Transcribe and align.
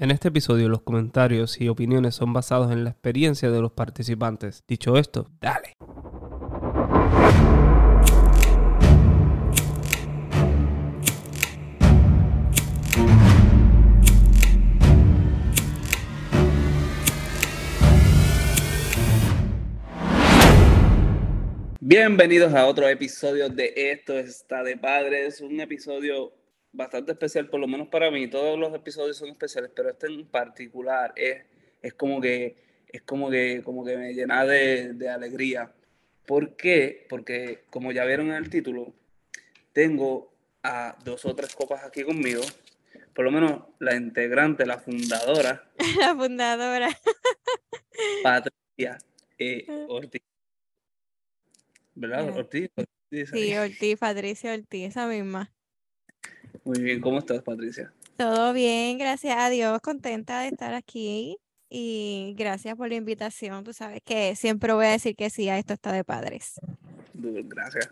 En 0.00 0.10
este 0.10 0.28
episodio 0.28 0.70
los 0.70 0.80
comentarios 0.80 1.60
y 1.60 1.68
opiniones 1.68 2.14
son 2.14 2.32
basados 2.32 2.72
en 2.72 2.84
la 2.84 2.88
experiencia 2.88 3.50
de 3.50 3.60
los 3.60 3.72
participantes. 3.72 4.64
Dicho 4.66 4.96
esto, 4.96 5.30
dale. 5.42 5.76
Bienvenidos 21.78 22.54
a 22.54 22.66
otro 22.66 22.88
episodio 22.88 23.50
de 23.50 23.74
Esto 23.76 24.18
está 24.18 24.62
de 24.62 24.78
Padres, 24.78 25.42
un 25.42 25.60
episodio 25.60 26.39
bastante 26.72 27.12
especial, 27.12 27.48
por 27.48 27.60
lo 27.60 27.68
menos 27.68 27.88
para 27.88 28.10
mí. 28.10 28.28
Todos 28.28 28.58
los 28.58 28.74
episodios 28.74 29.16
son 29.16 29.28
especiales, 29.28 29.70
pero 29.74 29.90
este 29.90 30.06
en 30.06 30.26
particular 30.26 31.12
es, 31.16 31.44
es 31.82 31.94
como 31.94 32.20
que 32.20 32.56
es 32.92 33.02
como 33.02 33.30
que, 33.30 33.62
como 33.64 33.84
que 33.84 33.96
me 33.96 34.12
llena 34.14 34.44
de, 34.44 34.94
de 34.94 35.08
alegría. 35.08 35.72
¿Por 36.26 36.56
qué? 36.56 37.06
Porque 37.08 37.64
como 37.70 37.92
ya 37.92 38.04
vieron 38.04 38.28
en 38.28 38.34
el 38.34 38.50
título, 38.50 38.92
tengo 39.72 40.32
a 40.62 40.96
dos 41.04 41.24
o 41.24 41.34
tres 41.34 41.54
copas 41.54 41.84
aquí 41.84 42.02
conmigo. 42.02 42.42
Por 43.14 43.24
lo 43.24 43.30
menos 43.30 43.62
la 43.78 43.94
integrante, 43.96 44.66
la 44.66 44.78
fundadora. 44.78 45.70
La 46.00 46.14
fundadora. 46.14 46.88
Patricia 48.22 48.98
eh, 49.38 49.66
Ortiz. 49.88 50.22
¿Verdad? 51.94 52.26
Ya. 52.26 52.32
Ortiz. 52.32 52.70
Ortiz, 52.76 53.30
Sí. 53.30 53.56
Ortiz, 53.56 53.98
Patricia 53.98 54.54
Ortiz, 54.54 54.88
esa 54.88 55.06
misma. 55.06 55.52
Muy 56.64 56.80
bien, 56.82 57.00
¿cómo 57.00 57.18
estás, 57.18 57.42
Patricia? 57.42 57.92
Todo 58.16 58.52
bien, 58.52 58.98
gracias 58.98 59.36
a 59.38 59.48
Dios, 59.48 59.80
contenta 59.80 60.40
de 60.42 60.48
estar 60.48 60.74
aquí 60.74 61.38
y 61.70 62.34
gracias 62.36 62.76
por 62.76 62.88
la 62.88 62.96
invitación. 62.96 63.64
Tú 63.64 63.72
sabes 63.72 64.02
que 64.04 64.36
siempre 64.36 64.72
voy 64.72 64.86
a 64.86 64.90
decir 64.90 65.16
que 65.16 65.30
sí 65.30 65.48
a 65.48 65.58
esto 65.58 65.72
está 65.72 65.92
de 65.92 66.04
padres. 66.04 66.60
Gracias. 67.14 67.90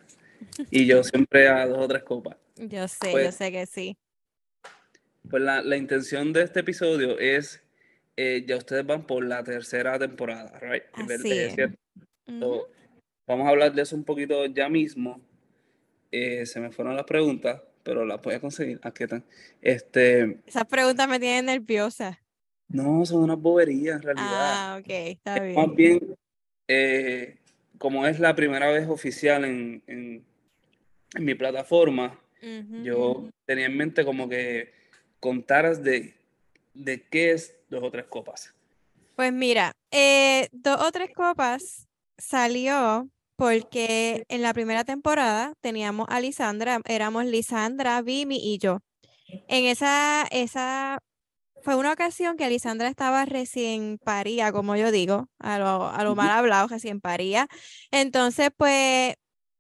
Y 0.71 0.87
yo 0.87 1.03
siempre 1.03 1.49
a 1.49 1.67
dos 1.67 1.79
o 1.85 1.89
tres 1.89 2.03
copas. 2.03 2.37
Yo 2.57 2.89
sé, 2.89 3.07
yo 3.07 3.13
Pues- 3.13 3.37
sé 3.37 3.53
que 3.53 3.67
sí. 3.67 3.97
Pues 5.31 5.43
la, 5.43 5.63
la 5.63 5.77
intención 5.77 6.33
de 6.33 6.43
este 6.43 6.61
episodio 6.61 7.19
es, 7.19 7.63
eh, 8.17 8.45
ya 8.49 8.57
ustedes 8.57 8.85
van 8.85 9.07
por 9.07 9.23
la 9.25 9.45
tercera 9.45 9.97
temporada, 9.99 10.59
¿right? 10.59 10.83
¿Ver- 11.07 11.21
Así 11.21 11.31
eh, 11.31 11.47
es. 11.47 11.55
¿cierto? 11.55 11.79
So, 12.41 12.69
vamos 13.27 13.47
a 13.47 13.51
hablar 13.51 13.73
de 13.75 13.83
eso 13.83 13.95
un 13.95 14.05
poquito 14.05 14.45
ya 14.47 14.69
mismo. 14.69 15.21
Eh, 16.11 16.47
se 16.47 16.59
me 16.61 16.73
fueron 16.73 16.97
las 16.97 17.05
preguntas, 17.05 17.61
pero 17.89 18.05
las 18.05 18.21
voy 18.21 18.35
a 18.35 18.41
conseguir. 18.41 18.79
Aquí 18.83 19.05
están. 19.05 19.25
Este, 19.63 20.43
Esas 20.47 20.67
preguntas 20.67 21.09
me 21.09 21.19
tienen 21.19 21.47
nerviosa. 21.47 22.21
no, 22.69 23.07
son 23.07 23.23
unas 23.23 23.39
boberías 23.41 23.97
en 23.97 24.03
realidad. 24.03 24.29
Ah, 24.31 24.77
ok, 24.79 24.87
está 24.91 25.37
Es 25.37 25.57
más 25.57 25.75
bien. 25.75 25.99
bien, 26.01 26.15
eh, 26.69 27.39
como 27.79 28.07
es 28.07 28.21
la 28.21 28.37
primera 28.37 28.71
vez 28.71 28.87
oficial 28.91 29.47
en, 29.47 29.83
en- 29.87 30.23
en 31.15 31.25
mi 31.25 31.35
plataforma, 31.35 32.21
yo 32.83 33.31
tenía 33.47 33.65
en 33.67 33.77
mente 33.79 34.05
como 34.05 34.29
que 34.29 34.71
contaras 35.19 35.83
de, 35.83 36.15
de 36.75 37.01
qué 37.09 37.31
es 37.33 37.57
dos 37.71 37.83
o 37.83 37.91
tres 37.91 38.05
copas. 38.05 38.55
Pues 39.17 39.33
mira, 39.33 39.73
eh, 39.91 40.47
dos 40.53 40.79
o 40.83 40.93
tres 40.93 41.09
copas 41.15 41.89
salió 42.19 43.09
porque 43.39 44.25
en 44.29 44.43
la 44.43 44.53
primera 44.53 44.83
temporada 44.85 45.55
teníamos 45.61 46.09
a 46.11 46.21
Lisandra, 46.21 46.81
éramos 46.87 47.25
Lisandra, 47.27 48.03
Vimi 48.03 48.37
y 48.37 48.59
yo. 48.59 48.81
En 49.49 49.67
esa, 49.67 50.27
esa 50.31 51.01
fue 51.63 51.77
una 51.77 51.93
ocasión 51.93 52.37
que 52.37 52.49
Lisandra 52.51 52.89
estaba 52.89 53.25
recién 53.27 53.99
paría, 54.05 54.53
como 54.53 54.77
yo 54.77 54.91
digo, 54.93 55.29
a 55.39 55.59
lo, 55.59 55.89
a 55.89 56.05
lo 56.05 56.15
mal 56.17 56.31
hablado, 56.31 56.69
recién 56.69 57.01
paría. 57.01 57.49
Entonces, 57.93 58.51
pues, 58.57 59.15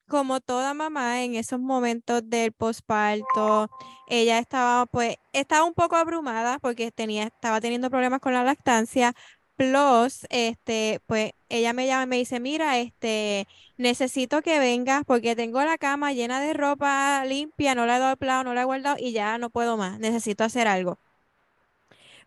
como 0.08 0.40
toda 0.40 0.74
mamá 0.74 1.22
en 1.24 1.34
esos 1.34 1.60
momentos 1.60 2.22
del 2.24 2.52
posparto, 2.52 3.68
ella 4.08 4.38
estaba, 4.38 4.86
pues, 4.86 5.16
estaba 5.32 5.64
un 5.64 5.74
poco 5.74 5.96
abrumada 5.96 6.58
porque 6.60 6.90
tenía, 6.92 7.24
estaba 7.24 7.60
teniendo 7.60 7.90
problemas 7.90 8.20
con 8.20 8.32
la 8.34 8.44
lactancia. 8.44 9.14
Plus, 9.58 10.26
este, 10.30 11.00
pues, 11.06 11.32
ella 11.48 11.72
me 11.72 11.86
llama 11.88 12.04
y 12.04 12.06
me 12.06 12.16
dice, 12.18 12.38
mira, 12.40 12.78
este, 12.78 13.48
necesito 13.76 14.40
que 14.42 14.60
vengas 14.60 15.02
porque 15.04 15.34
tengo 15.36 15.60
la 15.64 15.78
cama 15.78 16.12
llena 16.12 16.40
de 16.40 16.54
ropa 16.54 17.24
limpia, 17.26 17.74
no 17.74 17.84
la 17.84 17.96
he 17.96 18.00
doblado, 18.00 18.44
no 18.44 18.54
la 18.54 18.62
he 18.62 18.64
guardado 18.64 18.96
y 19.00 19.12
ya 19.12 19.36
no 19.38 19.50
puedo 19.50 19.76
más, 19.76 19.98
necesito 19.98 20.44
hacer 20.44 20.68
algo. 20.68 20.98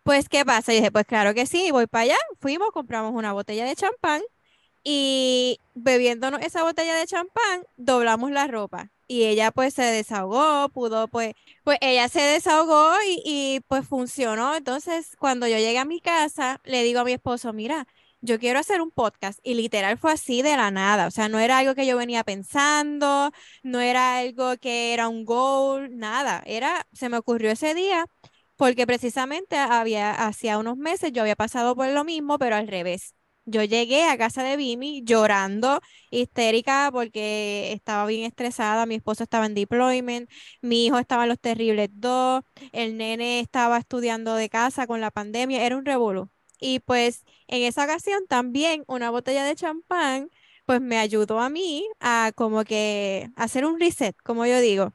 Pues, 0.02 0.28
¿qué 0.28 0.44
pasa? 0.44 0.72
Y 0.72 0.76
dije, 0.76 0.90
pues 0.90 1.06
claro 1.06 1.34
que 1.34 1.46
sí, 1.46 1.70
voy 1.70 1.86
para 1.86 2.02
allá. 2.04 2.16
Fuimos, 2.40 2.70
compramos 2.72 3.12
una 3.14 3.32
botella 3.32 3.64
de 3.64 3.76
champán 3.76 4.22
y 4.84 5.60
bebiéndonos 5.74 6.42
esa 6.42 6.64
botella 6.64 6.96
de 6.96 7.06
champán, 7.06 7.64
doblamos 7.76 8.30
la 8.32 8.46
ropa. 8.48 8.90
Y 9.06 9.24
ella 9.24 9.50
pues 9.50 9.74
se 9.74 9.82
desahogó, 9.82 10.68
pudo 10.70 11.08
pues, 11.08 11.34
pues 11.64 11.78
ella 11.80 12.08
se 12.08 12.20
desahogó 12.20 12.92
y, 13.06 13.22
y 13.24 13.60
pues 13.68 13.86
funcionó. 13.86 14.54
Entonces, 14.56 15.16
cuando 15.18 15.46
yo 15.46 15.56
llegué 15.58 15.78
a 15.78 15.84
mi 15.84 16.00
casa, 16.00 16.60
le 16.64 16.82
digo 16.82 17.00
a 17.00 17.04
mi 17.04 17.12
esposo, 17.12 17.52
mira, 17.52 17.86
yo 18.20 18.38
quiero 18.38 18.58
hacer 18.60 18.80
un 18.80 18.90
podcast. 18.90 19.38
Y 19.42 19.54
literal 19.54 19.98
fue 19.98 20.12
así 20.12 20.42
de 20.42 20.56
la 20.56 20.70
nada. 20.70 21.06
O 21.06 21.10
sea, 21.10 21.28
no 21.28 21.38
era 21.40 21.58
algo 21.58 21.74
que 21.74 21.86
yo 21.86 21.96
venía 21.96 22.24
pensando, 22.24 23.30
no 23.62 23.80
era 23.80 24.18
algo 24.18 24.56
que 24.58 24.94
era 24.94 25.08
un 25.08 25.24
goal, 25.24 25.96
nada. 25.96 26.42
Era, 26.46 26.86
se 26.92 27.08
me 27.08 27.18
ocurrió 27.18 27.50
ese 27.50 27.74
día 27.74 28.06
porque 28.56 28.86
precisamente 28.86 29.56
había, 29.56 30.12
hacía 30.12 30.58
unos 30.58 30.76
meses 30.76 31.12
yo 31.12 31.22
había 31.22 31.36
pasado 31.36 31.74
por 31.74 31.88
lo 31.88 32.04
mismo, 32.04 32.38
pero 32.38 32.56
al 32.56 32.68
revés. 32.68 33.14
Yo 33.44 33.64
llegué 33.64 34.04
a 34.04 34.16
casa 34.16 34.44
de 34.44 34.56
Vimi 34.56 35.02
llorando, 35.04 35.80
histérica, 36.10 36.90
porque 36.92 37.72
estaba 37.72 38.06
bien 38.06 38.24
estresada. 38.24 38.86
Mi 38.86 38.94
esposo 38.96 39.24
estaba 39.24 39.46
en 39.46 39.54
deployment, 39.54 40.30
mi 40.60 40.86
hijo 40.86 40.98
estaba 40.98 41.24
en 41.24 41.28
los 41.30 41.40
terribles 41.40 41.88
dos, 41.92 42.42
el 42.72 42.96
nene 42.96 43.40
estaba 43.40 43.78
estudiando 43.78 44.34
de 44.36 44.48
casa 44.48 44.86
con 44.86 45.00
la 45.00 45.10
pandemia, 45.10 45.64
era 45.66 45.76
un 45.76 45.84
revolú. 45.84 46.30
Y 46.60 46.78
pues 46.80 47.24
en 47.48 47.62
esa 47.62 47.84
ocasión 47.84 48.26
también 48.28 48.84
una 48.86 49.10
botella 49.10 49.44
de 49.44 49.56
champán, 49.56 50.30
pues 50.64 50.80
me 50.80 50.98
ayudó 50.98 51.40
a 51.40 51.48
mí 51.50 51.88
a 52.00 52.30
como 52.36 52.62
que 52.64 53.28
hacer 53.36 53.64
un 53.66 53.80
reset, 53.80 54.16
como 54.22 54.46
yo 54.46 54.60
digo. 54.60 54.92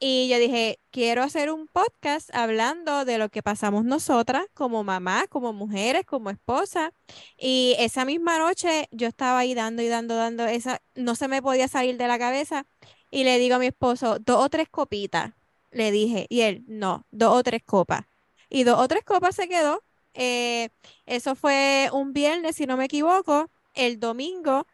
Y 0.00 0.28
yo 0.28 0.38
dije, 0.38 0.78
quiero 0.92 1.24
hacer 1.24 1.50
un 1.50 1.66
podcast 1.66 2.32
hablando 2.32 3.04
de 3.04 3.18
lo 3.18 3.30
que 3.30 3.42
pasamos 3.42 3.84
nosotras 3.84 4.46
como 4.54 4.84
mamá, 4.84 5.26
como 5.28 5.52
mujeres, 5.52 6.06
como 6.06 6.30
esposa. 6.30 6.92
Y 7.36 7.74
esa 7.78 8.04
misma 8.04 8.38
noche 8.38 8.88
yo 8.92 9.08
estaba 9.08 9.40
ahí 9.40 9.54
dando 9.54 9.82
y 9.82 9.88
dando, 9.88 10.14
dando, 10.14 10.46
esa, 10.46 10.80
no 10.94 11.16
se 11.16 11.26
me 11.26 11.42
podía 11.42 11.66
salir 11.66 11.96
de 11.96 12.06
la 12.06 12.18
cabeza. 12.18 12.64
Y 13.10 13.24
le 13.24 13.38
digo 13.38 13.56
a 13.56 13.58
mi 13.58 13.66
esposo, 13.66 14.18
dos 14.20 14.44
o 14.44 14.48
tres 14.48 14.68
copitas, 14.68 15.32
le 15.72 15.90
dije. 15.90 16.26
Y 16.28 16.42
él, 16.42 16.64
no, 16.68 17.04
dos 17.10 17.34
o 17.34 17.42
tres 17.42 17.62
copas. 17.64 18.02
Y 18.48 18.64
dos 18.64 18.78
o 18.80 18.86
tres 18.88 19.04
copas 19.04 19.34
se 19.34 19.48
quedó. 19.48 19.82
Eh, 20.14 20.70
eso 21.06 21.34
fue 21.34 21.90
un 21.92 22.12
viernes, 22.12 22.56
si 22.56 22.66
no 22.66 22.76
me 22.76 22.84
equivoco. 22.86 23.50
El 23.74 23.98
domingo 24.00 24.66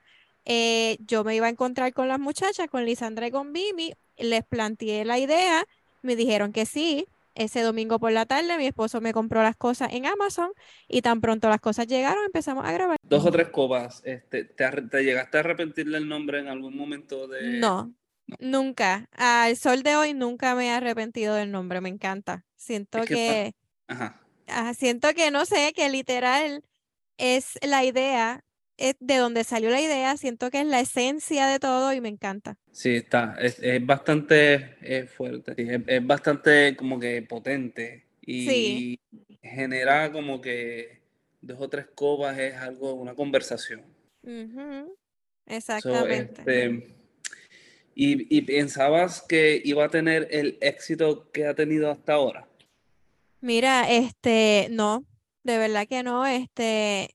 eh, 0.44 0.98
yo 1.00 1.24
me 1.24 1.34
iba 1.36 1.46
a 1.46 1.50
encontrar 1.50 1.92
con 1.94 2.08
las 2.08 2.20
muchachas, 2.20 2.68
con 2.68 2.84
Lisandra 2.84 3.26
y 3.26 3.30
con 3.30 3.52
Vimi, 3.52 3.94
les 4.18 4.44
planteé 4.44 5.04
la 5.04 5.18
idea, 5.18 5.64
me 6.02 6.16
dijeron 6.16 6.52
que 6.52 6.66
sí. 6.66 7.06
Ese 7.36 7.62
domingo 7.62 7.98
por 7.98 8.12
la 8.12 8.26
tarde 8.26 8.56
mi 8.58 8.66
esposo 8.66 9.00
me 9.00 9.12
compró 9.12 9.42
las 9.42 9.56
cosas 9.56 9.92
en 9.92 10.06
Amazon 10.06 10.50
y 10.86 11.02
tan 11.02 11.20
pronto 11.20 11.48
las 11.48 11.60
cosas 11.60 11.88
llegaron 11.88 12.24
empezamos 12.24 12.64
a 12.64 12.72
grabar. 12.72 12.96
Dos 13.02 13.24
o 13.26 13.30
tres 13.30 13.48
copas, 13.50 14.02
este, 14.04 14.44
¿te, 14.44 14.70
te 14.70 15.02
llegaste 15.04 15.36
a 15.36 15.40
arrepentir 15.40 15.90
del 15.90 16.08
nombre 16.08 16.38
en 16.38 16.48
algún 16.48 16.76
momento 16.76 17.26
de...? 17.28 17.60
No, 17.60 17.94
no. 18.26 18.36
nunca. 18.38 19.08
Al 19.12 19.56
sol 19.56 19.82
de 19.82 19.96
hoy 19.96 20.14
nunca 20.14 20.54
me 20.54 20.66
he 20.68 20.70
arrepentido 20.70 21.34
del 21.34 21.50
nombre, 21.50 21.80
me 21.80 21.88
encanta. 21.88 22.46
Siento 22.56 22.98
Es 22.98 23.06
que 23.06 23.14
que, 23.14 23.52
Ajá. 23.88 24.20
ah, 24.46 24.74
siento 24.74 25.12
que 25.14 25.30
no 25.30 25.44
sé, 25.46 25.72
que 25.74 25.88
literal 25.90 26.62
es 27.18 27.58
la 27.62 27.84
idea, 27.84 28.43
es 28.76 28.96
de 29.00 29.16
donde 29.16 29.44
salió 29.44 29.70
la 29.70 29.80
idea, 29.80 30.16
siento 30.16 30.50
que 30.50 30.60
es 30.60 30.66
la 30.66 30.80
esencia 30.80 31.46
de 31.46 31.58
todo 31.58 31.92
y 31.92 32.00
me 32.00 32.08
encanta. 32.08 32.58
Sí, 32.72 32.96
está. 32.96 33.36
Es, 33.40 33.58
es 33.60 33.84
bastante 33.84 35.06
fuerte. 35.06 35.54
Es, 35.56 35.80
es 35.86 36.06
bastante 36.06 36.76
como 36.76 36.98
que 36.98 37.22
potente. 37.22 38.06
Sí. 38.26 38.98
Y 39.12 39.18
genera 39.42 40.10
como 40.10 40.40
que 40.40 41.02
dos 41.40 41.60
o 41.60 41.68
tres 41.68 41.86
copas 41.94 42.38
es 42.38 42.54
algo, 42.56 42.94
una 42.94 43.14
conversación. 43.14 43.82
So, 44.24 44.96
Exactamente. 45.46 46.40
este, 46.40 46.96
y, 47.94 48.38
y 48.38 48.42
pensabas 48.42 49.22
que 49.22 49.60
iba 49.62 49.84
a 49.84 49.90
tener 49.90 50.26
el 50.30 50.56
éxito 50.60 51.30
que 51.30 51.46
ha 51.46 51.54
tenido 51.54 51.90
hasta 51.90 52.14
ahora. 52.14 52.48
Mira, 53.40 53.90
este, 53.90 54.68
no, 54.70 55.04
de 55.42 55.58
verdad 55.58 55.86
que 55.86 56.02
no, 56.02 56.24
este, 56.24 57.14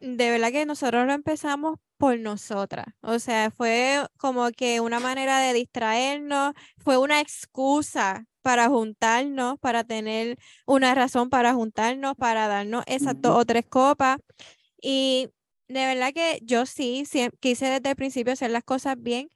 de 0.00 0.30
verdad 0.30 0.52
que 0.52 0.66
nosotros 0.66 1.06
lo 1.06 1.12
empezamos 1.12 1.78
por 1.96 2.18
nosotras. 2.18 2.86
O 3.00 3.18
sea, 3.18 3.50
fue 3.50 4.06
como 4.18 4.50
que 4.50 4.80
una 4.80 5.00
manera 5.00 5.40
de 5.40 5.52
distraernos, 5.52 6.54
fue 6.78 6.98
una 6.98 7.20
excusa 7.20 8.26
para 8.42 8.68
juntarnos, 8.68 9.58
para 9.58 9.84
tener 9.84 10.38
una 10.66 10.94
razón 10.94 11.30
para 11.30 11.54
juntarnos, 11.54 12.14
para 12.16 12.48
darnos 12.48 12.84
esas 12.86 13.20
dos 13.20 13.36
o 13.36 13.44
tres 13.44 13.64
copas. 13.68 14.18
Y 14.80 15.30
de 15.68 15.86
verdad 15.86 16.12
que 16.14 16.40
yo 16.42 16.66
sí, 16.66 17.04
quise 17.40 17.66
desde 17.66 17.90
el 17.90 17.96
principio 17.96 18.32
hacer 18.34 18.50
las 18.50 18.64
cosas 18.64 18.96
bien, 18.98 19.30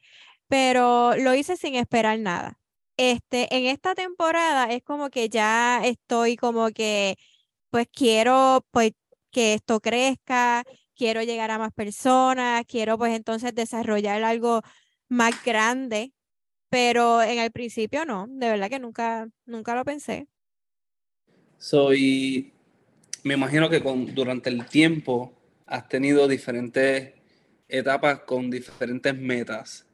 pero 0.49 1.17
lo 1.17 1.35
hice 1.35 1.57
sin 1.57 1.75
esperar 1.75 2.19
nada. 2.21 2.59
Este, 2.97 3.55
en 3.57 3.67
esta 3.67 3.95
temporada 3.95 4.67
es 4.73 4.83
como 4.83 5.11
que 5.11 5.29
ya 5.31 5.81
estoy 5.85 6.37
como 6.37 6.71
que, 6.71 7.17
pues 7.71 7.89
quiero 7.93 8.67
pues 8.71 8.93
que 9.31 9.55
esto 9.55 9.81
crezca, 9.81 10.65
quiero 10.95 11.23
llegar 11.23 11.51
a 11.51 11.59
más 11.59 11.73
personas, 11.73 12.65
quiero 12.67 12.99
pues 12.99 13.15
entonces 13.15 13.55
desarrollar 13.55 14.23
algo 14.23 14.63
más 15.09 15.43
grande, 15.45 16.13
pero 16.69 17.23
en 17.23 17.39
el 17.39 17.51
principio 17.51 18.05
no, 18.05 18.27
de 18.29 18.49
verdad 18.49 18.69
que 18.69 18.79
nunca, 18.79 19.29
nunca 19.47 19.75
lo 19.75 19.85
pensé. 19.85 20.27
Soy, 21.59 22.53
me 23.23 23.35
imagino 23.35 23.69
que 23.69 23.83
con, 23.83 24.15
durante 24.15 24.51
el 24.51 24.67
tiempo 24.67 25.33
has 25.67 25.89
tenido 25.89 26.27
diferentes 26.27 27.13
etapas 27.69 28.21
con 28.21 28.51
diferentes 28.51 29.15
metas. 29.17 29.87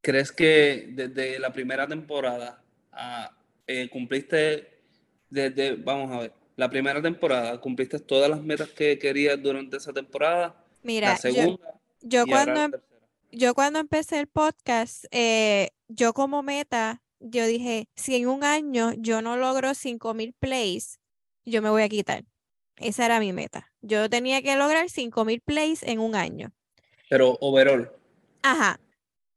¿Crees 0.00 0.32
que 0.32 0.88
desde 0.92 1.38
la 1.38 1.52
primera 1.52 1.86
temporada 1.86 2.62
ah, 2.92 3.36
eh, 3.66 3.88
cumpliste, 3.90 4.80
desde, 5.28 5.76
vamos 5.76 6.10
a 6.12 6.20
ver, 6.20 6.32
la 6.58 6.68
primera 6.68 7.00
temporada, 7.00 7.60
cumpliste 7.60 8.00
todas 8.00 8.28
las 8.28 8.42
metas 8.42 8.68
que 8.70 8.98
querías 8.98 9.40
durante 9.40 9.76
esa 9.76 9.92
temporada? 9.92 10.56
Mira, 10.82 11.10
la 11.10 11.16
segunda, 11.16 11.80
yo, 12.02 12.26
cuando, 12.26 12.62
em, 12.62 12.72
yo 13.30 13.54
cuando 13.54 13.78
empecé 13.78 14.18
el 14.18 14.26
podcast, 14.26 15.04
eh, 15.12 15.70
yo 15.86 16.12
como 16.12 16.42
meta, 16.42 17.00
yo 17.20 17.46
dije, 17.46 17.88
si 17.94 18.16
en 18.16 18.26
un 18.26 18.42
año 18.42 18.92
yo 18.98 19.22
no 19.22 19.36
logro 19.36 19.72
5000 19.72 20.34
plays, 20.40 20.98
yo 21.46 21.62
me 21.62 21.70
voy 21.70 21.82
a 21.82 21.88
quitar. 21.88 22.24
Esa 22.78 23.06
era 23.06 23.20
mi 23.20 23.32
meta. 23.32 23.72
Yo 23.80 24.10
tenía 24.10 24.42
que 24.42 24.56
lograr 24.56 24.90
5000 24.90 25.40
plays 25.40 25.84
en 25.84 26.00
un 26.00 26.16
año. 26.16 26.52
Pero 27.08 27.38
overall. 27.40 27.92
Ajá. 28.42 28.80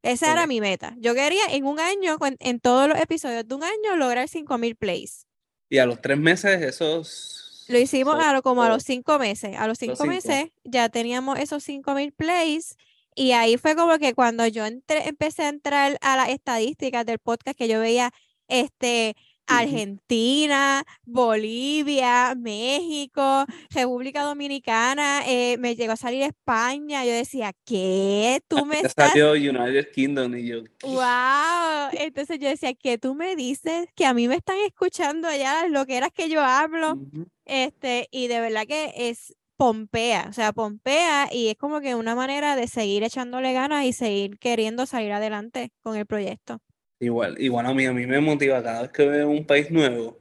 Esa 0.02 0.32
era 0.32 0.48
mi 0.48 0.60
meta. 0.60 0.96
Yo 0.98 1.14
quería 1.14 1.46
en 1.52 1.66
un 1.68 1.80
año, 1.80 2.18
en, 2.40 2.60
todos 2.60 2.90
los 2.90 3.00
episodios 3.00 3.48
de 3.48 3.54
un 3.54 3.64
año, 3.64 3.96
lograr 3.96 4.28
5000 4.28 4.76
plays. 4.76 5.28
Y 5.72 5.78
a 5.78 5.86
los 5.86 6.02
tres 6.02 6.18
meses, 6.18 6.62
esos. 6.62 7.66
Lo 7.70 7.80
hicimos 7.80 8.16
a 8.20 8.42
como 8.42 8.62
a 8.62 8.68
los 8.68 8.84
cinco 8.84 9.18
meses. 9.18 9.56
A 9.58 9.68
los 9.68 9.78
cinco, 9.78 10.06
meses 10.06 10.50
ya 10.66 10.90
teníamos 10.90 11.40
esos 11.40 11.64
5000 11.64 12.12
plays. 12.12 12.76
Y 13.16 13.32
ahí 13.32 13.56
fue 13.56 13.74
como 13.78 13.98
que 13.98 14.14
cuando 14.14 14.46
yo 14.48 14.66
empecé 14.66 15.44
a 15.44 15.48
entrar 15.48 15.98
a 16.02 16.18
las 16.18 16.28
estadísticas 16.28 17.06
del 17.06 17.20
podcast, 17.20 17.58
que 17.58 17.70
yo 17.70 17.80
veía 17.80 18.12
este 18.50 19.16
Argentina, 19.48 20.84
Bolivia, 21.04 22.36
México, 22.36 23.46
República 23.70 24.24
Dominicana, 24.24 25.24
eh, 25.28 25.58
me 25.58 25.76
llegó 25.76 25.94
a 25.94 25.98
salir 25.98 26.24
España. 26.24 27.06
Yo 27.06 27.12
decía, 27.12 27.54
¿qué? 27.66 28.42
Tú 28.48 28.66
me 28.66 28.82
estás... 28.82 29.12
salió 29.12 29.32
United 29.32 29.92
Kingdom 29.92 30.36
y 30.36 30.48
yo. 30.48 30.64
¡Wow! 30.84 31.90
Entonces 31.94 32.40
yo 32.40 32.48
decía, 32.48 32.74
¿qué 32.74 32.98
tú 32.98 33.16
me 33.16 33.36
dices? 33.36 33.88
Que 33.96 34.06
a 34.06 34.14
mí 34.14 34.28
me 34.28 34.36
están 34.36 34.58
escuchando 34.66 35.28
allá 35.28 35.68
lo 35.68 35.86
que 35.86 35.98
eras 35.98 36.12
que 36.14 36.30
yo 36.30 36.42
hablo. 36.42 37.00
este, 37.46 38.08
y 38.12 38.28
de 38.28 38.40
verdad 38.40 38.66
que 38.66 38.94
es 38.96 39.36
Pompea, 39.62 40.26
o 40.28 40.34
sea, 40.34 40.54
Pompea, 40.54 41.30
y 41.32 41.50
es 41.50 41.56
como 41.56 41.82
que 41.82 41.94
una 41.94 42.16
manera 42.16 42.56
de 42.56 42.68
seguir 42.68 43.04
echándole 43.04 43.54
ganas 43.54 43.86
y 43.86 43.94
seguir 43.94 44.40
queriendo 44.40 44.88
salir 44.88 45.12
adelante 45.12 45.72
con 45.84 45.96
el 45.96 46.08
proyecto. 46.08 46.60
Igual, 47.02 47.42
igual 47.42 47.66
a 47.66 47.74
mí, 47.74 47.84
a 47.88 47.94
mí 47.94 48.06
me 48.06 48.20
motiva 48.22 48.62
cada 48.62 48.84
vez 48.84 48.92
que 48.92 49.04
veo 49.04 49.28
un 49.28 49.44
país 49.44 49.72
nuevo 49.72 50.20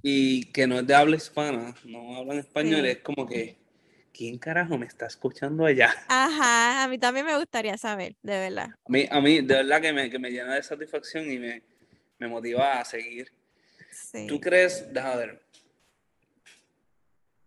y 0.00 0.44
que 0.52 0.64
no 0.64 0.78
es 0.78 0.86
de 0.86 0.94
habla 0.94 1.16
hispana, 1.16 1.74
no 1.84 2.14
hablan 2.14 2.38
español, 2.38 2.86
es 2.86 2.98
como 2.98 3.26
que, 3.26 3.58
¿quién 4.12 4.38
carajo 4.38 4.78
me 4.78 4.86
está 4.86 5.06
escuchando 5.06 5.66
allá? 5.66 5.92
Ajá, 6.06 6.84
a 6.84 6.88
mí 6.88 6.98
también 6.98 7.26
me 7.26 7.36
gustaría 7.36 7.76
saber, 7.76 8.14
de 8.22 8.38
verdad. 8.38 8.68
A 8.84 8.92
mí, 8.92 9.08
a 9.10 9.20
mí 9.20 9.40
de 9.40 9.54
verdad 9.56 9.80
que 9.80 9.92
me, 9.92 10.08
que 10.08 10.20
me 10.20 10.30
llena 10.30 10.54
de 10.54 10.62
satisfacción 10.62 11.28
y 11.32 11.36
me, 11.40 11.64
me 12.20 12.28
motiva 12.28 12.78
a 12.78 12.84
seguir. 12.84 13.32
¿Tú 14.28 14.40
crees, 14.40 14.86
déjame 14.92 15.16
ver, 15.16 15.42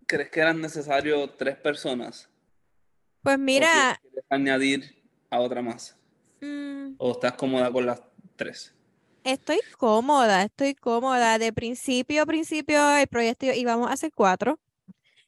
crees 0.05 0.29
que 0.29 0.41
eran 0.41 0.59
necesarios 0.59 1.37
tres 1.37 1.55
personas? 1.55 2.27
Pues 3.23 3.39
mira... 3.39 3.97
¿Quieres 4.01 4.25
añadir 4.29 5.01
a 5.29 5.39
otra 5.39 5.61
más? 5.61 5.95
Mm. 6.41 6.95
¿O 6.97 7.11
estás 7.11 7.33
cómoda 7.33 7.71
con 7.71 7.85
las 7.85 8.01
Estoy 9.23 9.59
cómoda, 9.77 10.43
estoy 10.43 10.73
cómoda. 10.75 11.37
De 11.37 11.53
principio 11.53 12.23
a 12.23 12.25
principio 12.25 12.97
el 12.97 13.07
proyecto 13.07 13.45
íbamos 13.53 13.89
a 13.89 13.93
hacer 13.93 14.11
cuatro. 14.13 14.59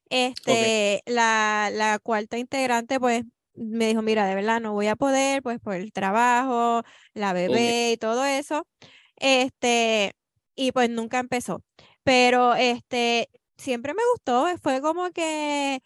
Este, 0.10 1.02
la, 1.06 1.70
la 1.72 2.00
cuarta 2.00 2.38
integrante, 2.38 3.00
pues, 3.00 3.24
me 3.56 3.88
dijo, 3.88 4.02
mira, 4.02 4.28
de 4.28 4.36
verdad 4.36 4.62
no 4.62 4.74
voy 4.74 4.88
a 4.88 4.96
poder, 4.96 5.42
pues, 5.42 5.60
por 5.60 5.76
el 5.76 5.92
trabajo, 5.92 6.84
la 7.14 7.34
bebé 7.34 7.94
y 7.94 7.98
todo 7.98 8.24
eso. 8.26 8.68
Este, 9.16 10.14
y 10.56 10.72
pues 10.72 10.90
nunca 10.90 11.20
empezó. 11.20 11.64
Pero, 12.04 12.56
este, 12.56 13.30
siempre 13.58 13.94
me 13.94 14.02
gustó, 14.12 14.48
fue 14.62 14.82
como 14.82 15.12
que, 15.12 15.82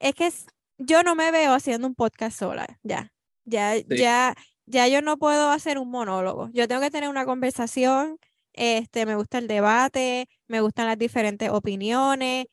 es 0.00 0.14
que 0.14 0.32
yo 0.78 1.02
no 1.02 1.14
me 1.14 1.30
veo 1.30 1.52
haciendo 1.52 1.86
un 1.86 1.94
podcast 1.94 2.38
sola, 2.38 2.66
ya, 2.82 3.12
ya, 3.44 3.76
ya, 3.76 4.34
ya 4.68 4.88
yo 4.88 5.02
no 5.02 5.18
puedo 5.18 5.50
hacer 5.50 5.78
un 5.78 5.90
monólogo. 5.90 6.50
Yo 6.52 6.68
tengo 6.68 6.80
que 6.80 6.90
tener 6.90 7.08
una 7.08 7.24
conversación. 7.24 8.18
Este, 8.52 9.06
me 9.06 9.14
gusta 9.14 9.38
el 9.38 9.46
debate, 9.46 10.28
me 10.46 10.60
gustan 10.60 10.86
las 10.86 10.98
diferentes 10.98 11.50
opiniones. 11.50 12.46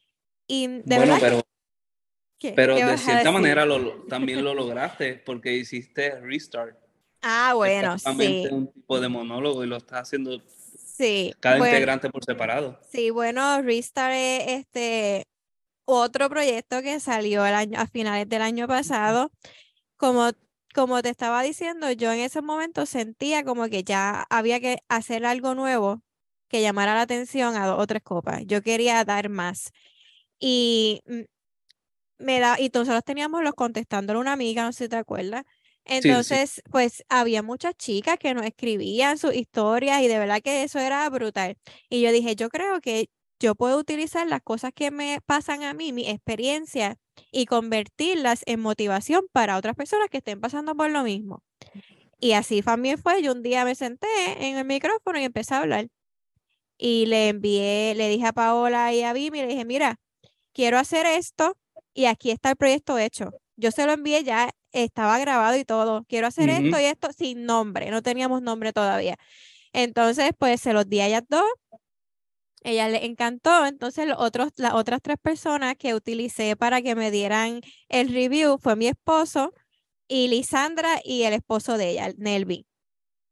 Y 0.48 0.68
de 0.68 0.98
bueno, 0.98 1.18
pero, 1.20 1.42
pero 2.56 2.76
de 2.76 2.98
cierta 2.98 3.32
manera 3.32 3.66
lo, 3.66 4.04
también 4.04 4.44
lo 4.44 4.54
lograste 4.54 5.16
porque 5.16 5.54
hiciste 5.54 6.20
restart. 6.22 6.78
Ah, 7.22 7.54
bueno, 7.56 7.98
sí. 7.98 8.48
un 8.52 8.72
tipo 8.72 9.00
de 9.00 9.10
monólogo 9.10 9.64
y 9.64 9.68
lo 9.68 9.78
estás 9.78 10.04
haciendo 10.04 10.40
sí, 10.96 11.34
cada 11.40 11.58
integrante 11.58 12.10
por 12.10 12.24
separado. 12.24 12.80
Sí, 12.88 13.10
bueno, 13.10 13.62
Restart 13.64 14.14
es 14.16 14.48
este 14.60 15.28
otro 15.86 16.30
proyecto 16.30 16.82
que 16.82 17.00
salió 17.00 17.46
el 17.46 17.56
año, 17.56 17.80
a 17.80 17.88
finales 17.88 18.30
del 18.30 18.42
año 18.42 18.68
pasado. 18.68 19.32
Como 19.98 20.32
como 20.76 21.02
te 21.02 21.10
estaba 21.10 21.42
diciendo, 21.44 21.92
yo 21.92 22.12
en 22.14 22.20
ese 22.20 22.42
momento 22.42 22.86
sentía 22.86 23.44
como 23.46 23.68
que 23.70 23.84
ya 23.84 24.26
había 24.30 24.60
que 24.60 24.80
hacer 24.90 25.26
algo 25.26 25.56
nuevo 25.56 26.02
que 26.50 26.62
llamara 26.62 26.96
la 26.96 27.02
atención 27.04 27.56
a 27.58 27.68
dos 27.68 27.80
o 27.80 27.88
tres 27.88 28.04
copas. 28.04 28.44
Yo 28.46 28.62
quería 28.62 29.04
dar 29.06 29.30
más. 29.30 29.72
Y 30.40 31.02
me 32.18 32.40
da, 32.40 32.60
y 32.60 32.70
nosotros 32.74 33.04
teníamos 33.06 33.44
los 33.44 33.54
contestándole 33.54 34.18
a 34.18 34.22
una 34.22 34.34
amiga, 34.34 34.64
no 34.64 34.74
sé 34.74 34.86
si 34.86 34.90
te 34.90 34.96
acuerdas. 34.98 35.44
Entonces, 35.86 36.62
pues 36.72 37.04
había 37.10 37.44
muchas 37.44 37.76
chicas 37.76 38.18
que 38.20 38.34
nos 38.34 38.46
escribían 38.46 39.18
sus 39.18 39.36
historias 39.36 40.02
y 40.02 40.08
de 40.08 40.18
verdad 40.20 40.42
que 40.44 40.64
eso 40.64 40.80
era 40.80 41.08
brutal. 41.10 41.58
Y 41.90 42.02
yo 42.02 42.12
dije, 42.12 42.36
yo 42.36 42.50
creo 42.50 42.82
que 42.82 43.10
yo 43.40 43.56
puedo 43.56 43.78
utilizar 43.78 44.28
las 44.28 44.42
cosas 44.42 44.72
que 44.74 44.92
me 44.92 45.20
pasan 45.26 45.64
a 45.64 45.74
mí, 45.74 45.94
mi 45.94 46.10
experiencia, 46.10 46.98
y 47.32 47.46
convertirlas 47.46 48.44
en 48.46 48.62
motivación 48.62 49.26
para 49.32 49.58
otras 49.58 49.76
personas 49.76 50.10
que 50.10 50.18
estén 50.18 50.40
pasando 50.40 50.76
por 50.76 50.90
lo 50.90 51.04
mismo. 51.04 51.44
Y 52.20 52.34
así 52.34 52.62
también 52.62 52.98
fue, 52.98 53.22
yo 53.22 53.34
un 53.34 53.44
día 53.44 53.66
me 53.66 53.76
senté 53.76 54.08
en 54.40 54.58
el 54.58 54.66
micrófono 54.66 55.20
y 55.20 55.24
empecé 55.24 55.54
a 55.54 55.60
hablar. 55.60 55.88
Y 56.78 57.06
le 57.06 57.30
envié, 57.30 57.94
le 57.96 58.10
dije 58.10 58.28
a 58.28 58.34
Paola 58.34 58.94
y 58.94 59.04
a 59.04 59.14
Vimi, 59.14 59.42
le 59.42 59.48
dije, 59.48 59.66
mira, 59.66 60.00
quiero 60.54 60.78
hacer 60.78 61.06
esto 61.06 61.58
y 61.94 62.06
aquí 62.06 62.32
está 62.32 62.52
el 62.52 62.56
proyecto 62.56 62.98
hecho. 62.98 63.32
Yo 63.58 63.72
se 63.72 63.86
lo 63.86 63.94
envié 63.94 64.24
ya, 64.24 64.52
estaba 64.72 65.20
grabado 65.20 65.58
y 65.58 65.66
todo. 65.66 66.04
Quiero 66.08 66.28
hacer 66.28 66.50
esto 66.50 66.80
y 66.80 66.86
esto 66.86 67.10
sin 67.14 67.46
nombre, 67.46 67.92
no 67.92 68.02
teníamos 68.02 68.42
nombre 68.42 68.74
todavía. 68.74 69.18
Entonces, 69.74 70.32
pues 70.38 70.62
se 70.62 70.74
los 70.74 70.88
di 70.88 71.02
a 71.02 71.08
ellas 71.08 71.24
dos 71.30 71.44
ella 72.66 72.90
le 72.90 73.06
encantó. 73.06 73.66
Entonces, 73.66 74.08
los 74.08 74.18
otros, 74.20 74.50
las 74.58 74.74
otras 74.74 75.02
tres 75.02 75.18
personas 75.22 75.76
que 75.78 75.94
utilicé 75.94 76.56
para 76.56 76.82
que 76.82 76.96
me 76.96 77.12
dieran 77.12 77.62
el 77.90 78.12
review 78.12 78.58
fue 78.58 78.76
mi 78.76 78.88
esposo 78.88 79.54
y 80.08 80.28
Lisandra 80.28 81.00
y 81.04 81.24
el 81.24 81.34
esposo 81.34 81.78
de 81.78 81.92
ella, 81.92 82.12
Nelvin. 82.18 82.66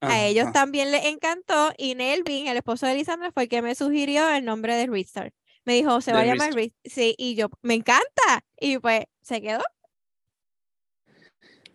A 0.02 0.26
ellos 0.26 0.52
también 0.52 0.92
les 0.92 1.06
encantó 1.06 1.72
y 1.78 1.96
Nelvin, 1.96 2.48
el 2.48 2.58
esposo 2.58 2.86
de 2.86 2.96
Lisandra, 2.96 3.32
fue 3.32 3.44
el 3.44 3.50
que 3.50 3.62
me 3.62 3.74
sugirió 3.74 4.30
el 4.30 4.44
nombre 4.44 4.76
de 4.76 4.88
Restart. 4.88 5.34
Me 5.64 5.76
dijo, 5.76 6.02
se 6.02 6.12
va 6.12 6.20
a 6.20 6.26
llamar 6.26 6.54
Restart. 6.54 6.78
Sí, 6.84 7.16
y 7.18 7.36
yo, 7.36 7.50
me 7.62 7.74
encanta. 7.76 8.44
Y 8.60 8.80
pues 8.80 9.06
se 9.22 9.42
quedó. 9.42 9.64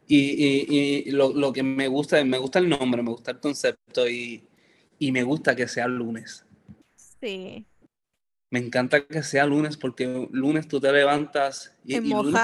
Y, 0.07 1.07
y, 1.07 1.11
lo, 1.11 1.33
lo, 1.33 1.53
que 1.53 1.63
me 1.63 1.89
gusta, 1.89 2.23
me 2.23 2.39
gusta 2.39 2.59
el 2.59 2.69
nombre, 2.69 3.03
me 3.03 3.11
gusta 3.11 3.31
el 3.31 3.41
concepto 3.41 4.09
y, 4.09 4.47
y 4.99 5.11
me 5.11 5.23
gusta 5.23 5.57
que 5.57 5.67
sea 5.67 5.89
lunes. 5.89 6.45
Sí. 7.21 7.67
Me 8.51 8.59
encanta 8.59 9.07
que 9.07 9.23
sea 9.23 9.45
lunes 9.45 9.77
porque 9.77 10.29
lunes 10.31 10.69
tú 10.69 10.81
te 10.81 10.91
levantas 10.91 11.77
y, 11.85 11.97
y 11.97 12.01
lunes 12.01 12.35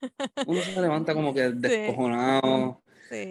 uno 0.46 0.60
se 0.62 0.80
levanta 0.80 1.14
como 1.14 1.34
que 1.34 1.50
descojonado, 1.50 2.82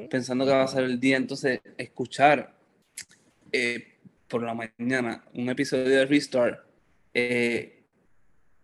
pensando 0.10 0.46
que 0.46 0.52
va 0.52 0.64
a 0.64 0.68
ser 0.68 0.84
el 0.84 1.00
día. 1.00 1.18
Entonces, 1.18 1.62
escuchar 1.78 2.56
eh, 3.52 4.00
por 4.28 4.44
la 4.44 4.54
mañana 4.54 5.26
un 5.34 5.50
episodio 5.50 5.86
de 5.86 6.06
Restart 6.06 6.60
eh, 7.14 7.84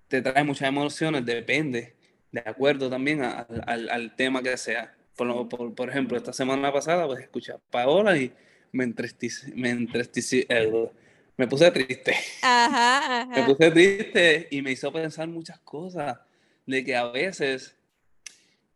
te 0.08 0.22
trae 0.22 0.44
muchas 0.44 0.70
emociones, 0.70 1.26
depende, 1.26 1.96
de 2.32 2.44
acuerdo 2.46 2.90
también 2.90 3.24
al, 3.24 3.90
al, 3.90 4.16
tema 4.16 4.44
que 4.44 4.56
sea. 4.58 4.96
Por, 5.16 5.50
por, 5.50 5.74
por, 5.74 5.90
ejemplo, 5.90 6.18
esta 6.18 6.34
semana 6.34 6.72
pasada, 6.72 7.08
pues 7.08 7.22
escuché 7.22 7.54
a 7.54 7.58
Paola 7.58 8.18
y 8.18 8.32
me 8.72 8.84
entristecí, 8.84 9.52
me 9.54 9.70
entristecí, 9.72 10.46
eh, 10.50 10.90
me 11.38 11.48
puse 11.48 11.72
triste. 11.72 12.16
Ajá, 12.42 13.22
ajá. 13.22 13.42
Me 13.42 13.44
puse 13.44 13.72
triste 13.72 14.48
y 14.52 14.62
me 14.62 14.72
hizo 14.72 14.92
pensar 14.92 15.28
muchas 15.28 15.60
cosas, 15.60 16.18
de 16.66 16.84
que 16.84 16.96
a 16.96 17.06
veces 17.06 17.76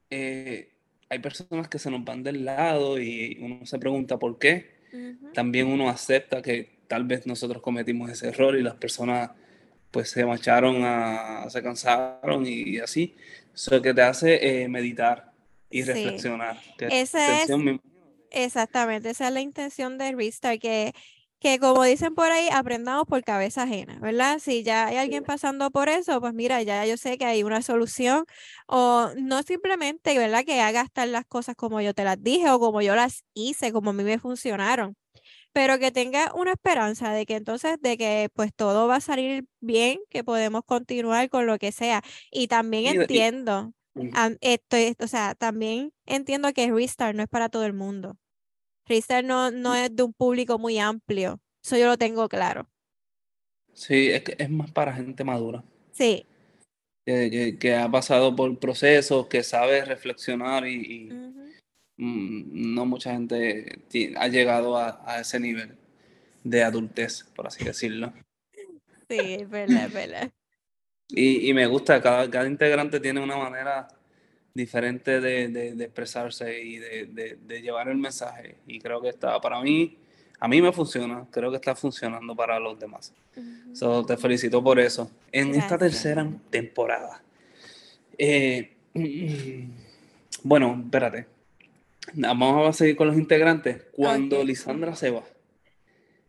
eh, 0.10 0.72
hay 1.10 1.20
personas 1.20 1.68
que 1.68 1.80
se 1.80 1.90
nos 1.90 2.04
van 2.04 2.24
del 2.24 2.46
lado 2.46 3.00
y 3.00 3.38
uno 3.42 3.66
se 3.66 3.80
pregunta 3.80 4.18
por 4.18 4.38
qué. 4.38 4.80
También 5.36 5.68
uno 5.68 5.88
acepta 5.88 6.42
que 6.42 6.80
tal 6.88 7.04
vez 7.04 7.28
nosotros 7.28 7.62
cometimos 7.62 8.10
ese 8.10 8.30
error 8.30 8.58
y 8.58 8.64
las 8.64 8.74
personas 8.76 9.30
pues 9.92 10.10
se 10.10 10.26
marcharon, 10.26 10.84
a, 10.84 11.48
se 11.50 11.62
cansaron 11.62 12.46
y, 12.46 12.80
así. 12.80 13.16
Eso 13.54 13.82
que 13.82 13.94
te 13.94 14.02
hace 14.02 14.64
eh, 14.64 14.68
meditar 14.68 15.32
y 15.70 15.84
reflexionar. 15.84 16.60
Esa 16.80 17.44
es, 17.44 17.50
exactamente, 18.32 19.10
esa 19.10 19.28
es 19.28 19.34
la 19.34 19.42
intención 19.42 19.98
de 19.98 20.12
Restart, 20.12 20.60
que 20.60 20.94
que 21.40 21.58
como 21.60 21.84
dicen 21.84 22.16
por 22.16 22.32
ahí, 22.32 22.50
aprendamos 22.52 23.06
por 23.06 23.24
cabeza 23.24 23.64
ajena, 23.64 23.98
¿verdad? 24.00 24.40
Si 24.40 24.64
ya 24.64 24.88
hay 24.88 24.98
alguien 24.98 25.24
pasando 25.24 25.72
por 25.72 25.88
eso, 25.90 26.20
pues 26.20 26.34
mira, 26.34 26.62
ya 26.64 26.86
yo 26.86 26.98
sé 26.98 27.18
que 27.18 27.26
hay 27.26 27.44
una 27.44 27.62
solución 27.62 28.26
o 28.68 29.10
no 29.18 29.42
simplemente, 29.44 30.18
¿verdad? 30.18 30.44
Que 30.46 30.60
haga 30.62 30.82
estar 30.82 31.08
las 31.08 31.26
cosas 31.26 31.56
como 31.56 31.80
yo 31.82 31.94
te 31.94 32.04
las 32.04 32.22
dije 32.22 32.50
o 32.52 32.60
como 32.60 32.82
yo 32.82 32.96
las 32.96 33.24
hice, 33.34 33.72
como 33.72 33.92
a 33.92 33.94
mí 33.94 34.04
me 34.04 34.20
funcionaron, 34.20 34.96
pero 35.54 35.80
que 35.80 35.92
tenga 35.92 36.34
una 36.36 36.52
esperanza 36.54 37.12
de 37.14 37.26
que 37.26 37.36
entonces, 37.36 37.78
de 37.82 37.98
que 37.98 38.30
pues 38.34 38.54
todo 38.56 38.88
va 38.88 38.98
a 38.98 39.02
salir 39.02 39.46
bien, 39.62 40.00
que 40.10 40.24
podemos 40.24 40.64
continuar 40.66 41.30
con 41.30 41.46
lo 41.48 41.58
que 41.60 41.72
sea. 41.72 42.02
Y 42.32 42.48
también 42.48 42.86
entiendo, 42.88 43.74
estoy, 44.42 44.96
o 45.00 45.08
sea, 45.08 45.36
también 45.36 45.94
entiendo 46.06 46.54
que 46.54 46.72
Restart 46.72 47.16
no 47.16 47.24
es 47.24 47.30
para 47.30 47.50
todo 47.50 47.66
el 47.66 47.74
mundo. 47.74 48.18
Freestyle 48.90 49.28
no, 49.28 49.52
no 49.52 49.76
es 49.76 49.96
de 49.96 50.02
un 50.02 50.14
público 50.14 50.58
muy 50.58 50.80
amplio. 50.80 51.40
Eso 51.64 51.78
yo 51.78 51.86
lo 51.86 51.96
tengo 51.96 52.28
claro. 52.28 52.68
Sí, 53.72 54.10
es 54.10 54.24
que 54.24 54.36
es 54.40 54.50
más 54.50 54.72
para 54.72 54.92
gente 54.96 55.24
madura. 55.24 55.64
Sí. 55.92 56.26
Que, 57.06 57.76
ha 57.80 57.88
pasado 57.92 58.36
por 58.36 58.58
procesos, 58.58 59.28
que 59.28 59.44
sabe 59.44 59.86
reflexionar 59.86 60.68
y, 60.68 61.08
mm, 61.98 62.74
no 62.74 62.88
mucha 62.88 63.12
gente 63.12 63.84
ha 64.18 64.28
llegado 64.28 64.76
a, 64.76 65.20
ese 65.22 65.40
nivel 65.40 65.78
de 66.44 66.64
adultez, 66.64 67.26
por 67.36 67.46
así 67.46 67.64
decirlo. 67.64 68.12
Sí, 69.08 69.20
es 69.20 69.48
verdad, 69.48 69.86
es 69.86 69.94
verdad. 69.94 70.32
Y, 71.12 71.54
me 71.54 71.66
gusta, 71.68 72.02
cada, 72.02 72.30
cada 72.30 72.48
integrante 72.48 73.00
tiene 73.00 73.20
una 73.20 73.36
manera 73.36 73.88
diferente 74.54 75.22
de, 75.22 75.70
expresarse 75.84 76.62
y 76.62 76.78
de, 76.78 77.62
llevar 77.62 77.90
el 77.90 77.98
mensaje. 77.98 78.58
Y 78.68 78.80
creo 78.80 79.02
que 79.02 79.10
está, 79.10 79.40
para 79.40 79.62
mí, 79.62 79.98
a 80.40 80.48
mí 80.48 80.62
me 80.62 80.72
funciona, 80.72 81.26
creo 81.32 81.52
que 81.52 81.58
está 81.58 81.76
funcionando 81.76 82.36
para 82.36 82.60
los 82.60 82.80
demás. 82.80 83.14
te 84.08 84.18
felicito 84.18 84.64
por 84.64 84.80
eso. 84.80 85.10
En 85.32 85.56
esta 85.56 85.78
tercera 85.78 86.28
temporada. 86.50 87.22
Eh, 88.18 88.76
bueno, 90.44 90.82
espérate. 90.84 91.28
Vamos 92.14 92.70
a 92.70 92.74
seguir 92.74 92.96
con 92.96 93.08
los 93.08 93.18
integrantes. 93.18 93.84
Cuando 93.92 94.44
Lisandra 94.44 94.96
se 94.96 95.12
va, 95.12 95.24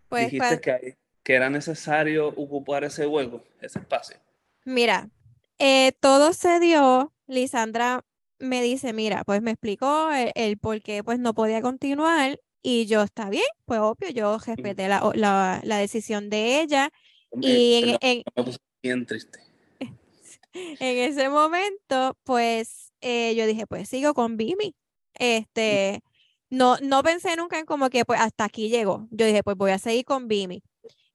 pues, 0.08 0.30
dijiste 0.30 0.60
que, 0.60 0.96
que 1.22 1.34
era 1.34 1.48
necesario 1.48 2.28
ocupar 2.28 2.84
ese 2.84 3.06
hueco, 3.06 3.42
ese 3.60 3.78
espacio. 3.78 4.16
Mira, 4.64 5.08
eh, 5.58 5.92
todo 6.00 6.32
se 6.32 6.60
dio. 6.60 7.12
Lisandra 7.26 8.04
me 8.40 8.62
dice, 8.62 8.92
mira, 8.92 9.24
pues 9.24 9.42
me 9.42 9.52
explicó 9.52 10.10
el, 10.10 10.58
por 10.58 10.82
qué 10.82 11.04
pues 11.04 11.18
no 11.18 11.34
podía 11.34 11.62
continuar 11.62 12.40
y 12.62 12.86
yo, 12.86 13.02
está 13.02 13.30
bien, 13.30 13.44
pues 13.64 13.80
obvio, 13.80 14.10
yo 14.10 14.38
respeté 14.38 14.88
la, 14.88 15.10
la, 15.14 15.60
la 15.62 15.76
decisión 15.78 16.28
de 16.30 16.60
ella 16.60 16.90
y 17.40 17.96
en, 18.00 18.24
bien 18.82 19.06
triste. 19.06 19.38
En 20.52 20.98
ese 20.98 21.28
momento, 21.28 22.18
pues 22.24 22.92
eh, 23.00 23.34
yo 23.36 23.46
dije, 23.46 23.68
pues 23.68 23.88
sigo 23.88 24.14
con 24.14 24.36
Bimi. 24.36 24.74
Este, 25.14 26.02
no, 26.48 26.76
no 26.82 27.02
pensé 27.04 27.36
nunca 27.36 27.58
en 27.58 27.66
como 27.66 27.88
que 27.88 28.04
pues 28.04 28.20
hasta 28.20 28.44
aquí 28.44 28.68
llegó. 28.68 29.06
Yo 29.12 29.26
dije, 29.26 29.44
pues 29.44 29.56
voy 29.56 29.70
a 29.70 29.78
seguir 29.78 30.04
con 30.04 30.26
Bimi. 30.26 30.62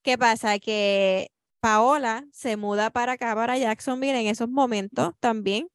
¿Qué 0.02 0.16
pasa? 0.16 0.58
Que 0.58 1.28
Paola 1.60 2.24
se 2.32 2.56
muda 2.56 2.90
para 2.90 3.12
acá, 3.12 3.34
para 3.34 3.58
Jacksonville 3.58 4.18
en 4.18 4.26
esos 4.26 4.48
momentos 4.48 5.12
también. 5.20 5.68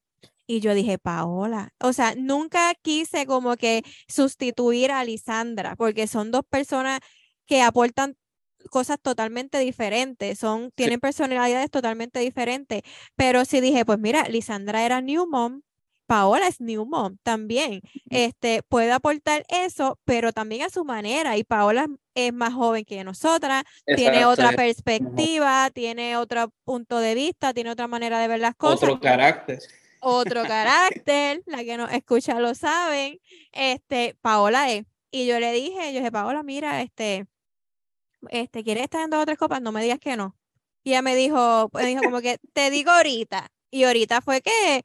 Y 0.51 0.59
yo 0.59 0.73
dije, 0.73 0.97
Paola, 0.97 1.73
o 1.79 1.93
sea, 1.93 2.13
nunca 2.17 2.73
quise 2.81 3.25
como 3.25 3.55
que 3.55 3.83
sustituir 4.09 4.91
a 4.91 5.05
Lisandra, 5.05 5.77
porque 5.77 6.07
son 6.07 6.29
dos 6.29 6.41
personas 6.43 6.99
que 7.45 7.61
aportan 7.61 8.17
cosas 8.69 8.97
totalmente 9.01 9.59
diferentes, 9.59 10.37
son, 10.37 10.71
tienen 10.75 10.99
personalidades 10.99 11.71
totalmente 11.71 12.19
diferentes, 12.19 12.81
pero 13.15 13.45
sí 13.45 13.61
dije, 13.61 13.85
pues 13.85 13.97
mira, 13.97 14.27
Lisandra 14.27 14.85
era 14.85 14.99
New 14.99 15.25
Mom, 15.25 15.61
Paola 16.05 16.49
es 16.49 16.59
New 16.59 16.85
Mom 16.85 17.15
también, 17.23 17.79
este, 18.09 18.61
puede 18.63 18.91
aportar 18.91 19.45
eso, 19.47 19.99
pero 20.03 20.33
también 20.33 20.63
a 20.63 20.69
su 20.69 20.83
manera, 20.83 21.37
y 21.37 21.45
Paola 21.45 21.87
es 22.13 22.33
más 22.33 22.53
joven 22.53 22.83
que 22.83 23.05
nosotras, 23.05 23.63
tiene 23.95 24.25
otra 24.25 24.51
perspectiva, 24.51 25.69
tiene 25.73 26.17
otro 26.17 26.51
punto 26.65 26.99
de 26.99 27.15
vista, 27.15 27.53
tiene 27.53 27.69
otra 27.69 27.87
manera 27.87 28.19
de 28.19 28.27
ver 28.27 28.41
las 28.41 28.55
cosas. 28.55 28.83
Otro 28.83 28.99
carácter 28.99 29.59
otro 30.01 30.43
carácter, 30.43 31.43
la 31.45 31.63
que 31.63 31.77
nos 31.77 31.91
escucha 31.91 32.39
lo 32.39 32.55
saben, 32.55 33.19
este, 33.51 34.17
Paola 34.21 34.71
es. 34.71 34.85
Y 35.11 35.27
yo 35.27 35.39
le 35.39 35.51
dije, 35.53 35.93
yo 35.93 35.99
dije, 35.99 36.11
Paola, 36.11 36.43
mira, 36.43 36.81
este, 36.81 37.27
este, 38.29 38.63
¿quieres 38.63 38.83
estar 38.83 39.03
en 39.03 39.09
dos 39.09 39.21
o 39.21 39.25
tres 39.25 39.37
copas? 39.37 39.61
No 39.61 39.71
me 39.71 39.81
digas 39.83 39.99
que 39.99 40.15
no. 40.17 40.35
Y 40.83 40.91
ella 40.91 41.01
me 41.01 41.15
dijo, 41.15 41.69
me 41.73 41.85
dijo 41.85 42.01
como 42.03 42.21
que, 42.21 42.37
te 42.53 42.69
digo 42.69 42.91
ahorita. 42.91 43.47
Y 43.71 43.83
ahorita 43.83 44.21
fue 44.21 44.41
que, 44.41 44.83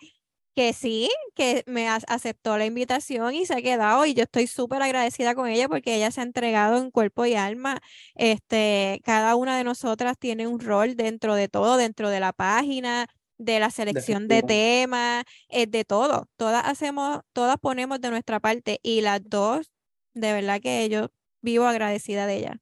que 0.54 0.73
sí, 0.73 1.11
que 1.35 1.64
me 1.66 1.88
aceptó 1.88 2.56
la 2.58 2.66
invitación 2.66 3.35
y 3.35 3.46
se 3.46 3.54
ha 3.54 3.62
quedado 3.62 4.06
y 4.06 4.14
yo 4.14 4.23
estoy 4.25 4.46
súper 4.46 4.82
agradecida 4.82 5.35
con 5.35 5.49
ella 5.49 5.68
porque 5.68 5.96
ella 5.96 6.11
se 6.11 6.20
ha 6.20 6.25
entregado 6.25 6.78
en 6.78 6.90
cuerpo 6.90 7.26
y 7.26 7.35
alma. 7.35 7.80
Este, 8.14 9.00
cada 9.04 9.37
una 9.37 9.56
de 9.58 9.64
nosotras 9.64 10.16
tiene 10.18 10.46
un 10.46 10.61
rol 10.61 10.96
dentro 10.96 11.35
de 11.35 11.49
todo, 11.49 11.76
dentro 11.76 12.11
de 12.11 12.20
la 12.20 12.32
página, 12.32 13.06
de 13.38 13.61
la 13.61 13.71
selección 13.71 14.28
de 14.28 14.43
temas, 14.43 15.25
es 15.49 15.71
de 15.71 15.85
todo. 15.85 16.28
Todas 16.37 16.64
hacemos, 16.66 17.21
todas 17.33 17.57
ponemos 17.59 18.00
de 18.00 18.11
nuestra 18.11 18.40
parte 18.40 18.81
y 18.83 19.00
las 19.00 19.21
dos, 19.25 19.71
de 20.14 20.33
verdad 20.33 20.61
que 20.61 20.88
yo 20.88 21.11
vivo 21.43 21.66
agradecida 21.66 22.26
de 22.26 22.37
ella. 22.37 22.61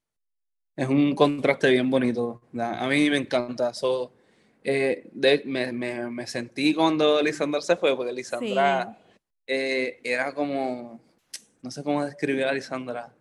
Es 0.77 0.89
un 0.89 1.15
contraste 1.15 1.71
bien 1.71 1.89
bonito. 1.89 2.43
A 2.59 2.89
mí 2.89 3.09
me 3.09 3.19
encanta. 3.19 3.71
eso 3.71 4.13
eh, 4.65 5.11
me, 5.45 6.27
sentí 6.27 6.75
cuando 6.75 7.23
Lisandra 7.23 7.61
se 7.61 7.77
fue, 7.77 7.97
porque 7.97 8.13
Lisandra 8.13 8.99
eh, 9.47 10.01
era 10.03 10.35
como, 10.35 11.01
no 11.63 11.71
sé 11.71 11.83
cómo 11.83 12.05
describir 12.05 12.45
a 12.45 12.53
Lisandra. 12.53 13.15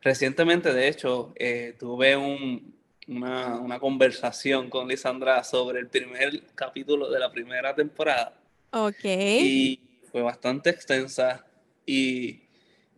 Recientemente, 0.00 0.72
de 0.72 0.88
hecho, 0.88 1.32
eh, 1.36 1.74
tuve 1.78 2.16
un, 2.16 2.74
una, 3.08 3.58
una, 3.58 3.78
conversación 3.78 4.70
con 4.70 4.88
Lisandra 4.88 5.42
sobre 5.44 5.80
el 5.80 5.88
primer 5.88 6.42
capítulo 6.54 7.10
de 7.10 7.18
la 7.18 7.30
primera 7.30 7.74
temporada. 7.74 8.34
Ok. 8.70 9.04
Y 9.04 9.80
fue 10.10 10.22
bastante 10.22 10.70
extensa 10.70 11.44
y, 11.86 12.42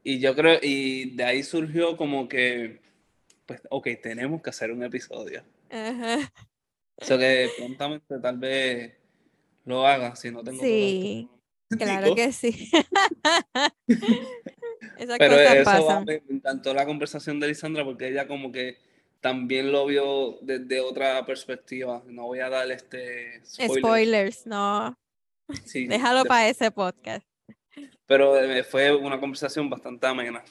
y 0.04 0.18
yo 0.20 0.34
creo, 0.34 0.58
y 0.62 1.10
de 1.10 1.24
ahí 1.24 1.42
surgió 1.42 1.96
como 1.96 2.28
que, 2.28 2.80
pues, 3.46 3.60
ok, 3.70 3.88
tenemos 4.02 4.42
que 4.42 4.50
hacer 4.50 4.70
un 4.70 4.82
episodio. 4.82 5.42
Ajá. 5.70 6.32
O 6.96 7.04
sea 7.04 7.18
que 7.18 7.50
prontamente 7.58 8.18
tal 8.20 8.38
vez 8.38 8.94
lo 9.64 9.86
haga 9.86 10.16
si 10.16 10.30
no 10.30 10.42
tengo 10.42 10.62
Sí, 10.62 11.28
claro 11.78 12.14
que 12.14 12.32
sí. 12.32 12.70
Pero 15.18 15.40
eso 15.40 16.04
me 16.04 16.22
encantó 16.30 16.72
la 16.72 16.86
conversación 16.86 17.38
de 17.38 17.48
Lisandra 17.48 17.84
porque 17.84 18.08
ella 18.08 18.26
como 18.26 18.50
que 18.50 18.78
también 19.26 19.72
lo 19.72 19.86
vio 19.86 20.38
desde 20.40 20.78
otra 20.80 21.26
perspectiva. 21.26 22.00
No 22.06 22.26
voy 22.26 22.38
a 22.38 22.48
dar 22.48 22.70
este 22.70 23.42
spoilers, 23.44 24.46
no. 24.46 24.96
Déjalo 25.74 26.24
para 26.26 26.48
ese 26.48 26.70
podcast. 26.70 27.26
Pero 28.06 28.40
eh, 28.40 28.62
fue 28.62 28.94
una 28.94 29.18
conversación 29.18 29.68
bastante 29.68 30.06
amena. 30.06 30.44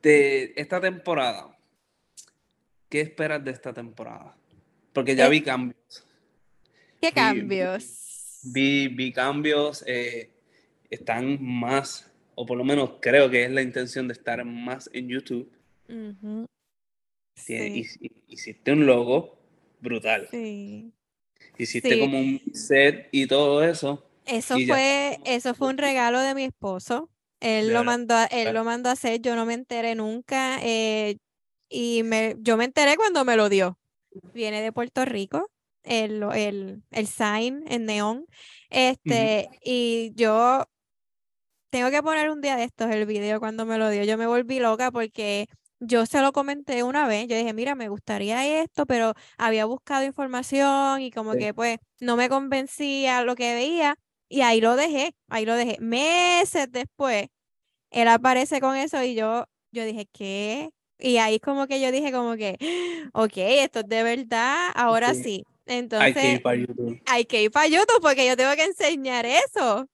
De 0.00 0.52
esta 0.54 0.80
temporada, 0.80 1.58
¿qué 2.88 3.00
esperas 3.00 3.44
de 3.44 3.50
esta 3.50 3.72
temporada? 3.72 4.36
Porque 4.92 5.16
ya 5.16 5.28
vi 5.28 5.42
cambios. 5.42 6.06
¿Qué 7.00 7.10
cambios? 7.10 8.38
Vi, 8.44 8.86
vi, 8.86 9.12
cambios, 9.12 9.82
eh, 9.88 10.30
están 10.90 11.42
más, 11.42 12.08
o 12.36 12.46
por 12.46 12.56
lo 12.56 12.62
menos 12.62 12.98
creo 13.00 13.28
que 13.28 13.42
es 13.42 13.50
la 13.50 13.62
intención 13.62 14.06
de 14.06 14.12
estar 14.12 14.44
más 14.44 14.88
en 14.92 15.08
YouTube. 15.08 15.50
Hiciste 18.28 18.72
un 18.72 18.86
logo 18.86 19.38
brutal. 19.80 20.28
Sí. 20.30 20.92
Hiciste 21.58 21.98
como 22.00 22.18
un 22.18 22.40
set 22.52 23.08
y 23.12 23.26
todo 23.26 23.64
eso. 23.64 24.08
Eso 24.26 24.56
fue, 24.66 25.18
eso 25.24 25.54
fue 25.54 25.68
un 25.68 25.78
regalo 25.78 26.20
de 26.20 26.34
mi 26.34 26.44
esposo. 26.44 27.10
Él 27.40 27.72
lo 27.72 27.84
mandó, 27.84 28.14
él 28.30 28.54
lo 28.54 28.64
mandó 28.64 28.88
a 28.88 28.92
hacer, 28.92 29.20
yo 29.20 29.36
no 29.36 29.44
me 29.44 29.54
enteré 29.54 29.94
nunca. 29.94 30.58
Eh, 30.62 31.18
y 31.68 32.02
me, 32.02 32.36
yo 32.38 32.56
me 32.56 32.64
enteré 32.64 32.96
cuando 32.96 33.24
me 33.24 33.36
lo 33.36 33.48
dio. 33.48 33.78
Viene 34.32 34.62
de 34.62 34.72
Puerto 34.72 35.04
Rico, 35.04 35.50
el, 35.82 36.22
el, 36.34 36.82
el 36.90 37.06
sign 37.06 37.64
en 37.68 37.84
neón. 37.84 38.26
Este, 38.70 39.50
y 39.62 40.12
yo 40.14 40.64
tengo 41.70 41.90
que 41.90 42.02
poner 42.02 42.30
un 42.30 42.40
día 42.40 42.56
de 42.56 42.64
estos 42.64 42.90
el 42.90 43.04
video 43.04 43.40
cuando 43.40 43.66
me 43.66 43.76
lo 43.76 43.90
dio. 43.90 44.04
Yo 44.04 44.16
me 44.16 44.26
volví 44.26 44.60
loca 44.60 44.90
porque 44.90 45.46
yo 45.80 46.06
se 46.06 46.20
lo 46.20 46.32
comenté 46.32 46.82
una 46.82 47.06
vez, 47.06 47.26
yo 47.28 47.36
dije, 47.36 47.52
mira, 47.52 47.74
me 47.74 47.88
gustaría 47.88 48.62
esto, 48.62 48.86
pero 48.86 49.14
había 49.38 49.64
buscado 49.64 50.04
información 50.04 51.00
y 51.00 51.10
como 51.10 51.32
que 51.32 51.52
pues 51.52 51.78
no 52.00 52.16
me 52.16 52.28
convencía 52.28 53.22
lo 53.22 53.34
que 53.34 53.54
veía 53.54 53.96
y 54.28 54.40
ahí 54.42 54.60
lo 54.60 54.76
dejé, 54.76 55.14
ahí 55.28 55.44
lo 55.44 55.54
dejé. 55.54 55.76
Meses 55.80 56.70
después, 56.70 57.26
él 57.90 58.08
aparece 58.08 58.60
con 58.60 58.76
eso 58.76 59.02
y 59.02 59.14
yo, 59.14 59.44
yo 59.72 59.84
dije, 59.84 60.06
¿qué? 60.12 60.70
Y 60.98 61.18
ahí 61.18 61.38
como 61.38 61.66
que 61.66 61.80
yo 61.80 61.92
dije 61.92 62.12
como 62.12 62.36
que, 62.36 62.56
ok, 63.12 63.32
esto 63.36 63.80
es 63.80 63.88
de 63.88 64.02
verdad, 64.02 64.70
ahora 64.74 65.14
sí. 65.14 65.44
Entonces, 65.66 66.16
hay 66.16 66.22
que 66.22 66.32
ir 66.32 66.42
para 66.42 66.56
YouTube. 66.56 67.02
Hay 67.06 67.24
que 67.24 67.42
ir 67.42 67.50
para 67.50 67.66
YouTube 67.68 68.00
porque 68.02 68.26
yo 68.26 68.36
tengo 68.36 68.54
que 68.54 68.64
enseñar 68.64 69.26
eso. 69.26 69.86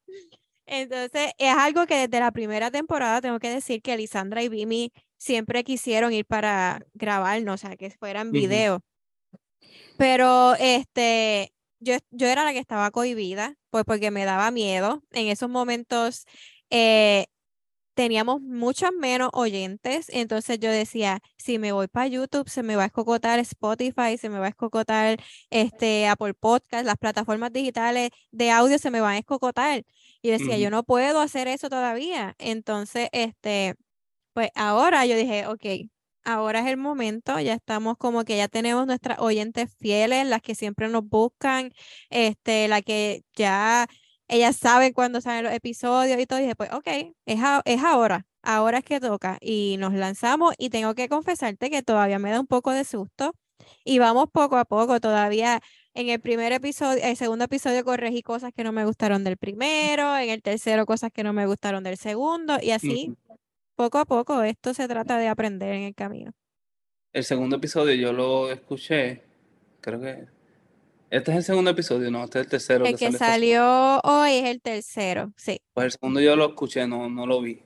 Entonces, 0.66 1.32
es 1.38 1.54
algo 1.56 1.86
que 1.86 1.96
desde 1.96 2.20
la 2.20 2.30
primera 2.30 2.70
temporada 2.70 3.20
tengo 3.20 3.38
que 3.40 3.50
decir 3.50 3.82
que 3.82 3.96
Lisandra 3.96 4.42
y 4.42 4.48
Vimi 4.48 4.92
siempre 5.20 5.64
quisieron 5.64 6.12
ir 6.12 6.24
para 6.24 6.84
grabarnos, 6.94 7.54
o 7.54 7.58
sea, 7.68 7.76
que 7.76 7.90
fueran 7.90 8.32
video. 8.32 8.82
Pero 9.98 10.54
este, 10.58 11.52
yo, 11.78 11.94
yo 12.10 12.26
era 12.26 12.42
la 12.42 12.52
que 12.52 12.58
estaba 12.58 12.90
cohibida, 12.90 13.54
pues 13.68 13.84
porque 13.84 14.10
me 14.10 14.24
daba 14.24 14.50
miedo. 14.50 15.04
En 15.10 15.28
esos 15.28 15.50
momentos 15.50 16.24
eh, 16.70 17.26
teníamos 17.92 18.40
muchos 18.40 18.92
menos 18.98 19.28
oyentes, 19.34 20.06
entonces 20.08 20.58
yo 20.58 20.70
decía, 20.70 21.20
si 21.36 21.58
me 21.58 21.72
voy 21.72 21.86
para 21.88 22.06
YouTube, 22.06 22.48
se 22.48 22.62
me 22.62 22.76
va 22.76 22.84
a 22.84 22.86
escocotar 22.86 23.38
Spotify, 23.40 24.16
se 24.18 24.30
me 24.30 24.38
va 24.38 24.46
a 24.46 24.48
escocotar 24.50 25.18
este, 25.50 26.08
Apple 26.08 26.32
Podcast, 26.32 26.86
las 26.86 26.96
plataformas 26.96 27.52
digitales 27.52 28.10
de 28.30 28.50
audio 28.50 28.78
se 28.78 28.90
me 28.90 29.02
van 29.02 29.16
a 29.16 29.18
escocotar. 29.18 29.84
Y 30.22 30.30
decía, 30.30 30.56
yo 30.56 30.70
no 30.70 30.82
puedo 30.82 31.20
hacer 31.20 31.46
eso 31.48 31.68
todavía. 31.68 32.34
Entonces, 32.38 33.08
este, 33.12 33.76
pues 34.32 34.50
ahora 34.54 35.06
yo 35.06 35.16
dije, 35.16 35.46
ok, 35.46 35.90
ahora 36.24 36.60
es 36.60 36.66
el 36.66 36.76
momento, 36.76 37.38
ya 37.40 37.54
estamos 37.54 37.96
como 37.96 38.24
que 38.24 38.36
ya 38.36 38.48
tenemos 38.48 38.86
nuestras 38.86 39.18
oyentes 39.20 39.70
fieles, 39.78 40.26
las 40.26 40.42
que 40.42 40.54
siempre 40.54 40.88
nos 40.88 41.08
buscan, 41.08 41.72
este, 42.10 42.68
la 42.68 42.82
que 42.82 43.22
ya 43.34 43.86
ellas 44.28 44.56
saben 44.56 44.92
cuándo 44.92 45.20
salen 45.20 45.44
los 45.44 45.52
episodios 45.52 46.20
y 46.20 46.26
todo, 46.26 46.38
dije, 46.38 46.54
pues 46.54 46.72
ok, 46.72 46.86
es, 47.26 47.40
es 47.64 47.82
ahora, 47.82 48.26
ahora 48.42 48.78
es 48.78 48.84
que 48.84 49.00
toca, 49.00 49.38
y 49.40 49.76
nos 49.78 49.92
lanzamos 49.94 50.54
y 50.58 50.70
tengo 50.70 50.94
que 50.94 51.08
confesarte 51.08 51.70
que 51.70 51.82
todavía 51.82 52.18
me 52.18 52.30
da 52.30 52.40
un 52.40 52.46
poco 52.46 52.70
de 52.72 52.84
susto, 52.84 53.34
y 53.84 53.98
vamos 53.98 54.26
poco 54.32 54.56
a 54.56 54.64
poco, 54.64 55.00
todavía 55.00 55.60
en 55.94 56.08
el 56.08 56.20
primer 56.20 56.52
episodio, 56.52 57.02
el 57.02 57.16
segundo 57.16 57.46
episodio 57.46 57.84
corregí 57.84 58.22
cosas 58.22 58.52
que 58.54 58.62
no 58.62 58.72
me 58.72 58.84
gustaron 58.84 59.24
del 59.24 59.36
primero, 59.36 60.16
en 60.16 60.30
el 60.30 60.42
tercero 60.42 60.86
cosas 60.86 61.10
que 61.12 61.24
no 61.24 61.32
me 61.32 61.46
gustaron 61.46 61.82
del 61.82 61.96
segundo, 61.96 62.58
y 62.62 62.70
así 62.70 63.12
poco 63.80 63.96
a 63.96 64.04
poco 64.04 64.42
esto 64.42 64.74
se 64.74 64.86
trata 64.88 65.16
de 65.16 65.28
aprender 65.28 65.72
en 65.72 65.84
el 65.84 65.94
camino. 65.94 66.32
El 67.14 67.24
segundo 67.24 67.56
episodio 67.56 67.94
yo 67.94 68.12
lo 68.12 68.52
escuché, 68.52 69.22
creo 69.80 69.98
que... 69.98 70.26
Este 71.08 71.30
es 71.30 71.38
el 71.38 71.44
segundo 71.44 71.70
episodio, 71.70 72.10
no, 72.10 72.24
este 72.24 72.40
es 72.40 72.44
el 72.44 72.50
tercero. 72.50 72.84
El 72.84 72.96
que, 72.96 73.10
salió 73.12 73.98
hoy 74.04 74.32
es 74.32 74.44
el 74.44 74.60
tercero, 74.60 75.32
sí. 75.34 75.62
Pues 75.72 75.86
el 75.86 75.92
segundo 75.92 76.20
yo 76.20 76.36
lo 76.36 76.48
escuché, 76.48 76.86
no, 76.86 77.08
no 77.08 77.24
lo 77.24 77.40
vi. 77.40 77.62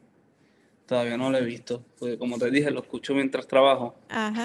Todavía 0.87 1.17
no 1.17 1.31
lo 1.31 1.39
he 1.39 1.45
visto, 1.45 1.85
porque 1.99 2.17
como 2.17 2.39
te 2.39 2.49
dije, 2.53 2.71
lo 2.71 2.83
escucho 2.83 3.13
mientras 3.13 3.49
trabajo. 3.49 3.97
Ajá. 4.09 4.45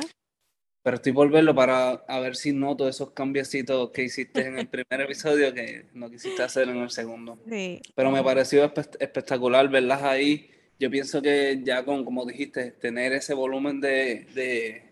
Pero 0.82 0.96
estoy 0.96 1.14
por 1.14 1.30
verlo 1.30 1.54
para 1.54 1.92
a 1.92 2.20
ver 2.20 2.36
si 2.36 2.52
noto 2.52 2.88
esos 2.88 3.12
cambiecitos 3.12 3.92
que 3.92 4.04
hiciste 4.06 4.48
en 4.48 4.58
el 4.58 4.68
primer 4.70 5.02
episodio 5.02 5.54
que 5.54 5.86
no 5.94 6.10
quisiste 6.10 6.42
hacer 6.42 6.68
en 6.68 6.78
el 6.78 6.90
segundo. 6.90 7.38
Sí. 7.48 7.80
Pero 7.94 8.10
me 8.10 8.24
pareció 8.24 8.64
espectacular 8.66 9.70
verlas 9.70 10.02
ahí 10.02 10.50
yo 10.80 10.90
pienso 10.90 11.22
que 11.22 11.60
ya 11.64 11.84
con, 11.84 12.06
como 12.06 12.26
dijiste, 12.26 12.72
tener 12.72 13.12
ese 13.12 13.34
volumen 13.34 13.82
de, 13.82 14.84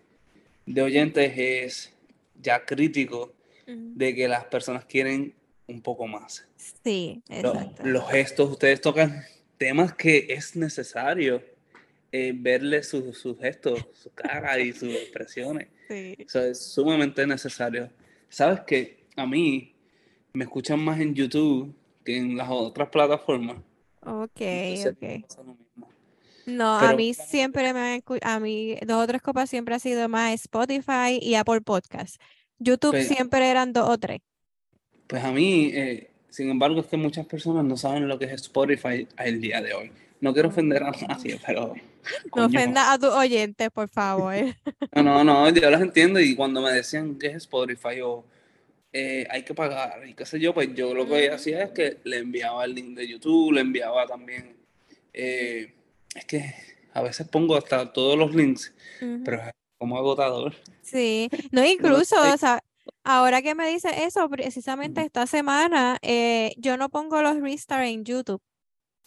oyentes 0.80 1.32
es 1.36 1.94
ya 2.40 2.64
crítico 2.64 3.34
de 3.66 4.14
que 4.14 4.28
las 4.28 4.44
personas 4.44 4.84
quieren 4.84 5.34
un 5.66 5.80
poco 5.82 6.06
más. 6.06 6.46
Sí, 6.84 7.22
exacto. 7.28 7.82
Los, 7.84 8.08
gestos, 8.10 8.50
ustedes 8.50 8.80
tocan 8.80 9.22
temas 9.56 9.94
que 9.94 10.26
es 10.28 10.56
necesario 10.56 11.42
eh, 12.12 12.32
verle 12.34 12.82
sus 12.82 13.22
gestos, 13.38 13.86
su 13.92 14.10
cara 14.12 14.58
y 14.58 14.72
sus 14.72 14.88
expresiones. 14.94 15.68
Sí. 15.88 16.16
Eso 16.18 16.42
es 16.44 16.60
sumamente 16.60 17.26
necesario. 17.26 17.90
Sabes 18.28 18.60
que 18.60 19.06
a 19.16 19.26
mí 19.26 19.74
me 20.34 20.44
escuchan 20.44 20.80
más 20.80 21.00
en 21.00 21.14
YouTube 21.14 21.74
que 22.04 22.16
en 22.16 22.36
las 22.36 22.48
otras 22.50 22.88
plataformas. 22.90 23.56
Ok, 24.00 24.40
ok. 24.86 25.67
No, 26.48 26.78
a 26.78 26.94
mí 26.94 27.12
siempre 27.12 27.74
me 27.74 28.02
a 28.22 28.40
mí 28.40 28.76
dos 28.86 29.04
o 29.04 29.06
tres 29.06 29.20
copas 29.20 29.50
siempre 29.50 29.74
ha 29.74 29.78
sido 29.78 30.08
más 30.08 30.32
Spotify 30.32 31.18
y 31.20 31.34
Apple 31.34 31.60
Podcast. 31.60 32.20
YouTube 32.58 32.92
pues 32.92 33.08
siempre 33.08 33.50
eran 33.50 33.72
dos 33.74 33.88
o 33.88 33.98
tres. 33.98 34.20
Pues 35.06 35.22
a 35.22 35.30
mí, 35.30 35.70
eh, 35.74 36.10
sin 36.30 36.48
embargo, 36.50 36.80
es 36.80 36.86
que 36.86 36.96
muchas 36.96 37.26
personas 37.26 37.64
no 37.64 37.76
saben 37.76 38.08
lo 38.08 38.18
que 38.18 38.24
es 38.24 38.32
Spotify 38.32 39.06
el 39.18 39.40
día 39.40 39.60
de 39.60 39.74
hoy. 39.74 39.92
No 40.20 40.32
quiero 40.32 40.48
ofender 40.48 40.82
a 40.82 40.90
nadie, 40.90 41.38
pero. 41.46 41.74
No 42.34 42.46
ofenda 42.46 42.92
a 42.92 42.98
tus 42.98 43.10
oyentes, 43.10 43.70
por 43.70 43.88
favor. 43.88 44.34
No, 44.94 45.02
no, 45.02 45.24
no, 45.24 45.50
yo 45.50 45.70
las 45.70 45.82
entiendo 45.82 46.18
y 46.18 46.34
cuando 46.34 46.62
me 46.62 46.72
decían 46.72 47.18
que 47.18 47.26
es 47.26 47.34
Spotify 47.36 48.00
o 48.02 48.24
eh, 48.92 49.26
hay 49.30 49.42
que 49.42 49.52
pagar 49.52 50.08
y 50.08 50.14
qué 50.14 50.24
sé 50.24 50.40
yo, 50.40 50.54
pues 50.54 50.74
yo 50.74 50.94
lo 50.94 51.06
que 51.06 51.30
hacía 51.30 51.62
es 51.62 51.70
que 51.72 51.98
le 52.04 52.18
enviaba 52.18 52.64
el 52.64 52.74
link 52.74 52.96
de 52.96 53.06
YouTube, 53.06 53.52
le 53.52 53.60
enviaba 53.60 54.06
también. 54.06 54.56
Eh, 55.12 55.74
es 56.18 56.24
que 56.24 56.54
a 56.92 57.02
veces 57.02 57.28
pongo 57.28 57.56
hasta 57.56 57.92
todos 57.92 58.18
los 58.18 58.34
links, 58.34 58.72
pero 59.24 59.42
es 59.42 59.52
como 59.78 59.96
agotador. 59.96 60.54
Sí, 60.82 61.28
no, 61.50 61.64
incluso, 61.64 62.16
o 62.20 62.36
sea, 62.36 62.62
ahora 63.04 63.42
que 63.42 63.54
me 63.54 63.68
dice 63.68 64.04
eso, 64.04 64.28
precisamente 64.28 65.02
esta 65.02 65.26
semana, 65.26 65.98
eh, 66.02 66.54
yo 66.58 66.76
no 66.76 66.88
pongo 66.88 67.22
los 67.22 67.40
restart 67.40 67.84
en 67.84 68.04
YouTube. 68.04 68.42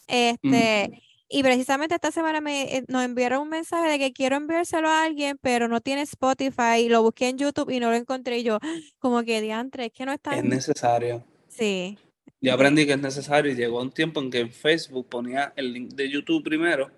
Este, 0.08 1.02
y 1.30 1.44
precisamente 1.44 1.96
esta 1.96 2.12
semana 2.12 2.42
me 2.42 2.78
eh, 2.78 2.84
nos 2.88 3.04
enviaron 3.04 3.44
un 3.44 3.50
mensaje 3.50 3.90
de 3.90 4.00
que 4.00 4.12
quiero 4.12 4.36
enviárselo 4.36 4.90
a 4.90 5.04
alguien, 5.04 5.38
pero 5.42 5.68
no 5.68 5.82
tiene 5.82 6.02
Spotify, 6.02 6.82
y 6.84 6.90
lo 6.90 7.04
busqué 7.04 7.30
en 7.30 7.38
YouTube 7.38 7.70
y 7.70 7.80
no 7.80 7.90
lo 7.90 7.96
encontré. 7.96 8.40
Y 8.40 8.44
yo, 8.44 8.60
como 9.00 9.24
que 9.24 9.42
diantre, 9.42 9.86
es 9.86 9.94
que 9.94 10.06
no 10.06 10.14
está. 10.14 10.38
Es 10.38 10.44
necesario. 10.44 11.24
Sí. 11.48 11.98
Yo 12.40 12.54
aprendí 12.54 12.86
que 12.86 12.94
es 12.94 13.02
necesario 13.02 13.52
y 13.52 13.56
llegó 13.56 13.82
un 13.82 13.92
tiempo 13.92 14.20
en 14.20 14.32
que 14.32 14.40
en 14.40 14.52
Facebook 14.52 15.08
ponía 15.10 15.54
el 15.56 15.74
link 15.74 15.94
de 15.94 16.10
YouTube 16.10 16.44
primero 16.44 16.90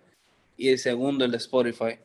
y 0.63 0.69
el 0.69 0.80
segundo 0.80 1.26
el 1.26 1.32
de 1.32 1.38
Spotify. 1.38 1.99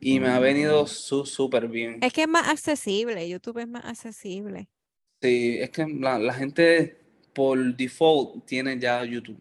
Y 0.00 0.18
me 0.18 0.28
ha 0.28 0.40
venido 0.40 0.86
súper 0.86 1.68
bien. 1.68 1.98
Es 2.02 2.12
que 2.12 2.22
es 2.22 2.28
más 2.28 2.48
accesible, 2.48 3.28
YouTube 3.28 3.58
es 3.58 3.68
más 3.68 3.84
accesible. 3.84 4.68
Sí, 5.22 5.58
es 5.60 5.70
que 5.70 5.86
la, 5.86 6.32
gente 6.32 6.96
por 7.32 7.76
default 7.76 8.44
tiene 8.44 8.76
ya 8.78 9.04
YouTube. 9.04 9.38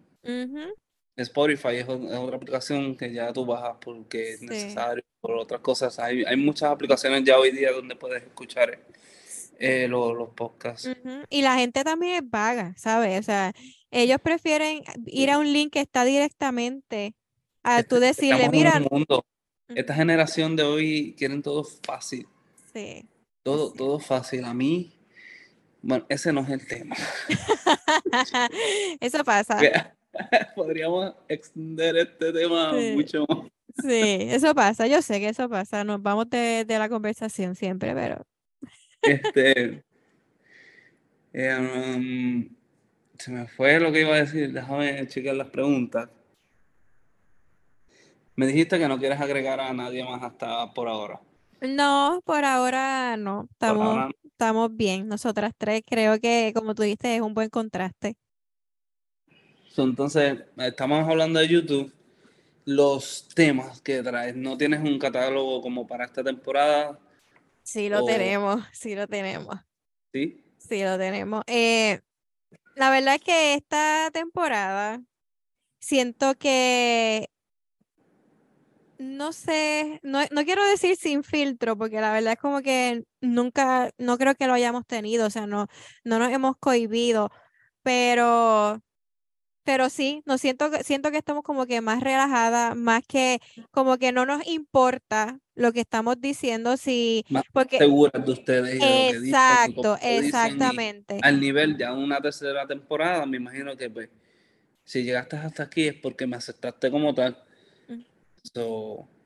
Spotify 1.15 1.77
es, 1.77 1.87
otra 1.87 2.35
aplicación 2.35 2.95
que 2.95 3.11
ya 3.11 3.33
tú 3.33 3.45
bajas 3.45 3.77
porque 3.83 4.33
es 4.33 4.41
necesario, 4.41 5.03
por 5.21 5.37
otras 5.37 5.61
cosas. 5.61 5.97
Hay, 5.97 6.23
hay 6.23 6.37
muchas 6.37 6.69
aplicaciones 6.69 7.23
ya 7.23 7.39
hoy 7.39 7.49
día 7.49 7.71
donde 7.71 7.95
puedes 7.95 8.21
escuchar 8.21 8.77
eh, 9.57 9.87
los, 9.87 10.29
podcasts. 10.35 10.87
Y 11.29 11.41
la 11.41 11.55
gente 11.55 11.83
también 11.83 12.23
es 12.23 12.29
vaga, 12.29 12.75
¿sabes? 12.77 13.19
O 13.21 13.23
sea, 13.23 13.53
ellos 13.89 14.19
prefieren 14.21 14.83
ir 15.07 15.31
a 15.31 15.39
un 15.39 15.51
link 15.51 15.73
que 15.73 15.79
está 15.79 16.03
directamente 16.03 17.15
a 17.65 17.83
tú 17.83 17.99
decirle, 17.99 18.47
mira. 18.49 18.81
Esta 19.67 19.95
generación 19.95 20.55
de 20.55 20.63
hoy 20.63 21.15
quieren 21.17 21.41
todo 21.41 21.63
fácil. 21.63 22.27
Sí. 22.71 23.03
Todo, 23.43 23.73
todo 23.73 23.99
fácil. 23.99 24.45
A 24.45 24.53
mí, 24.53 24.93
bueno, 25.81 26.05
ese 26.07 26.31
no 26.31 26.41
es 26.41 26.49
el 26.49 26.67
tema. 26.67 26.95
Eso 28.99 29.23
pasa. 29.23 29.59
Podríamos 30.55 31.15
extender 31.27 31.97
este 31.97 32.31
tema 32.31 32.73
mucho 32.93 33.25
más. 33.27 33.49
Sí, 33.83 34.17
eso 34.29 34.55
pasa. 34.55 34.87
Yo 34.87 35.01
sé 35.01 35.19
que 35.19 35.27
eso 35.27 35.49
pasa. 35.49 35.83
Nos 35.83 36.01
vamos 36.01 36.29
de, 36.29 36.65
la 36.69 36.87
conversación 36.87 37.55
siempre, 37.55 37.93
pero. 37.93 38.25
Este. 39.01 39.83
Eh, 41.33 41.57
um, 41.57 42.47
se 43.19 43.31
me 43.31 43.47
fue 43.47 43.77
lo 43.81 43.91
que 43.91 44.01
iba 44.01 44.15
a 44.15 44.19
decir. 44.19 44.53
Déjame 44.53 45.05
checar 45.07 45.35
las 45.35 45.49
preguntas. 45.49 46.07
Me 48.35 48.47
dijiste 48.47 48.77
que 48.77 48.87
no 48.87 48.97
quieres 48.97 49.21
agregar 49.21 49.59
a 49.61 49.73
nadie 49.73 50.03
más 50.03 50.21
hasta 50.21 50.73
por 50.73 50.89
ahora. 50.89 51.21
No, 51.61 52.21
por 52.25 52.43
ahora 52.43 53.15
no. 53.17 53.47
Estamos, 53.51 54.11
estamos 54.23 54.75
bien. 54.75 55.07
Nosotras 55.07 55.53
tres 55.57 55.83
creo 55.85 56.19
que, 56.19 56.51
como 56.53 56.75
tú 56.75 56.83
dijiste, 56.83 57.15
es 57.15 57.21
un 57.21 57.33
buen 57.33 57.49
contraste. 57.49 58.17
entonces, 59.77 60.43
estamos 60.57 61.07
hablando 61.07 61.39
de 61.39 61.47
YouTube. 61.47 61.93
Los 62.65 63.29
temas 63.35 63.79
que 63.81 64.01
traes, 64.01 64.35
¿no 64.35 64.57
tienes 64.57 64.81
un 64.81 64.97
catálogo 64.97 65.61
como 65.61 65.85
para 65.85 66.05
esta 66.05 66.23
temporada? 66.23 66.99
Sí, 67.61 67.89
lo 67.89 68.03
tenemos, 68.05 68.63
sí 68.73 68.95
lo 68.95 69.07
tenemos. 69.07 69.55
¿Sí? 70.11 70.43
Sí, 70.57 70.83
lo 70.83 70.97
tenemos. 70.97 71.43
Eh, 71.45 72.01
la 72.75 72.89
verdad 72.89 73.15
es 73.15 73.21
que 73.21 73.53
esta 73.53 74.09
temporada 74.11 75.01
siento 75.79 76.33
que 76.35 77.29
no 78.97 79.33
sé, 79.33 79.99
no, 80.03 80.19
quiero 80.45 80.65
decir 80.67 80.95
sin 80.95 81.23
filtro, 81.23 81.77
porque 81.77 82.01
la 82.01 82.13
verdad 82.13 82.33
es 82.33 82.39
como 82.39 82.61
que 82.61 83.03
nunca, 83.21 83.91
no 83.97 84.17
creo 84.17 84.35
que 84.35 84.47
lo 84.47 84.53
hayamos 84.53 84.85
tenido, 84.85 85.27
o 85.27 85.29
sea, 85.29 85.47
no, 85.47 85.67
no 86.03 86.19
nos 86.19 86.31
hemos 86.31 86.57
cohibido, 86.57 87.29
pero, 87.83 88.81
pero 89.63 89.89
sí, 89.89 90.21
no 90.25 90.37
siento, 90.37 90.71
siento 90.83 91.11
que 91.11 91.17
estamos 91.17 91.43
como 91.43 91.65
que 91.65 91.81
más 91.81 92.01
relajadas, 92.01 92.75
más 92.75 93.03
que 93.07 93.39
como 93.71 93.97
que 93.97 94.11
no 94.11 94.25
nos 94.25 94.45
importa 94.47 95.39
lo 95.55 95.71
que 95.73 95.81
estamos 95.81 96.19
diciendo, 96.19 96.77
si, 96.77 97.25
más 97.29 97.43
porque 97.51 97.77
seguras 97.77 98.25
de 98.25 98.31
ustedes. 98.31 98.79
exacto, 98.81 99.97
exactamente. 100.01 101.19
al 101.21 101.39
nivel 101.39 101.77
de 101.77 101.89
una 101.91 102.21
tercera 102.21 102.67
temporada, 102.67 103.25
me 103.25 103.37
imagino 103.37 103.75
que 103.75 103.89
pues, 103.89 104.09
si 104.83 105.03
llegaste 105.03 105.35
hasta 105.37 105.63
aquí 105.63 105.87
es 105.87 105.95
porque 105.95 106.27
me 106.27 106.35
aceptaste 106.37 106.91
como 106.91 107.13
tal. 107.13 107.41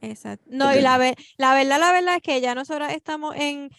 Exacto. 0.02 0.46
No, 0.48 0.74
y 0.74 0.82
la, 0.82 0.98
la 1.38 1.54
verdad, 1.54 1.80
la 1.80 1.92
verdad 1.92 2.16
es 2.16 2.22
que 2.22 2.42
ya 2.42 2.56
nosotros 2.56 2.90
estamos 2.92 3.36
en, 3.36 3.70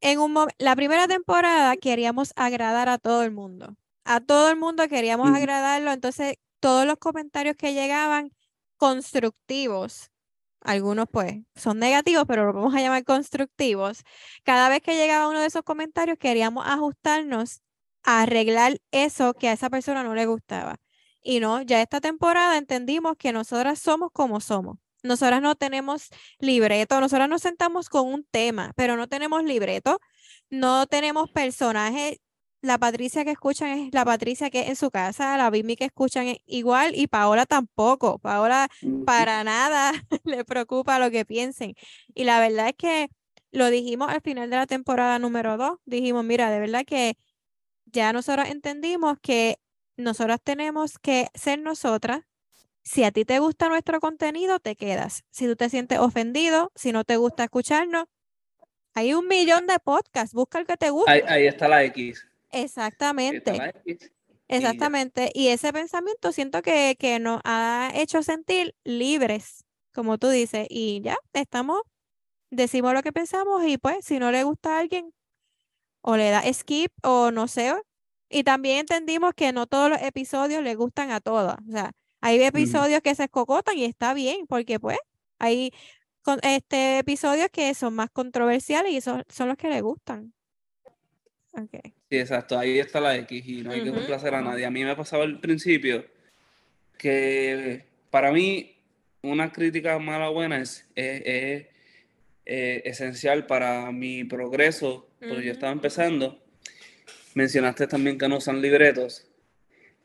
en 0.00 0.18
un 0.18 0.48
la 0.58 0.76
primera 0.76 1.08
temporada 1.08 1.76
queríamos 1.76 2.32
agradar 2.36 2.88
a 2.88 2.98
todo 2.98 3.22
el 3.22 3.32
mundo. 3.32 3.76
A 4.04 4.20
todo 4.20 4.50
el 4.50 4.56
mundo 4.56 4.88
queríamos 4.88 5.30
agradarlo, 5.34 5.92
entonces 5.92 6.36
todos 6.60 6.86
los 6.86 6.96
comentarios 6.98 7.56
que 7.56 7.74
llegaban 7.74 8.30
constructivos, 8.76 10.10
algunos 10.60 11.06
pues 11.10 11.36
son 11.54 11.78
negativos, 11.78 12.24
pero 12.26 12.46
lo 12.46 12.52
vamos 12.52 12.74
a 12.74 12.80
llamar 12.80 13.04
constructivos. 13.04 14.02
Cada 14.44 14.68
vez 14.68 14.80
que 14.82 14.96
llegaba 14.96 15.28
uno 15.28 15.40
de 15.40 15.46
esos 15.46 15.62
comentarios 15.62 16.18
queríamos 16.18 16.66
ajustarnos 16.66 17.62
a 18.04 18.22
arreglar 18.22 18.78
eso 18.92 19.34
que 19.34 19.48
a 19.48 19.52
esa 19.52 19.70
persona 19.70 20.02
no 20.02 20.14
le 20.14 20.26
gustaba. 20.26 20.76
Y 21.26 21.40
no, 21.40 21.60
ya 21.60 21.82
esta 21.82 22.00
temporada 22.00 22.56
entendimos 22.56 23.16
que 23.16 23.32
nosotras 23.32 23.80
somos 23.80 24.12
como 24.12 24.40
somos. 24.40 24.78
Nosotras 25.02 25.42
no 25.42 25.56
tenemos 25.56 26.08
libreto, 26.38 27.00
nosotras 27.00 27.28
nos 27.28 27.42
sentamos 27.42 27.88
con 27.88 28.06
un 28.06 28.24
tema, 28.30 28.72
pero 28.76 28.96
no 28.96 29.08
tenemos 29.08 29.42
libreto, 29.42 29.98
no 30.50 30.86
tenemos 30.86 31.28
personaje. 31.32 32.20
La 32.62 32.78
Patricia 32.78 33.24
que 33.24 33.32
escuchan 33.32 33.70
es 33.70 33.92
la 33.92 34.04
Patricia 34.04 34.50
que 34.50 34.60
es 34.60 34.68
en 34.68 34.76
su 34.76 34.92
casa, 34.92 35.36
la 35.36 35.50
Bimi 35.50 35.74
que 35.74 35.86
escuchan 35.86 36.28
es 36.28 36.38
igual 36.46 36.94
y 36.94 37.08
Paola 37.08 37.44
tampoco. 37.44 38.20
Paola 38.20 38.68
para 39.04 39.42
nada 39.42 39.92
le 40.24 40.44
preocupa 40.44 41.00
lo 41.00 41.10
que 41.10 41.24
piensen. 41.24 41.74
Y 42.14 42.22
la 42.22 42.38
verdad 42.38 42.68
es 42.68 42.74
que 42.76 43.08
lo 43.50 43.68
dijimos 43.70 44.10
al 44.10 44.20
final 44.20 44.48
de 44.48 44.56
la 44.56 44.66
temporada 44.66 45.18
número 45.18 45.56
dos. 45.56 45.78
Dijimos, 45.86 46.24
mira, 46.24 46.50
de 46.50 46.60
verdad 46.60 46.84
que 46.86 47.16
ya 47.86 48.12
nosotros 48.12 48.48
entendimos 48.48 49.18
que 49.20 49.58
nosotras 49.96 50.40
tenemos 50.42 50.98
que 50.98 51.28
ser 51.34 51.58
nosotras. 51.58 52.22
Si 52.82 53.02
a 53.02 53.10
ti 53.10 53.24
te 53.24 53.38
gusta 53.40 53.68
nuestro 53.68 54.00
contenido, 54.00 54.60
te 54.60 54.76
quedas. 54.76 55.24
Si 55.30 55.46
tú 55.46 55.56
te 55.56 55.68
sientes 55.68 55.98
ofendido, 55.98 56.70
si 56.74 56.92
no 56.92 57.04
te 57.04 57.16
gusta 57.16 57.44
escucharnos, 57.44 58.06
hay 58.94 59.12
un 59.12 59.26
millón 59.26 59.66
de 59.66 59.78
podcasts. 59.78 60.34
Busca 60.34 60.58
el 60.58 60.66
que 60.66 60.76
te 60.76 60.90
guste. 60.90 61.24
Ahí, 61.26 61.46
está 61.46 61.68
la 61.68 61.82
X. 61.84 62.26
Exactamente. 62.52 63.74
Exactamente. 64.48 65.30
Y, 65.34 65.48
ese 65.48 65.72
pensamiento 65.72 66.32
siento 66.32 66.62
que, 66.62 66.96
que 66.98 67.18
nos 67.18 67.40
ha 67.44 67.90
hecho 67.94 68.22
sentir 68.22 68.74
libres, 68.84 69.64
como 69.92 70.18
tú 70.18 70.28
dices. 70.28 70.66
Y 70.70 71.00
ya, 71.02 71.18
estamos, 71.32 71.82
decimos 72.50 72.94
lo 72.94 73.02
que 73.02 73.12
pensamos 73.12 73.64
y 73.66 73.78
pues 73.78 74.04
si 74.04 74.18
no 74.18 74.30
le 74.30 74.44
gusta 74.44 74.76
a 74.76 74.78
alguien, 74.78 75.12
o 76.00 76.16
le 76.16 76.30
da 76.30 76.42
skip 76.52 76.92
o 77.02 77.32
no 77.32 77.48
sé, 77.48 77.74
y 78.28 78.44
también 78.44 78.78
entendimos 78.78 79.34
que 79.34 79.52
no 79.52 79.66
todos 79.66 79.90
los 79.90 80.02
episodios 80.02 80.62
le 80.62 80.74
gustan 80.74 81.10
a 81.10 81.20
todas. 81.20 81.56
O 81.68 81.72
sea, 81.72 81.92
hay 82.20 82.42
episodios 82.42 83.00
que 83.02 83.14
se 83.14 83.24
escocotan 83.24 83.76
y 83.76 83.84
está 83.84 84.14
bien, 84.14 84.46
porque 84.48 84.80
pues 84.80 84.98
hay 85.38 85.72
este, 86.42 86.98
episodios 86.98 87.48
que 87.50 87.72
son 87.74 87.94
más 87.94 88.10
controversiales 88.10 88.92
y 88.92 89.00
son, 89.00 89.22
son 89.28 89.48
los 89.48 89.56
que 89.56 89.68
le 89.68 89.80
gustan. 89.80 90.32
Okay. 91.52 91.94
Sí, 92.10 92.18
exacto, 92.18 92.58
ahí 92.58 92.78
está 92.78 93.00
la 93.00 93.16
X 93.16 93.42
y 93.46 93.62
no 93.62 93.70
hay 93.72 93.82
que 93.82 93.92
complacer 93.92 94.34
a 94.34 94.42
nadie. 94.42 94.66
A 94.66 94.70
mí 94.70 94.84
me 94.84 94.94
pasaba 94.94 95.24
al 95.24 95.40
principio 95.40 96.04
que 96.98 97.84
para 98.10 98.32
mí 98.32 98.76
una 99.22 99.52
crítica 99.52 99.98
mala 99.98 100.30
o 100.30 100.34
buena 100.34 100.60
es, 100.60 100.86
es, 100.94 101.66
eh, 102.44 102.82
esencial 102.84 103.46
para 103.46 103.90
mi 103.92 104.24
progreso, 104.24 105.08
porque 105.18 105.46
yo 105.46 105.52
estaba 105.52 105.72
empezando 105.72 106.45
Mencionaste 107.36 107.86
también 107.86 108.16
que 108.16 108.26
no 108.28 108.38
usan 108.38 108.62
libretos. 108.62 109.26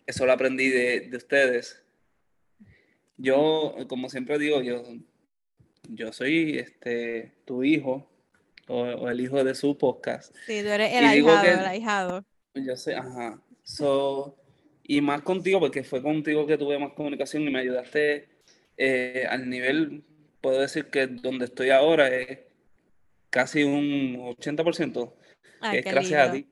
Eso 0.06 0.26
lo 0.26 0.34
aprendí 0.34 0.68
de, 0.68 1.10
ustedes. 1.16 1.82
Yo, 3.16 3.74
como 3.88 4.10
siempre 4.10 4.38
digo, 4.38 4.62
yo, 4.62 4.84
yo 5.88 6.12
soy 6.12 6.58
este, 6.60 7.32
tu 7.46 7.64
hijo 7.64 8.12
o, 8.68 9.08
el 9.08 9.22
hijo 9.22 9.46
de 9.46 9.56
su 9.56 9.78
podcast. 9.78 10.36
Sí, 10.46 10.62
tú 10.62 10.68
eres 10.68 10.94
el 10.94 11.06
ahijado, 11.06 11.62
el 11.62 11.66
ahijado. 11.66 12.26
Yo 12.54 12.76
sé, 12.76 12.96
ajá. 12.96 13.42
So, 13.64 14.36
y 14.84 15.00
más 15.00 15.22
contigo, 15.22 15.62
porque 15.62 15.86
fue 15.86 16.02
contigo 16.02 16.46
que 16.46 16.58
tuve 16.58 16.78
más 16.80 16.92
comunicación 16.92 17.44
y 17.44 17.50
me 17.50 17.60
ayudaste 17.60 18.28
eh, 18.76 19.26
al 19.30 19.50
nivel, 19.50 20.04
puedo 20.42 20.60
decir 20.60 20.88
que 20.88 21.08
donde 21.08 21.46
estoy 21.46 21.70
ahora 21.70 22.10
es 22.14 22.40
casi 23.30 23.64
un 23.64 24.18
80%. 24.18 25.14
es 25.72 25.86
gracias 25.86 26.28
a 26.28 26.34
ti 26.34 26.51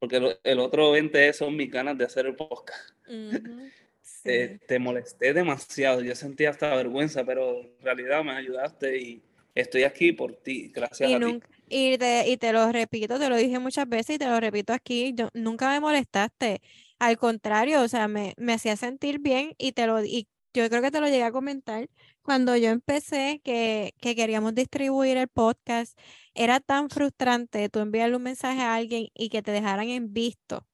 porque 0.00 0.38
el 0.42 0.58
otro 0.58 0.90
20 0.90 1.32
son 1.34 1.54
mis 1.54 1.70
ganas 1.70 1.96
de 1.96 2.06
hacer 2.06 2.26
el 2.26 2.34
podcast. 2.34 2.90
te, 4.22 4.78
molesté 4.78 5.32
demasiado, 5.32 6.00
yo 6.00 6.14
sentía 6.14 6.50
hasta 6.50 6.74
vergüenza, 6.74 7.24
pero 7.24 7.60
en 7.60 7.82
realidad 7.82 8.24
me 8.24 8.32
ayudaste 8.32 8.98
y 8.98 9.22
estoy 9.54 9.84
aquí 9.84 10.12
por 10.12 10.34
ti, 10.36 10.72
gracias 10.74 11.12
a 11.12 11.18
ti. 11.18 11.40
Y 11.68 11.98
te, 11.98 12.28
y 12.28 12.36
te 12.36 12.52
lo 12.52 12.72
repito, 12.72 13.18
te 13.18 13.28
lo 13.28 13.36
dije 13.36 13.58
muchas 13.58 13.88
veces 13.88 14.16
y 14.16 14.18
te 14.18 14.26
lo 14.26 14.40
repito 14.40 14.72
aquí, 14.72 15.12
yo, 15.14 15.28
nunca 15.34 15.70
me 15.70 15.80
molestaste, 15.80 16.60
al 16.98 17.16
contrario, 17.16 17.82
o 17.82 17.88
sea, 17.88 18.08
me, 18.08 18.34
me 18.36 18.54
hacía 18.54 18.76
sentir 18.76 19.20
bien 19.20 19.54
y 19.56 19.72
te 19.72 19.86
lo 19.86 20.04
y 20.04 20.26
yo 20.54 20.68
creo 20.68 20.82
que 20.82 20.90
te 20.90 21.00
lo 21.00 21.06
llegué 21.06 21.22
a 21.22 21.32
comentar 21.32 21.88
cuando 22.22 22.56
yo 22.56 22.70
empecé 22.70 23.40
que, 23.44 23.94
que 24.00 24.14
queríamos 24.14 24.54
distribuir 24.54 25.16
el 25.16 25.28
podcast 25.28 25.98
era 26.34 26.60
tan 26.60 26.90
frustrante 26.90 27.68
tú 27.68 27.80
enviarle 27.80 28.16
un 28.16 28.22
mensaje 28.22 28.60
a 28.60 28.74
alguien 28.74 29.08
y 29.14 29.28
que 29.28 29.42
te 29.42 29.50
dejaran 29.50 29.88
en 29.88 30.12
visto. 30.12 30.66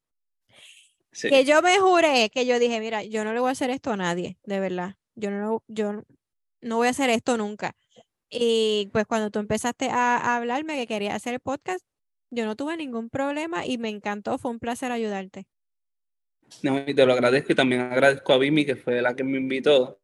Que 1.23 1.45
yo 1.45 1.63
me 1.63 1.79
juré, 1.79 2.31
que 2.31 2.45
yo 2.45 2.59
dije, 2.59 2.79
mira, 2.79 3.03
yo 3.03 3.25
no 3.25 3.33
le 3.33 3.41
voy 3.41 3.49
a 3.49 3.53
hacer 3.53 3.71
esto 3.71 3.91
a 3.91 3.97
nadie, 3.97 4.39
de 4.45 4.61
verdad. 4.61 4.97
Yo 5.15 5.31
no, 5.31 5.63
yo 5.67 6.03
no 6.61 6.77
voy 6.77 6.89
a 6.89 6.91
hacer 6.91 7.09
esto 7.09 7.39
nunca. 7.39 7.75
Y 8.29 8.91
pues 8.93 9.07
cuando 9.07 9.31
tú 9.31 9.39
empezaste 9.39 9.89
a, 9.89 10.37
hablarme 10.37 10.77
que 10.77 10.87
quería 10.87 11.15
hacer 11.15 11.35
el 11.35 11.41
podcast, 11.41 11.85
yo 12.31 12.45
no 12.45 12.55
tuve 12.55 12.77
ningún 12.77 13.09
problema 13.09 13.65
y 13.65 13.79
me 13.79 13.89
encantó, 13.89 14.37
fue 14.37 14.51
un 14.51 14.59
placer 14.59 14.93
ayudarte. 14.93 15.47
No, 16.63 16.83
y 16.87 16.95
te 16.95 17.07
lo 17.07 17.13
agradezco 17.13 17.53
y 17.53 17.57
también 17.57 17.83
agradezco 17.83 18.33
a 18.33 18.39
Vimi, 18.39 18.65
que 18.65 18.77
fue 18.77 19.03
la 19.03 19.15
que 19.15 19.25
me 19.25 19.39
invitó. 19.39 19.99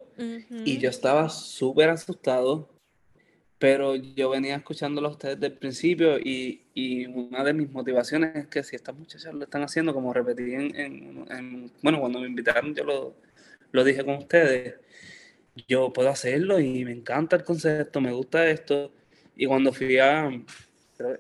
Y 0.64 0.78
yo 0.78 0.90
estaba 0.90 1.28
súper 1.28 1.88
asustado 1.88 2.72
pero 3.62 3.94
yo 3.94 4.30
venía 4.30 4.56
escuchándolo 4.56 5.06
a 5.06 5.10
ustedes 5.12 5.36
desde 5.36 5.54
el 5.54 5.58
principio 5.60 6.18
y, 6.18 6.62
y, 6.74 7.06
una 7.06 7.44
de 7.44 7.52
mis 7.52 7.70
motivaciones 7.70 8.34
es 8.34 8.46
que 8.48 8.64
si 8.64 8.74
estas 8.74 8.92
muchachas 8.96 9.32
lo 9.32 9.44
están 9.44 9.62
haciendo, 9.62 9.94
como 9.94 10.12
repetí 10.12 10.52
en, 10.52 11.70
bueno, 11.80 12.00
cuando 12.00 12.18
me 12.18 12.26
invitaron 12.26 12.74
yo 12.74 12.82
lo, 12.82 13.14
lo, 13.70 13.84
dije 13.84 14.04
con 14.04 14.16
ustedes, 14.16 14.80
yo 15.68 15.92
puedo 15.92 16.08
hacerlo 16.08 16.58
y 16.58 16.84
me 16.84 16.90
encanta 16.90 17.36
el 17.36 17.44
concepto, 17.44 18.00
me 18.00 18.10
gusta 18.10 18.50
esto. 18.50 18.90
Y 19.36 19.46
cuando 19.46 19.72
fui 19.72 19.96
a, 19.96 20.28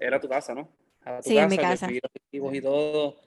era 0.00 0.18
tu 0.18 0.28
casa, 0.28 0.52
¿no? 0.52 0.68
A 1.04 1.20
tu 1.20 1.28
sí, 1.28 1.36
casa, 1.36 1.48
mi 1.48 1.58
casa. 1.58 1.88
y 2.32 2.60
todo, 2.60 3.18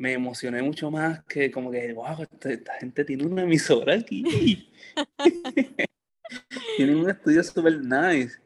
me 0.00 0.14
emocioné 0.14 0.62
mucho 0.62 0.90
más 0.90 1.22
que 1.24 1.50
como 1.50 1.70
que, 1.70 1.92
wow, 1.92 2.22
esta, 2.22 2.50
esta 2.50 2.72
gente 2.76 3.04
tiene 3.04 3.26
una 3.26 3.42
emisora 3.42 3.96
aquí. 3.96 4.24
tiene 6.78 6.96
un 6.96 7.10
estudio 7.10 7.44
súper 7.44 7.80
nice. 7.80 8.38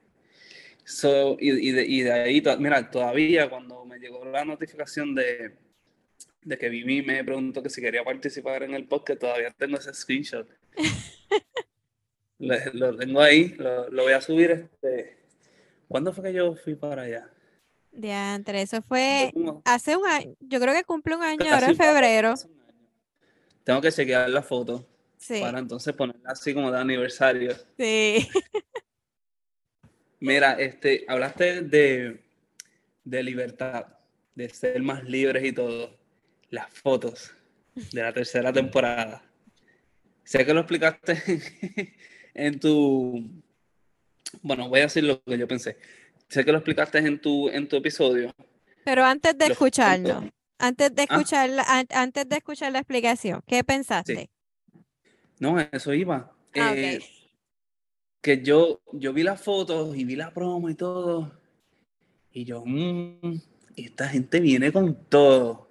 So, 0.84 1.36
y, 1.38 1.70
de, 1.70 1.84
y, 1.86 2.00
de, 2.02 2.12
ahí, 2.12 2.42
mira, 2.58 2.90
todavía 2.90 3.48
cuando 3.48 3.84
me 3.84 4.00
llegó 4.00 4.24
la 4.24 4.44
notificación 4.44 5.14
de, 5.14 5.54
de 6.42 6.58
que 6.58 6.68
Vivi 6.68 7.02
me 7.02 7.22
preguntó 7.22 7.62
que 7.62 7.70
si 7.70 7.80
quería 7.80 8.02
participar 8.02 8.64
en 8.64 8.74
el 8.74 8.88
podcast, 8.88 9.20
todavía 9.20 9.52
tengo 9.52 9.78
ese 9.78 9.94
screenshot. 9.94 10.48
lo, 12.40 12.96
tengo 12.96 13.20
ahí, 13.20 13.54
lo, 13.58 14.02
voy 14.02 14.12
a 14.12 14.20
subir 14.20 14.50
este, 14.50 15.18
¿Cuándo 15.86 16.12
fue 16.12 16.24
que 16.24 16.32
yo 16.32 16.56
fui 16.56 16.74
para 16.74 17.02
allá? 17.02 17.30
De 17.94 18.10
entre 18.10 18.62
eso 18.62 18.82
fue 18.82 19.32
hace 19.64 19.96
un 19.96 20.06
año, 20.06 20.34
yo 20.40 20.58
creo 20.58 20.74
que 20.74 20.82
cumple 20.82 21.14
un 21.14 21.22
año 21.22 21.44
ahora 21.52 21.68
en 21.68 21.76
febrero. 21.76 22.34
Tengo 23.62 23.80
que 23.80 23.92
chequear 23.92 24.28
la 24.30 24.42
foto 24.42 24.84
sí. 25.16 25.40
para 25.40 25.60
entonces 25.60 25.94
ponerla 25.94 26.32
así 26.32 26.52
como 26.52 26.72
de 26.72 26.80
aniversario. 26.80 27.54
Sí. 27.78 28.28
Mira, 30.20 30.54
este, 30.54 31.04
hablaste 31.06 31.62
de, 31.62 32.20
de 33.04 33.22
libertad, 33.22 33.86
de 34.34 34.48
ser 34.48 34.82
más 34.82 35.04
libres 35.04 35.44
y 35.44 35.52
todo. 35.52 35.96
Las 36.50 36.70
fotos 36.70 37.32
de 37.74 38.02
la 38.02 38.12
tercera 38.12 38.52
temporada. 38.52 39.22
Sé 40.24 40.44
que 40.44 40.54
lo 40.54 40.60
explicaste 40.60 41.94
en 42.34 42.58
tu. 42.58 43.42
Bueno, 44.42 44.68
voy 44.68 44.80
a 44.80 44.84
decir 44.84 45.04
lo 45.04 45.22
que 45.22 45.38
yo 45.38 45.46
pensé 45.46 45.76
sé 46.28 46.44
que 46.44 46.52
lo 46.52 46.58
explicaste 46.58 46.98
en 46.98 47.20
tu, 47.20 47.48
en 47.48 47.68
tu 47.68 47.76
episodio. 47.76 48.34
Pero 48.84 49.04
antes 49.04 49.36
de 49.38 49.46
escucharlo, 49.46 50.30
antes 50.58 50.94
de 50.94 51.02
ah. 51.02 51.06
escuchar, 51.10 51.50
antes 51.90 52.28
de 52.28 52.36
escuchar 52.36 52.72
la 52.72 52.80
explicación, 52.80 53.42
¿qué 53.46 53.64
pensaste? 53.64 54.30
No, 55.38 55.58
eso 55.58 55.92
iba. 55.94 56.32
Ah, 56.54 56.72
eh, 56.76 57.00
que 58.20 58.42
yo, 58.42 58.80
yo 58.92 59.12
vi 59.12 59.22
las 59.22 59.42
fotos 59.42 59.96
y 59.96 60.04
vi 60.04 60.16
la 60.16 60.32
promo 60.32 60.70
y 60.70 60.74
todo. 60.74 61.38
Y 62.32 62.44
yo, 62.44 62.62
mmm, 62.64 63.36
esta 63.76 64.08
gente 64.08 64.40
viene 64.40 64.72
con 64.72 64.94
todo. 65.08 65.70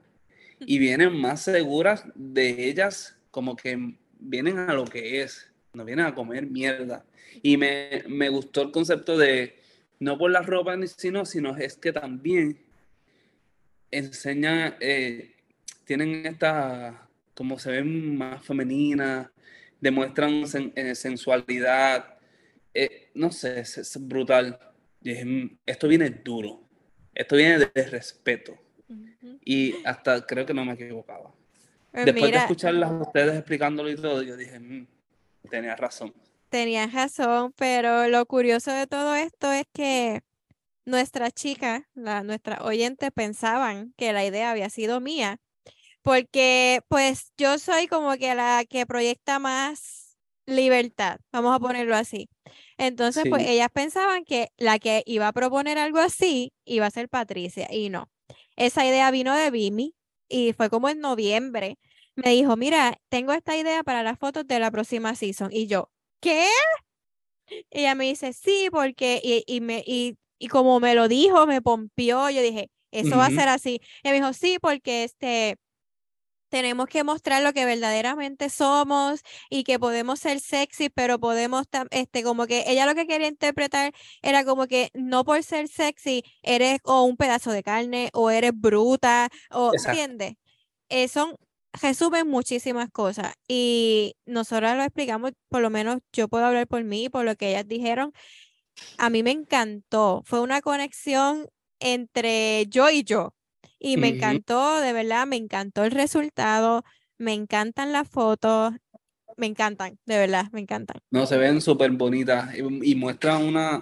Y 0.60 0.78
vienen 0.80 1.20
más 1.20 1.42
seguras 1.42 2.06
de 2.16 2.70
ellas, 2.70 3.18
como 3.32 3.56
que 3.56 3.96
vienen 4.20 4.60
a 4.60 4.74
lo 4.74 4.86
que 4.86 5.22
es. 5.22 5.52
No 5.74 5.84
vienen 5.84 6.06
a 6.06 6.16
comer 6.16 6.46
mierda. 6.46 7.06
Y 7.42 7.58
me, 7.58 8.04
me 8.08 8.30
gustó 8.30 8.62
el 8.62 8.72
concepto 8.72 9.18
de 9.18 9.60
no 10.04 10.18
por 10.18 10.32
la 10.32 10.42
ropa, 10.42 10.76
sino, 10.86 11.26
sino 11.26 11.56
es 11.56 11.78
que 11.78 11.94
también 11.94 12.60
enseñan, 13.90 14.76
eh, 14.82 15.36
tienen 15.86 16.26
esta, 16.26 17.08
como 17.34 17.58
se 17.58 17.72
ven 17.72 18.18
más 18.18 18.46
femeninas, 18.46 19.30
demuestran 19.80 20.44
eh, 20.76 20.96
sensualidad, 20.96 22.18
eh, 22.74 23.12
no 23.14 23.32
sé, 23.32 23.62
es, 23.62 23.98
brutal. 24.02 24.60
esto 25.66 25.88
viene 25.88 26.10
duro, 26.10 26.68
esto 27.16 27.36
viene 27.38 27.60
de, 27.60 27.84
respeto. 27.86 28.58
Y 29.46 29.76
hasta 29.86 30.26
creo 30.26 30.46
que 30.46 30.54
no 30.54 30.66
me 30.66 30.74
equivocaba. 30.74 31.34
Pues 31.92 32.06
Después 32.06 32.32
de 32.32 32.38
escucharlas 32.38 32.92
ustedes 32.92 33.36
explicándolo 33.36 33.90
y 33.90 33.96
todo, 33.96 34.22
yo 34.22 34.36
dije, 34.36 34.60
mm, 34.60 34.88
tenía 35.50 35.76
razón. 35.76 36.14
Tenías 36.54 36.94
razón, 36.94 37.52
pero 37.58 38.08
lo 38.10 38.28
curioso 38.28 38.70
de 38.70 38.86
todo 38.86 39.16
esto 39.16 39.52
es 39.52 39.66
que 39.74 40.22
nuestras 40.86 41.34
chicas, 41.34 41.82
nuestras 41.96 42.62
oyentes 42.62 43.10
pensaban 43.12 43.92
que 43.98 44.14
la 44.14 44.24
idea 44.24 44.52
había 44.52 44.70
sido 44.70 45.02
mía, 45.02 45.40
porque 46.04 46.82
pues 46.90 47.32
yo 47.40 47.58
soy 47.58 47.88
como 47.88 48.16
que 48.18 48.36
la 48.36 48.66
que 48.70 48.86
proyecta 48.86 49.40
más 49.40 50.16
libertad, 50.46 51.18
vamos 51.32 51.56
a 51.56 51.60
ponerlo 51.60 51.96
así. 51.96 52.30
Entonces, 52.78 53.24
pues 53.28 53.48
ellas 53.48 53.70
pensaban 53.74 54.24
que 54.24 54.50
la 54.56 54.78
que 54.78 55.02
iba 55.08 55.28
a 55.28 55.34
proponer 55.34 55.80
algo 55.80 55.98
así 55.98 56.54
iba 56.66 56.86
a 56.86 56.92
ser 56.92 57.10
Patricia 57.10 57.68
y 57.72 57.90
no. 57.90 58.12
Esa 58.56 58.86
idea 58.86 59.10
vino 59.10 59.36
de 59.36 59.50
Vimi 59.50 59.96
y 60.30 60.54
fue 60.54 60.70
como 60.70 60.88
en 60.88 61.00
noviembre. 61.00 61.80
Me 62.16 62.30
dijo, 62.30 62.56
mira, 62.58 63.00
tengo 63.10 63.34
esta 63.34 63.58
idea 63.58 63.82
para 63.82 64.04
las 64.04 64.20
fotos 64.20 64.46
de 64.46 64.60
la 64.60 64.70
próxima 64.70 65.16
season. 65.16 65.50
Y 65.52 65.66
yo, 65.66 65.90
¿qué? 66.24 66.48
ella 67.70 67.96
me 67.96 68.06
dice, 68.06 68.34
sí, 68.34 68.70
porque, 68.72 69.22
y, 69.46 69.62
me, 69.62 69.84
y, 69.86 70.18
como 70.50 70.80
me 70.80 70.96
lo 70.96 71.08
dijo, 71.08 71.46
me 71.46 71.62
pompió, 71.62 72.30
yo 72.30 72.42
dije, 72.42 72.70
eso 72.92 73.18
va 73.18 73.28
a 73.28 73.32
ser 73.32 73.50
así. 73.50 73.82
Y 74.04 74.10
me 74.10 74.16
dijo, 74.16 74.34
sí, 74.34 74.58
porque 74.62 75.04
este, 75.04 75.58
tenemos 76.50 76.88
que 76.88 77.04
mostrar 77.04 77.42
lo 77.44 77.54
que 77.54 77.66
verdaderamente 77.66 78.50
somos 78.50 79.22
y 79.50 79.64
que 79.64 79.80
podemos 79.80 80.20
ser 80.20 80.40
sexy, 80.40 80.90
pero 80.90 81.20
podemos, 81.20 81.66
este, 81.92 82.24
como 82.24 82.46
que 82.46 82.64
ella 82.68 82.86
lo 82.86 82.96
que 82.96 83.08
quería 83.08 83.28
interpretar 83.28 83.94
era 84.22 84.46
como 84.46 84.68
que 84.68 84.90
no 84.94 85.24
por 85.24 85.42
ser 85.44 85.68
sexy 85.68 86.24
eres 86.42 86.80
o 86.84 87.04
un 87.04 87.18
pedazo 87.18 87.52
de 87.52 87.64
carne 87.64 88.10
o 88.14 88.30
eres 88.30 88.52
bruta, 88.54 89.30
o, 89.52 89.72
¿entiendes? 89.74 90.36
Eh, 90.90 91.08
son 91.08 91.36
resumen 91.82 92.28
muchísimas 92.28 92.90
cosas 92.90 93.34
y 93.48 94.16
nosotros 94.26 94.76
lo 94.76 94.84
explicamos, 94.84 95.32
por 95.50 95.62
lo 95.62 95.70
menos 95.70 96.00
yo 96.12 96.28
puedo 96.28 96.46
hablar 96.46 96.68
por 96.68 96.84
mí, 96.84 97.10
por 97.10 97.26
lo 97.26 97.36
que 97.36 97.50
ellas 97.50 97.68
dijeron. 97.68 98.14
A 98.98 99.10
mí 99.10 99.24
me 99.24 99.32
encantó, 99.32 100.22
fue 100.26 100.42
una 100.42 100.62
conexión 100.62 101.48
entre 101.80 102.66
yo 102.68 102.90
y 102.90 103.04
yo 103.04 103.34
y 103.80 103.98
me 103.98 104.10
encantó, 104.10 104.80
de 104.80 104.94
verdad, 104.94 105.28
me 105.28 105.36
encantó 105.36 105.84
el 105.84 105.92
resultado, 105.92 106.84
me 107.18 107.34
encantan 107.34 107.92
las 107.92 108.08
fotos, 108.08 108.74
me 109.36 109.46
encantan, 109.46 110.00
de 110.06 110.18
verdad, 110.18 110.46
me 110.54 110.62
encantan. 110.62 110.98
No, 111.12 111.26
se 111.26 111.38
ven 111.38 111.60
súper 111.60 111.92
bonitas 111.92 112.56
y, 112.58 112.96
muestran 112.96 113.44
una, 113.44 113.80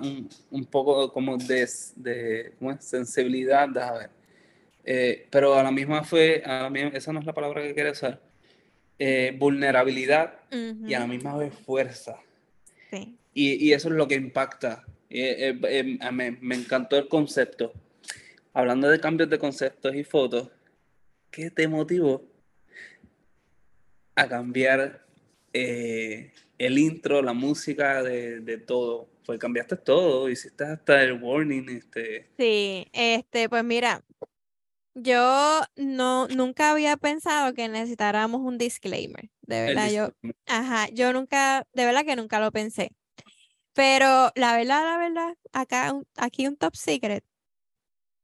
un, 0.50 0.66
poco 0.66 1.12
como 1.14 1.38
de, 1.38 1.70
de 1.96 2.54
sensibilidad, 2.80 3.70
déjame 3.70 4.00
ver 4.00 4.21
eh, 4.84 5.28
pero 5.30 5.56
a 5.56 5.64
la 5.64 5.72
misma 5.72 6.04
fue, 6.04 6.42
a 6.46 6.70
la 6.70 6.80
esa 6.90 7.14
no 7.14 7.20
es 7.20 7.26
la 7.26 7.34
palabra 7.34 7.62
que 7.62 7.74
quiero 7.74 7.92
usar, 7.92 8.22
eh, 8.98 9.36
vulnerabilidad 9.38 10.40
y 10.52 10.94
a 10.94 11.00
la 11.00 11.08
misma 11.08 11.38
vez 11.38 11.54
fuerza. 11.54 12.20
Sí. 12.90 13.18
Y, 13.34 13.68
y, 13.68 13.74
eso 13.74 13.90
es 13.90 13.96
lo 13.96 14.08
que 14.08 14.16
impacta. 14.16 14.86
Eh, 15.10 15.54
me, 16.12 16.32
me, 16.32 16.56
encantó 16.56 16.98
el 16.98 17.08
concepto. 17.08 17.74
Hablando 18.54 18.90
de 18.90 19.00
cambios 19.00 19.30
de 19.30 19.40
conceptos 19.40 19.96
y 19.96 20.04
fotos, 20.04 20.50
¿qué 21.30 21.50
te 21.50 21.68
motivó 21.68 22.24
a 24.16 24.28
cambiar 24.28 25.06
el 25.54 26.78
intro, 26.78 27.22
la 27.22 27.34
música 27.34 28.04
de, 28.04 28.42
de 28.42 28.58
todo? 28.58 29.10
Pues 29.26 29.40
cambiaste 29.40 29.78
todo, 29.78 30.30
hiciste 30.30 30.66
hasta 30.66 31.02
el 31.04 31.14
warning. 31.14 31.70
Este. 31.70 32.28
Sí, 32.38 32.88
este, 32.92 33.48
pues 33.48 33.64
mira, 33.64 34.04
yo 34.94 35.62
no, 35.76 36.28
nunca 36.28 36.72
había 36.72 36.98
pensado 36.98 37.54
que 37.54 37.68
necesitáramos 37.68 38.42
un 38.42 38.58
disclaimer, 38.58 39.30
de 39.42 39.62
verdad, 39.62 39.92
yo, 39.92 40.32
ajá, 40.48 40.88
yo 40.90 41.14
nunca, 41.14 41.68
de 41.74 41.86
verdad 41.86 42.06
que 42.06 42.16
nunca 42.16 42.40
lo 42.40 42.52
pensé. 42.52 42.92
Pero 43.74 44.32
la 44.36 44.56
verdad, 44.56 44.84
la 44.84 44.98
verdad, 44.98 45.36
acá, 45.54 45.94
aquí 46.18 46.48
un 46.48 46.58
top 46.58 46.76
secret, 46.76 47.24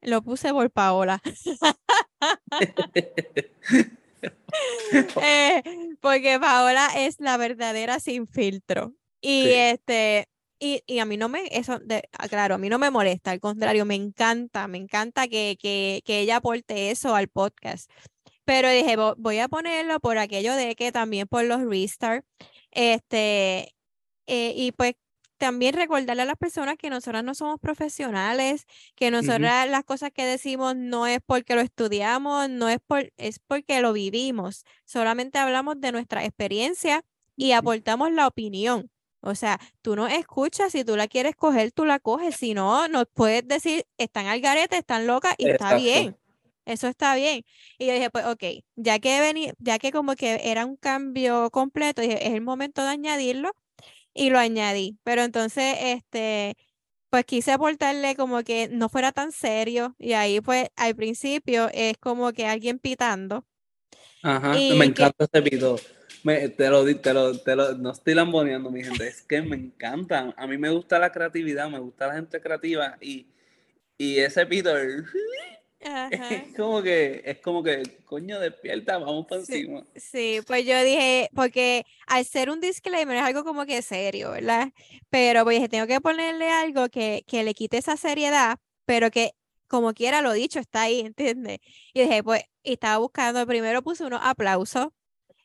lo 0.01 0.21
puse 0.21 0.51
por 0.51 0.69
Paola. 0.71 1.21
Eh, 5.21 5.63
porque 6.01 6.39
Paola 6.39 6.89
es 6.95 7.19
la 7.19 7.37
verdadera 7.37 7.99
sin 7.99 8.27
filtro. 8.27 8.93
Y 9.21 9.49
este, 9.51 10.27
y, 10.59 10.83
y, 10.85 10.99
a 10.99 11.05
mí 11.05 11.17
no 11.17 11.29
me, 11.29 11.43
eso, 11.51 11.79
de, 11.79 12.09
ah, 12.17 12.27
claro, 12.27 12.55
a 12.55 12.57
mí 12.57 12.69
no 12.69 12.79
me 12.79 12.91
molesta, 12.91 13.31
al 13.31 13.39
contrario, 13.39 13.85
me 13.85 13.95
encanta, 13.95 14.67
me 14.67 14.77
encanta 14.77 15.27
que, 15.27 15.57
que, 15.59 16.01
que 16.05 16.19
ella 16.21 16.37
aporte 16.37 16.91
eso 16.91 17.15
al 17.15 17.27
podcast. 17.27 17.89
Pero 18.45 18.69
dije, 18.69 18.95
voy 19.17 19.39
a 19.39 19.49
ponerlo 19.49 19.99
por 19.99 20.17
aquello 20.17 20.55
de 20.55 20.75
que 20.75 20.91
también 20.91 21.27
por 21.27 21.43
los 21.43 21.61
restart, 21.65 22.25
este, 22.71 23.75
eh, 24.27 24.53
y 24.55 24.71
pues 24.73 24.95
también 25.37 25.75
recordarle 25.75 26.23
a 26.23 26.25
las 26.25 26.37
personas 26.37 26.77
que 26.77 26.89
nosotras 26.89 27.23
no 27.23 27.35
somos 27.35 27.59
profesionales, 27.59 28.65
que 28.95 29.11
nosotras 29.11 29.69
las 29.69 29.83
cosas 29.83 30.11
que 30.11 30.25
decimos 30.25 30.75
no 30.75 31.07
es 31.07 31.19
porque 31.25 31.55
lo 31.55 31.61
estudiamos, 31.61 32.49
no 32.49 32.69
es 32.69 32.79
por, 32.85 33.11
es 33.17 33.39
porque 33.39 33.81
lo 33.81 33.93
vivimos, 33.93 34.65
solamente 34.85 35.37
hablamos 35.37 35.79
de 35.79 35.91
nuestra 35.91 36.25
experiencia 36.25 37.03
y 37.35 37.51
aportamos 37.51 38.11
la 38.11 38.27
opinión. 38.27 38.89
O 39.27 39.35
sea, 39.35 39.59
tú 39.81 39.95
no 39.95 40.07
escuchas, 40.07 40.71
si 40.71 40.83
tú 40.83 40.95
la 40.95 41.07
quieres 41.07 41.35
coger, 41.35 41.71
tú 41.71 41.85
la 41.85 41.99
coges, 41.99 42.35
si 42.35 42.53
no, 42.53 42.87
nos 42.87 43.05
puedes 43.13 43.47
decir, 43.47 43.85
están 43.97 44.27
al 44.27 44.41
garete, 44.41 44.77
están 44.77 45.05
locas 45.05 45.35
y 45.37 45.49
está 45.49 45.75
bien. 45.75 46.17
Eso 46.65 46.87
está 46.87 47.15
bien. 47.15 47.45
Y 47.77 47.87
yo 47.87 47.93
dije, 47.93 48.09
pues, 48.09 48.25
ok, 48.25 48.43
ya 48.75 48.99
que 48.99 49.19
vení, 49.21 49.51
ya 49.59 49.79
que 49.79 49.91
como 49.91 50.15
que 50.15 50.41
era 50.43 50.65
un 50.65 50.75
cambio 50.75 51.49
completo, 51.51 52.01
dije, 52.01 52.27
es 52.27 52.33
el 52.33 52.41
momento 52.41 52.83
de 52.83 52.89
añadirlo 52.89 53.51
y 54.13 54.29
lo 54.29 54.39
añadí. 54.39 54.97
Pero 55.03 55.23
entonces, 55.23 55.75
este, 55.79 56.55
pues 57.09 57.25
quise 57.25 57.51
aportarle 57.51 58.15
como 58.15 58.43
que 58.43 58.67
no 58.69 58.89
fuera 58.89 59.11
tan 59.11 59.31
serio 59.31 59.95
y 59.97 60.13
ahí 60.13 60.41
pues 60.41 60.67
al 60.75 60.95
principio 60.95 61.69
es 61.73 61.97
como 61.97 62.33
que 62.33 62.45
alguien 62.45 62.79
pitando. 62.79 63.45
Ajá, 64.23 64.51
me 64.51 64.85
encanta 64.85 65.23
este 65.23 65.41
te, 66.57 66.69
lo, 66.69 66.85
te, 66.85 67.13
lo, 67.13 67.37
te 67.39 67.55
lo, 67.55 67.73
no 67.75 67.91
estoy 67.91 68.13
lamboneando, 68.13 68.69
mi 68.69 68.83
gente, 68.83 69.07
es 69.07 69.21
que 69.21 69.41
me 69.41 69.55
encanta. 69.55 70.33
A 70.37 70.47
mí 70.47 70.57
me 70.57 70.69
gusta 70.69 70.99
la 70.99 71.11
creatividad, 71.11 71.69
me 71.69 71.79
gusta 71.79 72.07
la 72.07 72.15
gente 72.15 72.41
creativa 72.41 72.97
y, 73.01 73.27
y 73.97 74.19
ese 74.19 74.45
Peter 74.45 75.05
Es 76.09 76.55
como 76.55 76.81
que, 76.81 77.21
es 77.25 77.39
como 77.39 77.63
que, 77.63 77.83
coño, 78.05 78.39
despierta, 78.39 78.97
vamos 78.97 79.25
para 79.27 79.41
Sí, 79.43 79.53
encima. 79.53 79.83
sí, 79.95 80.39
pues 80.47 80.65
yo 80.65 80.81
dije, 80.83 81.29
porque 81.35 81.85
al 82.07 82.25
ser 82.25 82.49
un 82.49 82.59
disclaimer 82.61 83.17
es 83.17 83.23
algo 83.23 83.43
como 83.43 83.65
que 83.65 83.81
serio, 83.81 84.31
¿verdad? 84.31 84.69
Pero 85.09 85.43
pues 85.43 85.57
dije, 85.57 85.69
tengo 85.69 85.87
que 85.87 86.01
ponerle 86.01 86.49
algo 86.49 86.89
que, 86.89 87.23
que 87.27 87.43
le 87.43 87.53
quite 87.53 87.77
esa 87.77 87.97
seriedad, 87.97 88.57
pero 88.85 89.11
que 89.11 89.31
como 89.67 89.93
quiera 89.93 90.21
lo 90.21 90.31
dicho 90.33 90.59
está 90.59 90.83
ahí, 90.83 91.01
¿entiendes? 91.01 91.59
Y 91.93 92.01
dije, 92.01 92.23
pues, 92.23 92.43
y 92.63 92.73
estaba 92.73 92.97
buscando, 92.97 93.45
primero 93.45 93.81
puse 93.81 94.05
unos 94.05 94.21
aplausos 94.23 94.87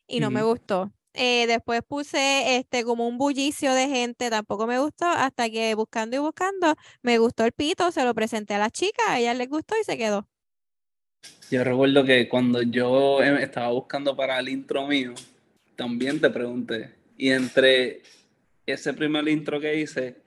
y 0.06 0.20
no 0.20 0.30
me 0.30 0.42
gustó. 0.42 0.92
Eh, 1.14 1.46
después 1.46 1.82
puse 1.86 2.56
este 2.56 2.84
como 2.84 3.06
un 3.06 3.18
bullicio 3.18 3.74
de 3.74 3.88
gente, 3.88 4.30
tampoco 4.30 4.66
me 4.66 4.78
gustó, 4.78 5.06
hasta 5.06 5.50
que 5.50 5.74
buscando 5.74 6.16
y 6.16 6.20
buscando, 6.20 6.74
me 7.02 7.18
gustó 7.18 7.44
el 7.44 7.52
pito, 7.52 7.92
se 7.92 8.04
lo 8.04 8.14
presenté 8.14 8.54
a 8.54 8.58
la 8.58 8.70
chica, 8.70 9.02
a 9.08 9.18
ella 9.18 9.34
les 9.34 9.48
gustó 9.48 9.74
y 9.78 9.84
se 9.84 9.98
quedó. 9.98 10.26
Yo 11.50 11.62
recuerdo 11.64 12.04
que 12.04 12.28
cuando 12.28 12.62
yo 12.62 13.22
em, 13.22 13.36
estaba 13.36 13.70
buscando 13.70 14.16
para 14.16 14.38
el 14.38 14.48
intro 14.48 14.86
mío, 14.86 15.12
también 15.76 16.18
te 16.18 16.30
pregunté. 16.30 16.94
Y 17.18 17.30
entre 17.30 18.00
ese 18.64 18.94
primer 18.94 19.28
intro 19.28 19.60
que 19.60 19.78
hice, 19.78 20.22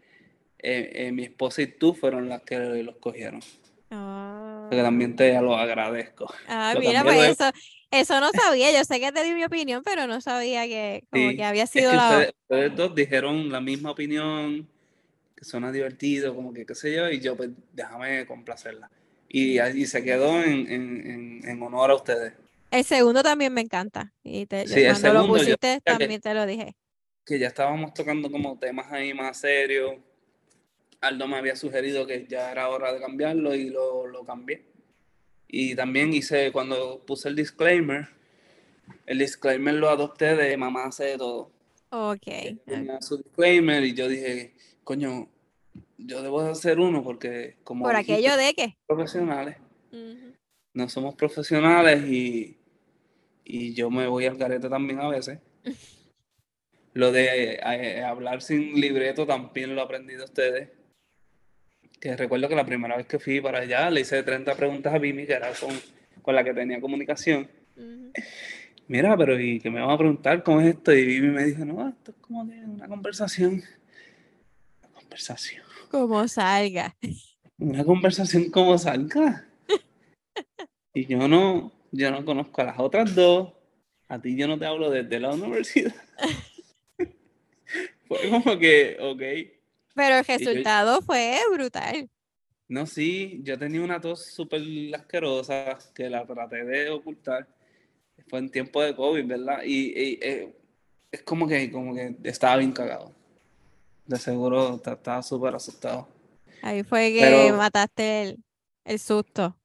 eh, 0.60 0.92
eh, 0.94 1.12
mi 1.12 1.24
esposa 1.24 1.64
y 1.64 1.68
tú 1.68 1.94
fueron 1.94 2.30
las 2.30 2.44
que 2.44 2.58
los 2.84 2.96
cogieron. 2.98 3.42
Porque 3.90 4.82
también 4.82 5.16
te 5.16 5.40
lo 5.42 5.56
agradezco. 5.56 6.32
Ah, 6.48 6.76
mira, 6.80 7.04
pues 7.04 7.40
eso, 7.40 7.52
eso 7.92 8.20
no 8.20 8.32
sabía. 8.34 8.72
Yo 8.72 8.84
sé 8.84 9.00
que 9.00 9.12
te 9.12 9.24
di 9.24 9.34
mi 9.34 9.44
opinión, 9.46 9.84
pero 9.84 10.08
no 10.08 10.22
sabía 10.22 10.66
que 10.68 11.04
como 11.10 11.30
Sí, 11.30 11.36
que 11.36 11.44
había 11.44 11.64
es 11.64 11.70
sido 11.72 11.90
que 11.90 11.96
la. 11.96 12.28
ustedes, 12.28 12.34
ustedes 12.50 12.76
dos 12.76 12.96
dijeron 12.96 13.52
la 13.52 13.62
misma 13.62 13.92
opinión, 13.92 14.68
que 15.36 15.46
suena 15.46 15.72
divertido, 15.72 16.36
como 16.36 16.54
que 16.54 16.66
qué 16.66 16.76
sé 16.76 16.96
yo, 16.96 17.10
y 17.10 17.20
yo 17.22 17.36
pues 17.38 17.50
déjame 17.74 18.26
complacerla. 18.28 18.90
Y, 19.30 19.60
y 19.62 19.86
se 19.88 20.04
quedó 20.04 20.42
en, 20.44 20.72
en, 20.72 21.12
en, 21.12 21.50
en 21.50 21.64
honor 21.64 21.92
a 21.92 21.96
ustedes. 21.96 22.34
El 22.72 22.84
segundo 22.86 23.24
también 23.24 23.54
me 23.54 23.62
encanta. 23.62 24.14
Y 24.24 24.46
te, 24.46 24.68
yo 24.68 24.76
Sí, 24.76 24.82
el 24.82 24.88
cuando 24.88 25.14
lo 25.14 25.22
segundo 25.22 25.38
yo 25.44 25.56
pusiste 25.56 25.82
que- 25.84 25.84
también 25.84 26.22
te 26.22 26.34
lo 26.34 26.46
dije. 26.46 26.74
que 27.26 27.40
ya 27.40 27.48
estábamos 27.48 27.94
tocando 27.94 28.32
como 28.32 28.58
temas 28.60 28.92
ahí 28.92 29.14
más 29.14 29.38
serios. 29.38 29.96
Aldo 31.02 31.28
me 31.28 31.38
había 31.38 31.56
sugerido 31.56 32.06
que 32.06 32.26
ya 32.28 32.52
era 32.52 32.68
hora 32.70 32.92
de 32.94 33.00
cambiarlo 33.00 33.56
y 33.56 33.70
lo, 33.70 34.08
lo 34.08 34.26
cambié. 34.26 34.66
Y 35.58 35.74
también 35.74 36.14
hice, 36.14 36.52
cuando 36.52 37.00
puse 37.06 37.30
el 37.30 37.36
disclaimer, 37.38 38.10
el 39.06 39.20
disclaimer 39.20 39.74
lo 39.76 39.88
adopté 39.88 40.36
de 40.36 40.58
mamá 40.58 40.88
hace 40.88 41.06
de 41.06 41.18
todo. 41.18 41.50
Ok. 41.92 42.26
tenía 42.66 43.02
su 43.02 43.20
disclaimer 43.20 43.82
y 43.86 43.94
yo 43.94 44.10
dije, 44.10 44.54
coño, 44.84 45.30
yo 45.98 46.22
debo 46.22 46.44
de 46.44 46.52
hacer 46.52 46.78
uno 46.78 47.02
porque 47.06 47.56
como 47.64 47.86
Por 47.86 47.96
dijiste, 47.96 48.16
aquello 48.16 48.36
de 48.36 48.54
que. 48.54 48.76
profesionales, 48.86 49.56
no 50.74 50.90
somos 50.90 51.16
profesionales 51.16 52.04
y, 52.06 52.58
y 53.46 53.74
yo 53.74 53.90
me 53.90 54.08
voy 54.08 54.26
al 54.26 54.36
garete 54.36 54.68
también 54.68 55.00
a 55.00 55.08
veces. 55.08 55.40
Lo 56.94 57.14
de 57.14 57.62
eh, 57.66 58.04
hablar 58.04 58.42
sin 58.42 58.74
libreto 58.82 59.26
también 59.26 59.74
lo 59.74 59.82
aprendí 59.82 60.16
de 60.16 60.24
ustedes. 60.26 60.70
Que 62.00 62.16
recuerdo 62.16 62.48
que 62.50 62.56
la 62.56 62.66
primera 62.66 62.98
vez 62.98 63.08
que 63.08 63.20
fui 63.20 63.42
para 63.42 63.60
allá 63.60 63.90
le 63.90 64.02
hice 64.02 64.22
30 64.22 64.56
preguntas 64.56 64.94
a 64.94 64.98
Vimi, 64.98 65.26
que 65.26 65.34
era 65.34 65.52
con, 65.54 65.72
con 66.22 66.36
la 66.36 66.44
que 66.44 66.54
tenía 66.54 66.80
comunicación. 66.82 67.50
Ujú. 67.76 68.12
Mira, 68.88 69.18
pero 69.18 69.40
¿y 69.40 69.60
qué 69.60 69.72
me 69.72 69.82
van 69.82 69.90
a 69.90 69.98
preguntar 69.98 70.44
cómo 70.44 70.62
es 70.62 70.76
esto? 70.76 70.94
Y 70.94 71.06
Vimi 71.06 71.30
me 71.30 71.46
dijo, 71.46 71.66
no, 71.66 71.90
esto 71.90 72.12
es 72.12 72.18
como 72.18 72.48
que 72.48 72.54
una 72.60 72.88
conversación. 72.88 73.64
Una 74.84 74.94
conversación. 74.94 75.64
Como 75.90 76.28
salga. 76.28 76.96
Una 77.58 77.84
conversación 77.84 78.52
como 78.52 78.78
salga. 78.78 79.48
Y 80.94 81.08
yo 81.08 81.28
no, 81.28 81.72
yo 81.92 82.12
no 82.12 82.24
conozco 82.24 82.62
a 82.62 82.66
las 82.66 82.80
otras 82.80 83.16
dos. 83.16 83.54
A 84.08 84.22
ti 84.22 84.36
yo 84.38 84.48
no 84.48 84.60
te 84.60 84.66
hablo 84.66 84.90
desde 84.90 85.20
la 85.20 85.34
universidad. 85.34 85.96
Fue 88.08 88.30
como 88.30 88.60
que, 88.60 88.98
ok. 89.00 89.55
Pero 89.96 90.18
el 90.18 90.26
yo- 90.26 90.38
resultado 90.38 91.02
fue 91.02 91.40
brutal. 91.54 92.10
No, 92.68 92.86
sí, 92.86 93.40
yo 93.44 93.58
tenía 93.60 93.82
una 93.82 94.02
tos 94.02 94.26
súper 94.26 94.62
asquerosa 94.96 95.78
que 95.94 96.10
la 96.10 96.26
traté 96.26 96.64
de 96.66 96.90
ocultar. 96.90 97.48
Fue 98.28 98.40
en 98.40 98.50
tiempo 98.50 98.82
de 98.82 98.96
COVID, 98.96 99.26
¿verdad? 99.26 99.60
Y, 99.64 99.88
y, 99.90 100.20
eh, 100.22 100.54
es 101.12 101.22
como 101.22 101.48
que, 101.48 101.72
como 101.72 101.94
que 101.94 102.16
estaba 102.24 102.58
bien 102.58 102.72
cagado. 102.72 103.14
De 104.08 104.18
seguro 104.18 104.80
ta- 104.80 104.94
estaba 104.94 105.22
súper 105.22 105.54
asustado. 105.56 106.08
Ahí 106.62 106.84
fue 106.84 107.14
que 107.14 107.20
Pero- 107.22 107.56
mataste 107.58 108.22
el, 108.24 108.44
el 108.84 109.00
susto. 109.00 109.56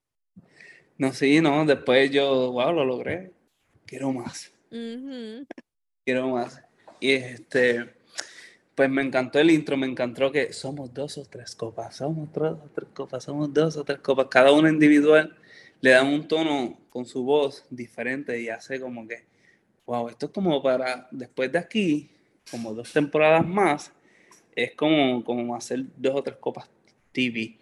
No, 0.99 1.13
sí, 1.15 1.41
no, 1.41 1.65
después 1.65 2.11
yo, 2.11 2.53
wow, 2.53 2.73
lo 2.73 2.85
logré. 2.85 3.33
Quiero 3.87 4.13
más. 4.13 4.53
Quiero 6.05 6.29
más. 6.29 6.61
Y 7.01 7.13
este, 7.13 7.95
pues 8.81 8.89
me 8.89 9.03
encantó 9.03 9.39
el 9.39 9.51
intro, 9.51 9.77
me 9.77 9.87
encantó 9.87 10.33
que 10.33 10.55
somos 10.55 10.95
dos 10.95 11.19
o 11.19 11.27
tres 11.27 11.55
copas, 11.55 11.97
somos 11.97 12.33
dos 12.33 12.59
o 12.65 12.71
tres 12.75 12.89
copas, 12.95 13.23
somos 13.23 13.53
dos 13.53 13.77
o 13.77 13.85
tres 13.85 13.99
copas, 13.99 14.29
cada 14.31 14.53
una 14.53 14.71
individual 14.71 15.37
le 15.83 15.91
dan 15.91 16.07
un 16.07 16.27
tono 16.27 16.79
con 16.89 17.05
su 17.05 17.23
voz 17.23 17.67
diferente 17.69 18.41
y 18.41 18.49
hace 18.49 18.81
como 18.81 19.07
que, 19.07 19.27
wow, 19.85 20.09
esto 20.09 20.25
es 20.25 20.33
como 20.33 20.63
para, 20.63 21.07
después 21.11 21.53
de 21.53 21.59
aquí, 21.59 22.09
como 22.51 22.73
dos 22.73 22.91
temporadas 22.91 23.47
más, 23.47 23.93
es 24.57 24.73
como, 24.73 25.23
como 25.25 25.55
hacer 25.55 25.85
dos 25.99 26.15
o 26.15 26.23
tres 26.23 26.39
copas 26.41 26.71
TV 27.13 27.59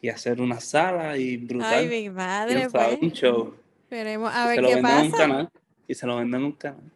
y 0.00 0.08
hacer 0.08 0.40
una 0.40 0.58
sala 0.58 1.18
y 1.18 1.32
Ay, 1.32 1.36
brutal. 1.36 1.86
mi 1.86 2.08
madre, 2.08 2.66
pues. 2.72 2.98
un 2.98 3.12
show. 3.12 3.54
Esperemos 3.82 4.32
a 4.34 4.46
ver 4.46 4.54
se 4.54 4.62
lo 4.62 4.68
qué 4.68 4.74
venden 4.76 4.90
en 4.90 5.04
un 5.04 5.10
pasa. 5.10 5.22
canal 5.22 5.50
y 5.86 5.94
se 5.94 6.06
lo 6.06 6.16
venden 6.16 6.40
en 6.40 6.46
un 6.46 6.52
canal. 6.52 6.92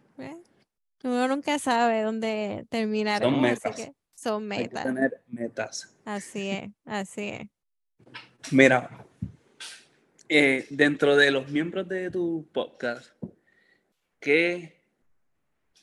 Uno 1.06 1.28
nunca 1.28 1.58
sabe 1.60 2.02
dónde 2.02 2.66
terminaremos, 2.68 3.38
así 3.44 3.52
metas. 3.68 3.76
que 3.76 3.92
son 4.16 4.50
Hay 4.50 4.58
que 4.58 4.64
metas. 4.64 4.84
tener 4.84 5.22
metas. 5.28 5.96
Así 6.04 6.50
es, 6.50 6.70
así 6.84 7.28
es. 7.28 7.48
Mira, 8.50 9.06
eh, 10.28 10.66
dentro 10.70 11.14
de 11.16 11.30
los 11.30 11.48
miembros 11.48 11.88
de 11.88 12.10
tu 12.10 12.48
podcast, 12.52 13.12
¿qué, 14.18 14.80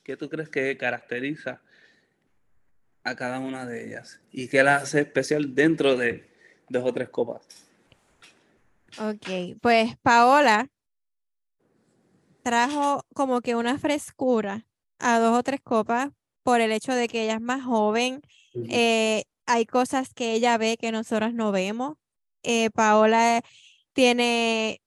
qué 0.03 0.17
tú 0.17 0.27
crees 0.29 0.49
que 0.49 0.77
caracteriza 0.77 1.61
a 3.05 3.15
cada 3.15 3.39
una 3.39 3.65
de 3.65 3.87
ellas? 3.87 4.19
¿Y 4.29 4.49
qué 4.49 4.61
las 4.61 4.83
hace 4.83 4.99
especial 5.01 5.55
dentro 5.55 5.95
de 5.95 6.29
dos 6.67 6.83
o 6.85 6.93
tres 6.93 7.07
copas? 7.07 7.47
Ok, 8.99 9.57
pues 9.61 9.95
Paola 10.01 10.67
trajo 12.43 13.05
como 13.13 13.39
que 13.41 13.55
una 13.55 13.79
frescura 13.79 14.65
a 15.03 15.19
dos 15.19 15.37
o 15.37 15.43
tres 15.43 15.61
copas 15.61 16.09
por 16.43 16.61
el 16.61 16.71
hecho 16.71 16.93
de 16.93 17.07
que 17.07 17.23
ella 17.23 17.35
es 17.35 17.41
más 17.41 17.63
joven. 17.63 18.21
eh, 18.69 19.23
hay 19.45 19.65
cosas 19.65 20.13
que 20.13 20.33
ella 20.33 20.57
ve 20.57 20.77
que 20.77 20.91
nosotros 20.91 21.33
no 21.33 21.51
vemos. 21.51 21.97
Eh, 22.43 22.69
Paola 22.71 23.41
tiene, 23.93 24.81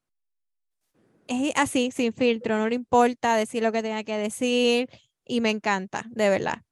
es 1.26 1.52
así, 1.56 1.90
sin 1.90 2.12
filtro, 2.12 2.58
no 2.58 2.68
le 2.68 2.74
importa 2.74 3.36
decir 3.36 3.62
lo 3.62 3.72
que 3.72 3.82
tenga 3.82 4.04
que 4.04 4.16
decir 4.16 4.88
y 5.24 5.40
me 5.40 5.50
encanta, 5.50 6.06
de 6.10 6.30
verdad. 6.30 6.62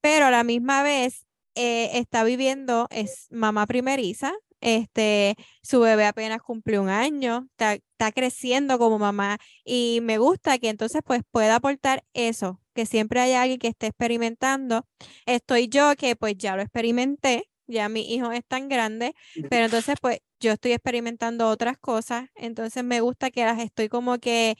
Pero 0.00 0.26
a 0.26 0.30
la 0.30 0.44
misma 0.44 0.82
vez 0.82 1.26
eh, 1.54 1.90
está 1.98 2.24
viviendo, 2.24 2.88
es 2.90 3.28
mamá 3.30 3.66
primeriza, 3.66 4.32
este, 4.60 5.36
su 5.62 5.80
bebé 5.80 6.06
apenas 6.06 6.40
cumplió 6.40 6.82
un 6.82 6.88
año, 6.88 7.48
está, 7.50 7.74
está 7.74 8.12
creciendo 8.12 8.78
como 8.78 8.98
mamá 8.98 9.38
y 9.64 10.00
me 10.02 10.18
gusta 10.18 10.58
que 10.58 10.68
entonces 10.70 11.02
pues 11.04 11.22
pueda 11.30 11.56
aportar 11.56 12.04
eso, 12.14 12.61
que 12.74 12.86
siempre 12.86 13.20
hay 13.20 13.32
alguien 13.34 13.58
que 13.58 13.68
esté 13.68 13.88
experimentando. 13.88 14.86
Estoy 15.26 15.68
yo 15.68 15.94
que 15.96 16.16
pues 16.16 16.36
ya 16.36 16.56
lo 16.56 16.62
experimenté, 16.62 17.48
ya 17.66 17.88
mi 17.88 18.12
hijo 18.12 18.32
es 18.32 18.44
tan 18.46 18.68
grande, 18.68 19.14
pero 19.48 19.64
entonces 19.66 19.96
pues 20.00 20.18
yo 20.40 20.52
estoy 20.52 20.72
experimentando 20.72 21.48
otras 21.48 21.78
cosas, 21.78 22.28
entonces 22.34 22.84
me 22.84 23.00
gusta 23.00 23.30
que 23.30 23.44
las 23.44 23.60
estoy 23.60 23.88
como 23.88 24.18
que 24.18 24.56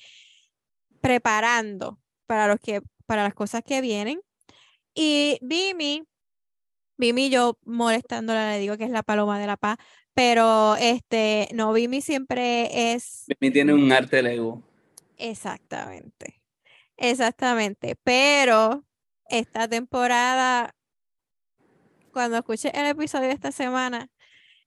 preparando 1.00 1.98
para 2.26 2.46
los 2.48 2.60
que 2.60 2.82
para 3.06 3.24
las 3.24 3.34
cosas 3.34 3.62
que 3.64 3.80
vienen. 3.80 4.20
Y 4.94 5.38
Vimi, 5.42 6.04
Vimi 6.96 7.30
yo 7.30 7.58
molestándola 7.64 8.52
le 8.52 8.58
digo 8.60 8.76
que 8.76 8.84
es 8.84 8.90
la 8.90 9.02
paloma 9.02 9.38
de 9.38 9.46
la 9.46 9.56
paz, 9.56 9.78
pero 10.14 10.76
este, 10.76 11.48
no, 11.54 11.72
Vimi 11.72 12.00
siempre 12.00 12.92
es 12.94 13.32
Mimi 13.40 13.52
tiene 13.52 13.74
un 13.74 13.90
arte 13.92 14.22
Lego. 14.22 14.62
exactamente, 15.16 16.41
exactamente, 17.02 17.96
pero 18.04 18.84
esta 19.28 19.68
temporada, 19.68 20.74
cuando 22.12 22.38
escuché 22.38 22.70
el 22.78 22.86
episodio 22.86 23.28
de 23.28 23.34
esta 23.34 23.52
semana, 23.52 24.08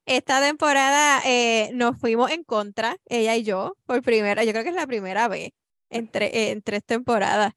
esta 0.05 0.41
temporada 0.41 1.21
eh, 1.25 1.71
nos 1.73 1.97
fuimos 1.97 2.29
en 2.31 2.43
contra, 2.43 2.97
ella 3.05 3.35
y 3.35 3.43
yo, 3.43 3.75
por 3.85 4.03
primera, 4.03 4.43
yo 4.43 4.51
creo 4.51 4.63
que 4.63 4.69
es 4.69 4.75
la 4.75 4.85
primera 4.85 5.27
vez 5.27 5.49
entre, 5.89 6.51
en 6.51 6.61
tres 6.61 6.83
temporadas. 6.85 7.53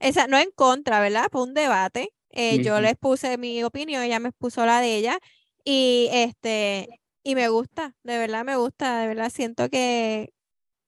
Esa, 0.00 0.26
no 0.26 0.38
en 0.38 0.50
contra, 0.50 1.00
¿verdad? 1.00 1.28
Fue 1.30 1.42
un 1.42 1.54
debate. 1.54 2.10
eh, 2.30 2.60
Yo 2.62 2.80
les 2.80 2.96
puse 2.96 3.38
mi 3.38 3.62
opinión, 3.62 4.02
ella 4.02 4.18
me 4.18 4.32
puso 4.32 4.66
la 4.66 4.80
de 4.80 4.96
ella. 4.96 5.18
Y 5.64 6.08
este, 6.12 7.00
y 7.22 7.34
me 7.36 7.48
gusta, 7.48 7.94
de 8.02 8.18
verdad 8.18 8.44
me 8.44 8.56
gusta, 8.56 8.98
de 9.00 9.06
verdad 9.08 9.30
siento 9.30 9.68
que, 9.68 10.32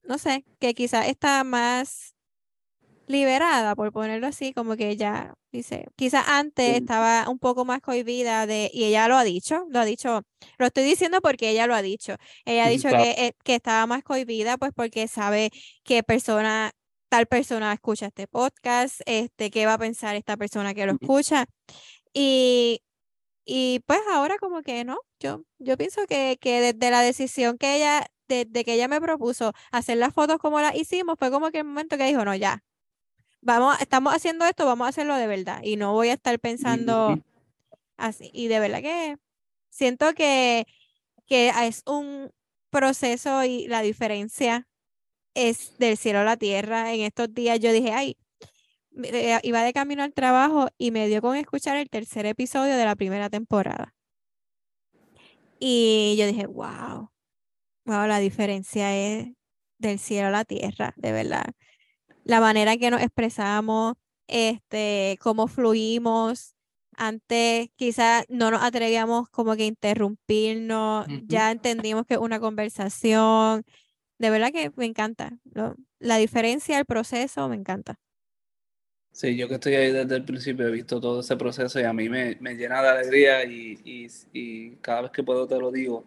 no 0.03 0.18
sé, 0.18 0.45
que 0.59 0.74
quizás 0.74 1.07
está 1.09 1.45
más 1.45 2.16
liberada, 3.07 3.75
por 3.75 3.93
ponerlo 3.93 4.27
así, 4.27 4.53
como 4.53 4.77
que 4.77 4.97
ya 4.97 5.35
dice, 5.53 5.87
quizás 5.97 6.25
antes 6.29 6.77
estaba 6.77 7.29
un 7.29 7.39
poco 7.39 7.65
más 7.65 7.81
cohibida 7.81 8.47
de, 8.47 8.71
y 8.73 8.85
ella 8.85 9.09
lo 9.09 9.17
ha 9.17 9.25
dicho, 9.25 9.65
lo 9.71 9.81
ha 9.81 9.85
dicho, 9.85 10.23
lo 10.59 10.67
estoy 10.67 10.85
diciendo 10.85 11.21
porque 11.21 11.51
ella 11.51 11.67
lo 11.67 11.75
ha 11.75 11.83
dicho, 11.83 12.17
ella 12.45 12.67
ha 12.67 12.69
dicho 12.69 12.89
que, 12.89 13.11
eh, 13.13 13.33
que 13.45 13.55
estaba 13.55 13.87
más 13.87 14.03
cohibida 14.03 14.57
pues 14.59 14.73
porque 14.75 15.09
sabe 15.09 15.51
qué 15.85 16.03
persona, 16.03 16.73
tal 17.09 17.27
persona 17.27 17.73
escucha 17.73 18.07
este 18.07 18.27
podcast, 18.27 19.01
este, 19.07 19.51
qué 19.51 19.67
va 19.67 19.75
a 19.75 19.79
pensar 19.79 20.17
esta 20.17 20.37
persona 20.37 20.75
que 20.75 20.87
lo 20.87 20.93
escucha, 20.93 21.47
y, 22.13 22.83
y 23.45 23.81
pues 23.87 24.01
ahora 24.13 24.37
como 24.39 24.63
que 24.63 24.85
no, 24.85 24.99
yo, 25.21 25.43
yo 25.59 25.77
pienso 25.77 26.07
que, 26.07 26.39
que 26.41 26.61
desde 26.61 26.91
la 26.91 27.01
decisión 27.03 27.59
que 27.59 27.77
ella, 27.77 28.07
desde 28.29 28.65
que 28.65 28.75
ella 28.75 28.89
me 28.89 29.01
propuso 29.01 29.53
hacer 29.71 29.99
las 29.99 30.13
fotos 30.13 30.39
como 30.39 30.61
las 30.61 30.75
hicimos, 30.75 31.17
fue 31.19 31.31
como 31.31 31.51
que 31.51 31.59
el 31.59 31.65
momento 31.65 31.97
que 31.97 32.07
dijo, 32.07 32.25
no, 32.25 32.35
ya, 32.35 32.63
vamos, 33.47 33.80
estamos 33.80 34.12
haciendo 34.12 34.44
esto, 34.44 34.66
vamos 34.66 34.86
a 34.86 34.88
hacerlo 34.90 35.14
de 35.16 35.26
verdad. 35.26 35.61
Y 35.62 35.76
no 35.76 35.92
voy 35.92 36.09
a 36.09 36.14
estar 36.14 36.38
pensando 36.40 37.18
así. 37.97 38.30
Y 38.34 38.49
de 38.49 38.61
verdad 38.61 38.82
que 38.82 39.16
siento 39.70 40.12
que, 40.14 40.66
que 41.26 41.53
es 41.66 41.82
un 41.86 42.30
proceso 42.70 43.44
y 43.44 43.68
la 43.68 43.82
diferencia 43.82 44.66
es 45.34 45.78
del 45.78 45.97
cielo 45.97 46.20
a 46.20 46.24
la 46.24 46.36
tierra. 46.36 46.92
En 46.92 47.03
estos 47.03 47.32
días 47.32 47.61
yo 47.61 47.72
dije, 47.72 47.92
ay, 47.92 48.16
eh, 49.05 49.38
iba 49.44 49.62
de 49.62 49.72
camino 49.72 50.03
al 50.03 50.12
trabajo 50.12 50.68
y 50.76 50.90
me 50.90 51.07
dio 51.07 51.22
con 51.22 51.36
escuchar 51.36 51.76
el 51.76 51.88
tercer 51.88 52.26
episodio 52.26 52.76
de 52.76 52.84
la 52.84 52.97
primera 52.97 53.30
temporada. 53.30 53.94
Y 55.61 56.16
yo 56.18 56.26
dije, 56.26 56.47
wow, 56.47 57.11
wow, 57.84 58.07
la 58.07 58.18
diferencia 58.18 58.94
es 58.97 59.28
del 59.78 59.99
cielo 60.01 60.28
a 60.28 60.30
la 60.30 60.44
tierra, 60.44 60.94
de 60.97 61.12
verdad 61.12 61.55
la 62.27 62.41
manera 62.41 62.72
en 62.72 62.81
que 62.81 62.91
nos 62.91 63.01
expresamos, 63.01 63.95
este, 64.27 65.16
cómo 65.22 65.47
fluimos. 65.47 66.55
Antes 66.97 67.68
quizás 67.77 68.24
no 68.29 68.51
nos 68.51 68.62
atrevíamos 68.62 69.29
como 69.29 69.55
que 69.55 69.66
interrumpirnos, 69.66 71.07
ya 71.27 71.53
entendimos 71.53 72.05
que 72.07 72.14
es 72.14 72.20
una 72.20 72.41
conversación. 72.41 73.64
De 74.18 74.31
verdad 74.31 74.51
que 74.53 74.72
me 74.77 74.87
encanta. 74.87 75.39
la 76.01 76.16
diferencia, 76.16 76.79
el 76.79 76.85
proceso, 76.87 77.49
me 77.49 77.57
encanta. 77.57 78.01
Sí, 79.12 79.37
yo 79.37 79.49
que 79.49 79.55
estoy 79.55 79.74
ahí 79.74 79.93
desde 79.93 80.16
el 80.16 80.24
principio 80.24 80.66
he 80.66 80.70
visto 80.70 81.01
todo 81.01 81.20
ese 81.20 81.37
proceso 81.37 81.81
y 81.81 81.85
a 81.85 81.93
mí 81.93 82.09
me, 82.09 82.35
llena 82.57 82.83
de 82.83 82.89
alegría 82.89 83.45
y, 83.45 84.09
y, 84.33 84.77
cada 84.77 85.03
vez 85.03 85.11
que 85.12 85.22
puedo 85.22 85.47
te 85.47 85.59
lo 85.59 85.70
digo. 85.70 86.05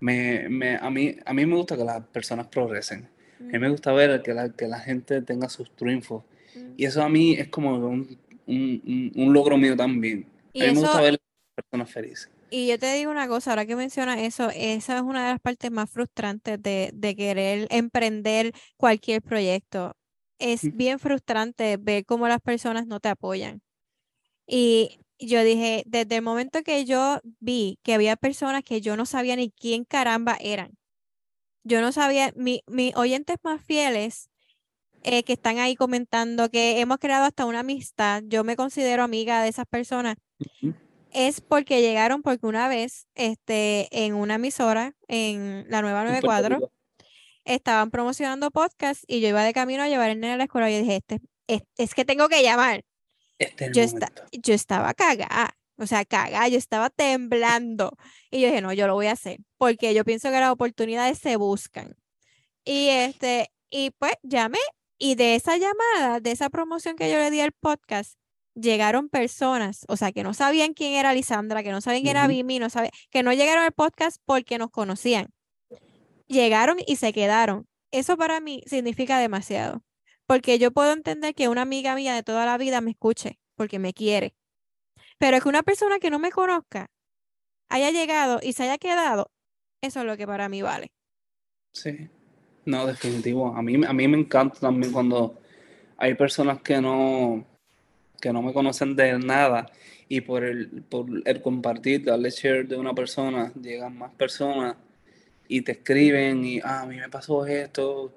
Me, 0.00 0.48
me, 0.48 0.76
a, 0.76 0.90
mí, 0.90 1.16
a 1.24 1.32
mí 1.32 1.46
me 1.46 1.54
gusta 1.54 1.76
que 1.76 1.84
las 1.84 2.06
personas 2.08 2.48
progresen. 2.48 3.08
A 3.40 3.44
mí 3.44 3.58
me 3.58 3.68
gusta 3.70 3.92
ver 3.92 4.22
que 4.22 4.34
la, 4.34 4.50
que 4.50 4.66
la 4.66 4.80
gente 4.80 5.22
tenga 5.22 5.48
sus 5.48 5.70
triunfos. 5.74 6.24
Y 6.76 6.84
eso 6.84 7.02
a 7.02 7.08
mí 7.08 7.34
es 7.34 7.48
como 7.48 7.76
un, 7.76 8.18
un, 8.46 9.12
un 9.14 9.32
logro 9.32 9.56
mío 9.58 9.76
también. 9.76 10.26
a 10.54 10.58
mí 10.58 10.72
me 10.72 10.80
gusta 10.80 11.00
ver 11.00 11.14
a 11.14 11.16
las 11.16 11.64
personas 11.64 11.90
felices. 11.90 12.30
Y 12.50 12.68
yo 12.68 12.78
te 12.78 12.92
digo 12.94 13.10
una 13.10 13.26
cosa, 13.28 13.50
ahora 13.50 13.66
que 13.66 13.74
mencionas 13.76 14.18
eso, 14.20 14.50
esa 14.54 14.96
es 14.96 15.02
una 15.02 15.24
de 15.26 15.32
las 15.32 15.40
partes 15.40 15.70
más 15.70 15.90
frustrantes 15.90 16.62
de, 16.62 16.90
de 16.94 17.16
querer 17.16 17.66
emprender 17.70 18.52
cualquier 18.76 19.20
proyecto. 19.20 19.96
Es 20.38 20.76
bien 20.76 20.98
frustrante 20.98 21.76
ver 21.76 22.04
cómo 22.04 22.28
las 22.28 22.40
personas 22.40 22.86
no 22.86 23.00
te 23.00 23.08
apoyan. 23.08 23.62
Y 24.46 25.00
yo 25.18 25.42
dije, 25.42 25.82
desde 25.86 26.16
el 26.16 26.22
momento 26.22 26.62
que 26.62 26.84
yo 26.84 27.20
vi 27.40 27.78
que 27.82 27.94
había 27.94 28.16
personas 28.16 28.62
que 28.62 28.80
yo 28.80 28.96
no 28.96 29.06
sabía 29.06 29.34
ni 29.36 29.50
quién 29.50 29.84
caramba 29.84 30.36
eran, 30.40 30.76
yo 31.66 31.80
no 31.80 31.90
sabía, 31.90 32.32
mis 32.36 32.62
oyentes 32.94 33.38
más 33.42 33.60
fieles 33.60 34.30
eh, 35.02 35.24
que 35.24 35.32
están 35.32 35.58
ahí 35.58 35.74
comentando 35.74 36.48
que 36.48 36.80
hemos 36.80 36.98
creado 36.98 37.24
hasta 37.24 37.44
una 37.44 37.60
amistad, 37.60 38.22
yo 38.26 38.44
me 38.44 38.54
considero 38.54 39.02
amiga 39.02 39.42
de 39.42 39.48
esas 39.48 39.66
personas, 39.66 40.16
es 41.12 41.40
porque 41.40 41.80
llegaron, 41.80 42.22
porque 42.22 42.46
una 42.46 42.68
vez 42.68 43.08
este, 43.14 43.88
en 43.90 44.14
una 44.14 44.36
emisora, 44.36 44.94
en 45.08 45.66
la 45.68 45.82
nueva 45.82 46.04
94, 46.04 46.70
estaban 47.44 47.90
promocionando 47.90 48.50
podcast 48.52 49.02
y 49.08 49.20
yo 49.20 49.28
iba 49.28 49.42
de 49.42 49.52
camino 49.52 49.82
a 49.82 49.88
llevar 49.88 50.10
el 50.10 50.20
nene 50.20 50.34
a 50.34 50.36
la 50.36 50.44
escuela 50.44 50.70
y 50.70 50.80
dije, 50.80 50.96
este, 50.96 51.20
es, 51.76 51.94
que 51.94 52.04
tengo 52.04 52.28
que 52.28 52.42
llamar. 52.42 52.84
Este 53.38 53.70
yo, 53.72 53.82
yo 54.32 54.54
estaba 54.54 54.94
cagada. 54.94 55.56
O 55.78 55.86
sea, 55.86 56.04
caga, 56.04 56.48
yo 56.48 56.58
estaba 56.58 56.90
temblando. 56.90 57.92
Y 58.30 58.40
yo 58.40 58.48
dije, 58.48 58.62
no, 58.62 58.72
yo 58.72 58.86
lo 58.86 58.94
voy 58.94 59.06
a 59.06 59.12
hacer, 59.12 59.40
porque 59.58 59.94
yo 59.94 60.04
pienso 60.04 60.30
que 60.30 60.40
las 60.40 60.50
oportunidades 60.50 61.18
se 61.18 61.36
buscan. 61.36 61.96
Y 62.64 62.88
este, 62.88 63.52
y 63.70 63.90
pues 63.92 64.14
llamé, 64.22 64.58
y 64.98 65.14
de 65.14 65.34
esa 65.34 65.56
llamada, 65.56 66.20
de 66.20 66.30
esa 66.32 66.50
promoción 66.50 66.96
que 66.96 67.10
yo 67.10 67.18
le 67.18 67.30
di 67.30 67.40
al 67.40 67.52
podcast, 67.52 68.18
llegaron 68.54 69.08
personas, 69.08 69.84
o 69.88 69.96
sea, 69.96 70.12
que 70.12 70.22
no 70.22 70.34
sabían 70.34 70.72
quién 70.74 70.94
era 70.94 71.12
Lisandra, 71.14 71.62
que 71.62 71.70
no 71.72 71.80
sabían 71.80 72.02
quién 72.02 72.16
era 72.16 72.26
Vimi, 72.26 72.58
no 72.58 72.70
sabían, 72.70 72.92
que 73.10 73.22
no 73.22 73.32
llegaron 73.32 73.64
al 73.64 73.72
podcast 73.72 74.20
porque 74.24 74.58
nos 74.58 74.70
conocían. 74.70 75.28
Llegaron 76.26 76.78
y 76.86 76.96
se 76.96 77.12
quedaron. 77.12 77.68
Eso 77.92 78.16
para 78.16 78.40
mí 78.40 78.62
significa 78.66 79.18
demasiado, 79.18 79.82
porque 80.26 80.58
yo 80.58 80.72
puedo 80.72 80.92
entender 80.92 81.34
que 81.34 81.48
una 81.48 81.62
amiga 81.62 81.94
mía 81.94 82.14
de 82.14 82.22
toda 82.22 82.46
la 82.46 82.58
vida 82.58 82.80
me 82.80 82.90
escuche, 82.92 83.38
porque 83.56 83.78
me 83.78 83.92
quiere 83.92 84.34
pero 85.18 85.36
es 85.36 85.42
que 85.42 85.48
una 85.48 85.62
persona 85.62 85.98
que 85.98 86.10
no 86.10 86.18
me 86.18 86.30
conozca 86.30 86.90
haya 87.68 87.90
llegado 87.90 88.40
y 88.42 88.52
se 88.52 88.64
haya 88.64 88.78
quedado, 88.78 89.30
eso 89.82 90.00
es 90.00 90.06
lo 90.06 90.16
que 90.16 90.26
para 90.26 90.48
mí 90.48 90.62
vale. 90.62 90.88
Sí, 91.72 92.08
no, 92.64 92.86
definitivo. 92.86 93.54
A 93.54 93.62
mí, 93.62 93.84
a 93.84 93.92
mí 93.92 94.08
me 94.08 94.18
encanta 94.18 94.58
también 94.60 94.92
cuando 94.92 95.38
hay 95.96 96.14
personas 96.14 96.60
que 96.62 96.80
no, 96.80 97.46
que 98.20 98.32
no 98.32 98.42
me 98.42 98.52
conocen 98.52 98.96
de 98.96 99.18
nada 99.18 99.70
y 100.08 100.20
por 100.20 100.44
el, 100.44 100.82
por 100.88 101.06
el 101.24 101.42
compartir, 101.42 102.04
darle 102.04 102.30
share 102.30 102.66
de 102.66 102.76
una 102.76 102.94
persona, 102.94 103.52
llegan 103.60 103.96
más 103.96 104.12
personas 104.14 104.76
y 105.48 105.62
te 105.62 105.72
escriben 105.72 106.44
y, 106.44 106.60
ah, 106.60 106.82
a 106.82 106.86
mí 106.86 106.96
me 106.96 107.08
pasó 107.08 107.46
esto, 107.46 108.12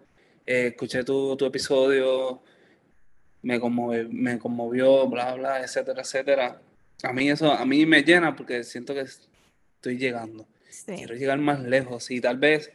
eh, 0.46 0.68
escuché 0.68 1.04
tu, 1.04 1.36
tu 1.36 1.46
episodio, 1.46 2.42
me 3.42 3.60
conmovió, 3.60 4.08
me 4.10 4.38
conmovió, 4.40 5.08
bla, 5.08 5.34
bla, 5.36 5.62
etcétera, 5.62 6.02
etcétera. 6.02 6.62
A 7.04 7.14
mí 7.14 7.30
eso, 7.30 7.52
a 7.52 7.66
mí 7.66 7.86
me 7.86 8.04
llena 8.04 8.36
porque 8.36 8.64
siento 8.64 8.94
que 8.94 9.02
estoy 9.02 9.98
llegando. 9.98 10.46
Quiero 10.86 11.16
llegar 11.16 11.38
más 11.40 11.62
lejos 11.62 12.12
y 12.12 12.22
tal 12.22 12.38
vez, 12.38 12.72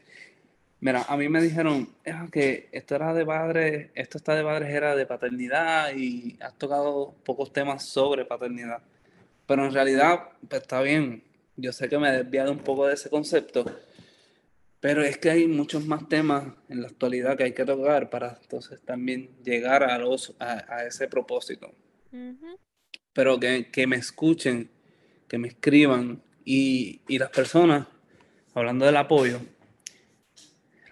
mira, 0.80 1.02
a 1.02 1.16
mí 1.16 1.28
me 1.28 1.40
dijeron 1.40 1.88
ah, 2.06 2.28
que 2.30 2.68
esto 2.72 2.94
era 2.96 3.14
de 3.14 3.24
padres, 3.24 3.90
esto 3.94 4.18
está 4.18 4.34
de 4.34 4.42
padres 4.42 4.70
era 4.70 4.96
de 4.96 5.06
paternidad 5.06 5.94
y 5.94 6.36
has 6.40 6.56
tocado 6.58 7.14
pocos 7.24 7.52
temas 7.52 7.84
sobre 7.84 8.24
paternidad. 8.24 8.82
Pero 9.46 9.66
en 9.66 9.72
realidad, 9.72 10.30
pues 10.48 10.62
está 10.62 10.80
bien. 10.80 11.22
Yo 11.56 11.72
sé 11.72 11.88
que 11.88 11.98
me 11.98 12.08
he 12.08 12.24
desviado 12.24 12.50
un 12.50 12.58
poco 12.58 12.86
de 12.86 12.94
ese 12.94 13.10
concepto, 13.10 13.64
pero 14.80 15.02
es 15.02 15.18
que 15.18 15.30
hay 15.30 15.46
muchos 15.46 15.86
más 15.86 16.08
temas 16.08 16.44
en 16.68 16.82
la 16.82 16.88
actualidad 16.88 17.36
que 17.36 17.44
hay 17.44 17.52
que 17.52 17.64
tocar 17.64 18.10
para 18.10 18.38
entonces 18.42 18.80
también 18.82 19.30
llegar 19.44 19.84
a, 19.84 19.98
los, 19.98 20.34
a, 20.40 20.84
ese 20.84 21.06
propósito 21.06 21.72
pero 23.14 23.38
que, 23.38 23.86
me 23.86 23.96
escuchen, 23.96 24.68
que 25.28 25.38
me 25.38 25.48
escriban 25.48 26.20
y, 26.44 27.00
las 27.18 27.30
personas, 27.30 27.86
hablando 28.54 28.84
del 28.84 28.96
apoyo, 28.96 29.40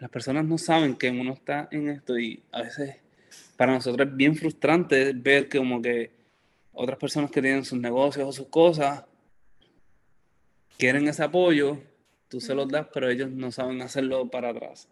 las 0.01 0.11
personas 0.11 0.45
no 0.45 0.59
saben 0.59 0.97
que 0.97 1.11
uno 1.11 1.33
está 1.33 1.69
en 1.71 1.89
esto 1.89 2.19
y 2.19 2.43
a 2.51 2.63
veces 2.63 2.97
para 3.57 3.73
nosotros 3.73 4.09
es 4.09 4.17
bien 4.17 4.35
frustrante 4.35 5.13
ver 5.15 5.49
que 5.49 5.59
como 5.59 5.81
que 5.81 6.11
otras 6.73 6.99
personas 6.99 7.31
que 7.31 7.41
tienen 7.41 7.65
sus 7.65 7.79
negocios 7.79 8.27
o 8.27 8.33
sus 8.33 8.49
cosas 8.49 9.05
quieren 10.79 11.07
ese 11.07 11.23
apoyo, 11.23 11.79
tú 12.29 12.41
se 12.41 12.55
los 12.55 12.69
das, 12.69 12.89
pero 12.93 13.09
ellos 13.09 13.31
no 13.31 13.53
saben 13.53 13.83
hacerlo 13.83 14.29
para 14.29 14.49
atrás. 14.49 14.89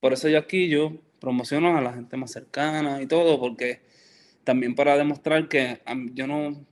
Por 0.00 0.12
eso 0.12 0.28
yo 0.28 0.38
aquí 0.38 0.68
yo 0.68 0.96
promociono 1.20 1.76
a 1.76 1.80
la 1.80 1.92
gente 1.92 2.16
más 2.16 2.30
cercana 2.30 3.02
y 3.02 3.06
todo, 3.06 3.38
porque 3.38 3.82
también 4.44 4.74
para 4.74 4.96
demostrar 4.96 5.48
que 5.48 5.80
yo 6.14 6.26
no 6.26 6.64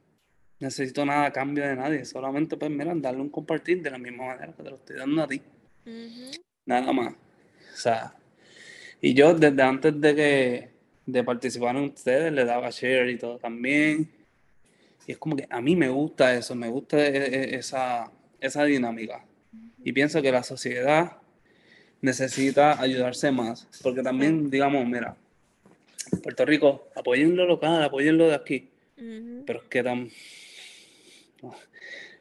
necesito 0.65 1.05
nada 1.05 1.27
a 1.27 1.33
cambio 1.33 1.67
de 1.67 1.77
nadie, 1.77 2.05
solamente 2.05 2.57
pues 2.57 2.71
mira, 2.71 2.93
darle 2.97 3.21
un 3.21 3.29
compartir 3.29 3.83
de 3.83 3.91
la 3.91 3.99
misma 3.99 4.27
manera 4.27 4.53
que 4.53 4.63
te 4.63 4.71
lo 4.71 4.77
estoy 4.77 4.97
dando 4.97 5.23
a 5.23 5.29
ti. 5.29 5.41
Nada 6.67 6.93
más. 6.93 7.13
O 7.13 7.77
sea, 7.77 8.15
y 9.01 9.15
yo 9.15 9.35
desde 9.35 9.63
antes 9.63 10.01
de 10.01 10.15
que 10.15 10.69
de 11.07 11.23
participar 11.23 11.77
en 11.77 11.85
ustedes 11.85 12.33
le 12.33 12.45
daba 12.45 12.71
share 12.71 13.11
y 13.11 13.19
todo 13.19 13.39
también. 13.39 14.11
Y 15.07 15.13
es 15.13 15.19
como 15.19 15.37
que 15.37 15.47
a 15.51 15.61
mí 15.61 15.77
me 15.77 15.91
gusta 15.91 16.35
eso, 16.35 16.55
me 16.55 16.69
gusta 16.69 16.97
e, 17.07 17.17
e, 17.17 17.57
esa, 17.57 18.11
esa 18.41 18.65
dinámica. 18.65 19.23
Y 19.85 19.93
pienso 19.93 20.23
que 20.23 20.33
la 20.33 20.43
sociedad 20.43 21.19
necesita 22.01 22.81
ayudarse 22.81 23.31
más, 23.31 23.69
porque 23.83 24.03
también, 24.03 24.49
digamos, 24.49 24.87
mira, 24.87 25.17
Puerto 26.23 26.45
Rico, 26.47 26.89
apoyen 26.95 27.37
lo 27.37 27.45
local, 27.47 27.83
apoyen 27.83 28.17
lo 28.17 28.29
de 28.29 28.35
aquí. 28.35 28.71
Pero 28.97 29.61
es 29.61 29.69
que 29.69 29.83
tan... 29.83 30.09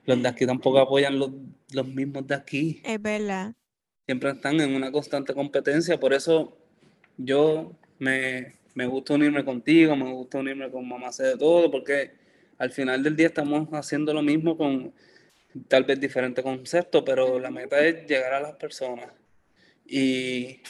los 0.05 0.21
de 0.21 0.27
aquí 0.27 0.45
tampoco 0.45 0.79
apoyan 0.79 1.17
los 1.17 1.31
los 1.73 1.87
mismos 1.87 2.27
de 2.27 2.35
aquí. 2.35 2.81
Es 2.83 3.01
verdad. 3.01 3.53
Siempre 4.05 4.31
están 4.31 4.59
en 4.59 4.75
una 4.75 4.91
constante 4.91 5.33
competencia, 5.33 5.99
por 5.99 6.13
eso 6.13 6.57
yo 7.17 7.71
me, 7.99 8.55
me 8.75 8.85
gusta 8.85 9.13
unirme 9.13 9.45
contigo, 9.45 9.95
me 9.95 10.11
gusta 10.11 10.39
unirme 10.39 10.69
con 10.69 10.87
Mamá 10.87 11.11
Sé 11.11 11.23
de 11.23 11.37
Todo, 11.37 11.71
porque 11.71 12.11
al 12.57 12.71
final 12.71 13.01
del 13.01 13.15
día 13.15 13.27
estamos 13.27 13.67
haciendo 13.71 14.13
lo 14.13 14.21
mismo 14.21 14.57
con 14.57 14.93
tal 15.67 15.83
vez 15.83 15.99
diferente 15.99 16.43
concepto, 16.43 17.03
pero 17.05 17.39
la 17.39 17.51
meta 17.51 17.79
es 17.85 18.07
llegar 18.07 18.33
a 18.33 18.41
las 18.41 18.55
personas. 18.55 19.09
Y 19.85 20.61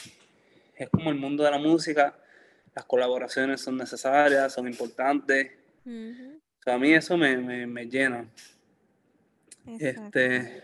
es 0.76 0.88
como 0.90 1.10
el 1.10 1.16
mundo 1.16 1.44
de 1.44 1.50
la 1.50 1.58
música, 1.58 2.18
las 2.74 2.84
colaboraciones 2.84 3.60
son 3.60 3.76
necesarias, 3.76 4.52
son 4.52 4.68
importantes. 4.68 5.52
a 6.66 6.78
mí 6.78 6.92
eso 6.92 7.16
me, 7.16 7.66
me, 7.66 7.86
llena. 7.86 8.28
Este, 9.66 10.62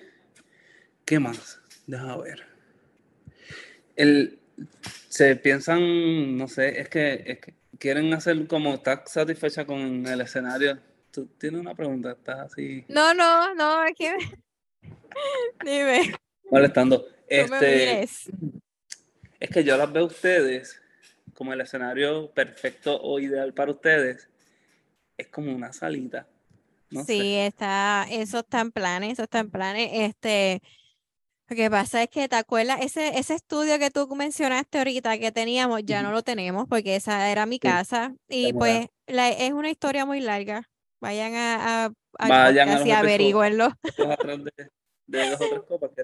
¿Qué 1.04 1.18
más? 1.18 1.60
Deja 1.86 2.16
ver. 2.18 2.46
El, 3.96 4.38
se 5.08 5.36
piensan, 5.36 6.36
no 6.36 6.48
sé, 6.48 6.80
es 6.80 6.88
que, 6.88 7.24
es 7.26 7.38
que 7.40 7.54
quieren 7.78 8.12
hacer 8.14 8.46
como, 8.46 8.74
estar 8.74 9.02
satisfecha 9.06 9.64
con 9.64 10.06
el 10.06 10.20
escenario. 10.20 10.78
Tú 11.10 11.26
tienes 11.38 11.60
una 11.60 11.74
pregunta, 11.74 12.12
estás 12.12 12.52
así. 12.52 12.84
No, 12.88 13.12
no, 13.14 13.54
no, 13.54 13.84
es 13.84 13.94
que. 13.96 14.14
Dime. 15.64 16.14
Molestando. 16.50 17.06
Este, 17.26 18.02
es 18.02 19.50
que 19.50 19.64
yo 19.64 19.76
las 19.76 19.92
veo 19.92 20.04
a 20.04 20.06
ustedes 20.06 20.80
como 21.34 21.52
el 21.52 21.60
escenario 21.60 22.30
perfecto 22.32 23.00
o 23.00 23.18
ideal 23.18 23.54
para 23.54 23.72
ustedes. 23.72 24.28
Es 25.16 25.28
como 25.28 25.52
una 25.54 25.72
salita. 25.72 26.26
Sí, 27.06 27.36
está, 27.36 28.06
eso 28.10 28.40
está 28.40 28.60
en 28.60 28.72
planes, 28.72 29.12
eso 29.12 29.22
está 29.24 29.40
en 29.40 29.50
planes. 29.50 29.90
Este, 29.92 30.62
lo 31.48 31.56
que 31.56 31.70
pasa 31.70 32.02
es 32.02 32.08
que, 32.08 32.28
¿te 32.28 32.36
acuerdas? 32.36 32.78
Ese, 32.80 33.18
ese 33.18 33.34
estudio 33.34 33.78
que 33.78 33.90
tú 33.90 34.06
mencionaste 34.14 34.78
ahorita 34.78 35.18
que 35.18 35.32
teníamos, 35.32 35.82
ya 35.84 36.02
no 36.02 36.12
lo 36.12 36.22
tenemos 36.22 36.66
porque 36.68 36.96
esa 36.96 37.30
era 37.30 37.44
mi 37.46 37.58
casa. 37.58 38.14
Y 38.28 38.52
pues 38.52 38.86
es 39.06 39.52
una 39.52 39.70
historia 39.70 40.06
muy 40.06 40.20
larga. 40.20 40.68
Vayan 41.00 41.34
a, 41.34 41.86
a, 41.86 41.90
Vayan 42.28 42.68
a 42.68 42.86
y 42.86 42.90
averigüenlo. 42.92 43.72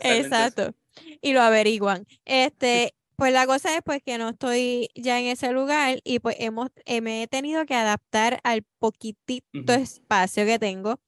Exacto. 0.01 0.75
Y 1.21 1.33
lo 1.33 1.43
averiguan. 1.43 2.07
Este, 2.25 2.95
pues 3.17 3.33
la 3.33 3.47
cosa 3.47 3.75
es 3.75 3.83
pues 3.85 4.03
que 4.03 4.19
no 4.19 4.31
estoy 4.31 4.89
ya 4.95 5.19
en 5.19 5.27
ese 5.27 5.53
lugar 5.53 5.99
y 6.05 6.19
pues 6.19 6.37
hemos, 6.39 6.69
eh, 6.85 7.01
me 7.01 7.23
he 7.23 7.27
tenido 7.27 7.65
que 7.67 7.75
adaptar 7.75 8.41
al 8.45 8.63
poquitito 8.79 9.73
espacio 9.73 10.45
que 10.45 10.59
tengo, 10.59 11.01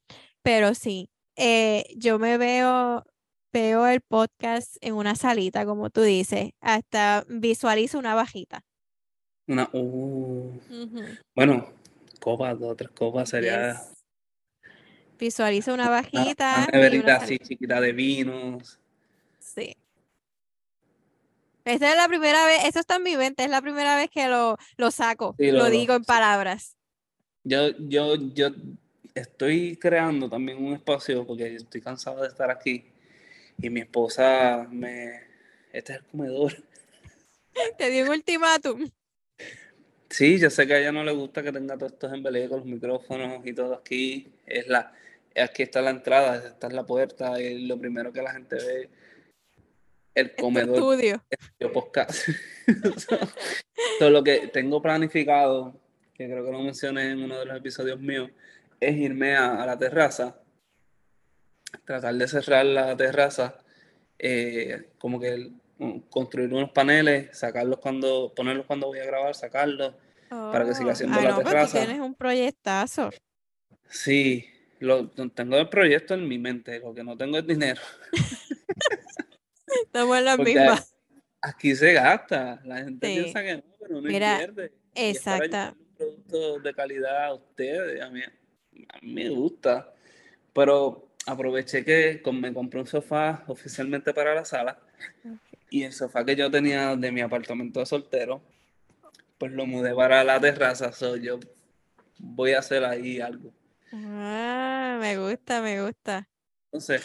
pero 0.42 0.74
sí, 0.74 1.10
eh, 1.36 1.84
yo 1.96 2.18
me 2.18 2.38
veo 2.38 3.04
veo 3.52 3.86
el 3.86 4.00
podcast 4.00 4.76
en 4.80 4.94
una 4.94 5.14
salita, 5.14 5.64
como 5.64 5.90
tú 5.90 6.02
dices, 6.02 6.50
hasta 6.60 7.24
visualizo 7.28 7.98
una 7.98 8.14
bajita. 8.14 8.64
Una, 9.46 9.68
uh. 9.72 10.60
bueno, 11.34 11.72
copas, 12.20 12.58
dos 12.58 12.76
tres 12.76 12.90
copas 12.90 13.30
sería. 13.30 13.80
Visualizo 15.18 15.74
una 15.74 15.88
bajita. 15.88 16.68
Una, 16.72 17.16
así 17.16 17.38
chiquita 17.38 17.80
de 17.80 17.92
vinos. 17.92 18.78
Sí. 19.38 19.74
Esta 21.68 21.90
es 21.90 21.96
la 21.98 22.08
primera 22.08 22.46
vez, 22.46 22.64
eso 22.64 22.80
está 22.80 22.96
en 22.96 23.02
mi 23.02 23.14
mente, 23.18 23.44
es 23.44 23.50
la 23.50 23.60
primera 23.60 23.94
vez 23.94 24.08
que 24.08 24.26
lo, 24.26 24.56
lo 24.78 24.90
saco, 24.90 25.34
lo, 25.36 25.68
digo 25.68 25.94
en 25.94 26.02
palabras. 26.02 26.78
Yo, 27.44 27.76
yo, 27.78 28.14
yo 28.32 28.48
estoy 29.14 29.76
creando 29.76 30.30
también 30.30 30.64
un 30.64 30.72
espacio 30.72 31.26
porque 31.26 31.56
estoy 31.56 31.82
cansado 31.82 32.22
de 32.22 32.28
estar 32.28 32.50
aquí 32.50 32.86
y 33.60 33.68
mi 33.68 33.80
esposa 33.80 34.66
me... 34.70 35.20
Este 35.70 35.92
es 35.92 35.98
el 35.98 36.04
comedor. 36.06 36.56
Te 37.76 37.90
dio 37.90 38.04
un 38.04 38.10
ultimátum. 38.12 38.90
Sí, 40.08 40.38
yo 40.38 40.48
sé 40.48 40.66
que 40.66 40.72
a 40.72 40.80
ella 40.80 40.92
no 40.92 41.04
le 41.04 41.12
gusta 41.12 41.42
que 41.42 41.52
tenga 41.52 41.76
todos 41.76 41.92
estos 41.92 42.14
embeleos 42.14 42.48
con 42.48 42.60
los 42.60 42.66
micrófonos 42.66 43.46
y 43.46 43.52
todo 43.52 43.74
aquí. 43.74 44.32
Es 44.46 44.68
la, 44.68 44.94
aquí 45.36 45.64
está 45.64 45.82
la 45.82 45.90
entrada, 45.90 46.36
esta 46.48 46.68
es 46.68 46.72
la 46.72 46.86
puerta 46.86 47.38
y 47.38 47.66
lo 47.66 47.78
primero 47.78 48.10
que 48.10 48.22
la 48.22 48.32
gente 48.32 48.56
ve 48.56 48.88
el 50.20 50.34
comedor. 50.34 50.74
estudio. 50.76 51.24
Yo 51.58 51.72
podcast. 51.72 52.28
Todo 53.98 54.10
lo 54.10 54.22
que 54.22 54.48
tengo 54.48 54.82
planificado, 54.82 55.80
que 56.14 56.26
creo 56.26 56.44
que 56.44 56.52
lo 56.52 56.62
mencioné 56.62 57.12
en 57.12 57.22
uno 57.22 57.38
de 57.38 57.46
los 57.46 57.56
episodios 57.56 58.00
míos, 58.00 58.30
es 58.80 58.96
irme 58.96 59.36
a 59.36 59.64
la 59.64 59.78
terraza 59.78 60.40
tratar 61.84 62.14
de 62.14 62.28
cerrar 62.28 62.66
la 62.66 62.96
terraza, 62.96 63.58
eh, 64.18 64.90
como 64.98 65.20
que 65.20 65.50
construir 66.10 66.52
unos 66.52 66.70
paneles, 66.70 67.36
sacarlos 67.36 67.78
cuando, 67.78 68.32
ponerlos 68.34 68.66
cuando 68.66 68.88
voy 68.88 68.98
a 68.98 69.04
grabar, 69.04 69.34
sacarlos, 69.34 69.94
para 70.28 70.64
que 70.64 70.74
siga 70.74 70.88
oh, 70.88 70.92
haciendo 70.92 71.20
la 71.20 71.36
terraza. 71.36 71.78
tienes 71.78 72.00
un 72.00 72.14
proyectazo. 72.14 73.10
Sí, 73.88 74.46
lo, 74.80 75.08
tengo 75.08 75.56
el 75.56 75.68
proyecto 75.68 76.14
en 76.14 76.28
mi 76.28 76.38
mente, 76.38 76.80
lo 76.80 76.94
que 76.94 77.04
no 77.04 77.16
tengo 77.16 77.38
es 77.38 77.46
dinero. 77.46 77.80
Estamos 79.98 80.18
en 80.18 80.24
la 80.24 80.36
misma. 80.36 80.84
Aquí 81.42 81.74
se 81.74 81.92
gasta, 81.92 82.60
la 82.64 82.84
gente 82.84 83.08
piensa 83.08 83.42
que 83.42 83.56
no, 83.56 83.62
pero 83.80 83.94
no 83.96 84.02
Mira, 84.02 84.32
invierte. 84.32 84.72
Exacto. 84.94 85.76
Un 85.76 85.96
producto 85.96 86.60
de 86.60 86.74
calidad 86.74 87.24
a 87.24 87.34
ustedes, 87.34 88.00
a 88.00 88.08
mí, 88.08 88.20
a 88.22 88.98
mí 89.02 89.12
me 89.12 89.28
gusta, 89.28 89.92
pero 90.52 91.08
aproveché 91.26 91.84
que 91.84 92.22
me 92.32 92.54
compré 92.54 92.78
un 92.78 92.86
sofá 92.86 93.42
oficialmente 93.48 94.14
para 94.14 94.36
la 94.36 94.44
sala 94.44 94.78
y 95.68 95.82
el 95.82 95.92
sofá 95.92 96.24
que 96.24 96.36
yo 96.36 96.48
tenía 96.48 96.94
de 96.94 97.10
mi 97.10 97.20
apartamento 97.20 97.80
de 97.80 97.86
soltero, 97.86 98.40
pues 99.36 99.50
lo 99.50 99.66
mudé 99.66 99.94
para 99.96 100.22
la 100.22 100.40
terraza, 100.40 100.92
so 100.92 101.16
yo 101.16 101.40
voy 102.18 102.52
a 102.52 102.60
hacer 102.60 102.84
ahí 102.84 103.20
algo. 103.20 103.52
Ah, 103.92 104.98
me 105.00 105.18
gusta, 105.18 105.60
me 105.60 105.82
gusta. 105.82 106.28
Entonces, 106.66 107.04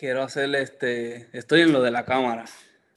quiero 0.00 0.22
hacer 0.22 0.52
este, 0.56 1.28
estoy 1.36 1.60
en 1.60 1.72
lo 1.72 1.82
de 1.82 1.92
la 1.92 2.04
cámara. 2.04 2.46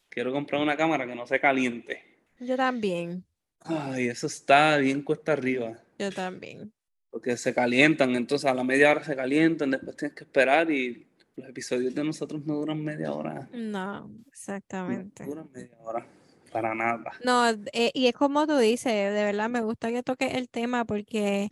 Quiero 0.10 0.32
comprar 0.32 0.62
una 0.62 0.78
cámara 0.78 1.06
que 1.06 1.16
no 1.16 1.28
se 1.28 1.40
caliente. 1.40 2.02
Yo 2.40 2.58
también. 2.58 3.26
Ay, 3.60 4.08
eso 4.08 4.26
está 4.28 4.78
bien 4.78 5.04
cuesta 5.04 5.34
arriba. 5.34 5.78
Yo 6.00 6.12
también 6.12 6.74
porque 7.14 7.38
se 7.38 7.54
calientan, 7.54 8.16
entonces 8.16 8.50
a 8.50 8.56
la 8.56 8.64
media 8.64 8.90
hora 8.90 9.04
se 9.04 9.16
calientan, 9.16 9.70
después 9.70 9.96
tienes 9.96 10.18
que 10.18 10.24
esperar 10.24 10.72
y 10.72 11.06
los 11.36 11.48
episodios 11.48 11.94
de 11.94 12.04
nosotros 12.04 12.44
no 12.44 12.56
duran 12.56 12.84
media 12.84 13.14
hora. 13.14 13.48
No, 13.54 14.10
exactamente. 14.30 15.24
No 15.24 15.30
duran 15.30 15.50
media 15.54 15.78
hora, 15.82 16.08
para 16.52 16.74
nada. 16.74 17.12
No, 17.24 17.48
eh, 17.72 17.92
y 17.94 18.08
es 18.08 18.16
como 18.16 18.48
tú 18.48 18.58
dices, 18.58 18.92
de 18.92 19.24
verdad 19.24 19.48
me 19.48 19.62
gusta 19.62 19.92
que 19.92 20.02
toques 20.02 20.34
el 20.34 20.50
tema 20.50 20.86
porque 20.86 21.50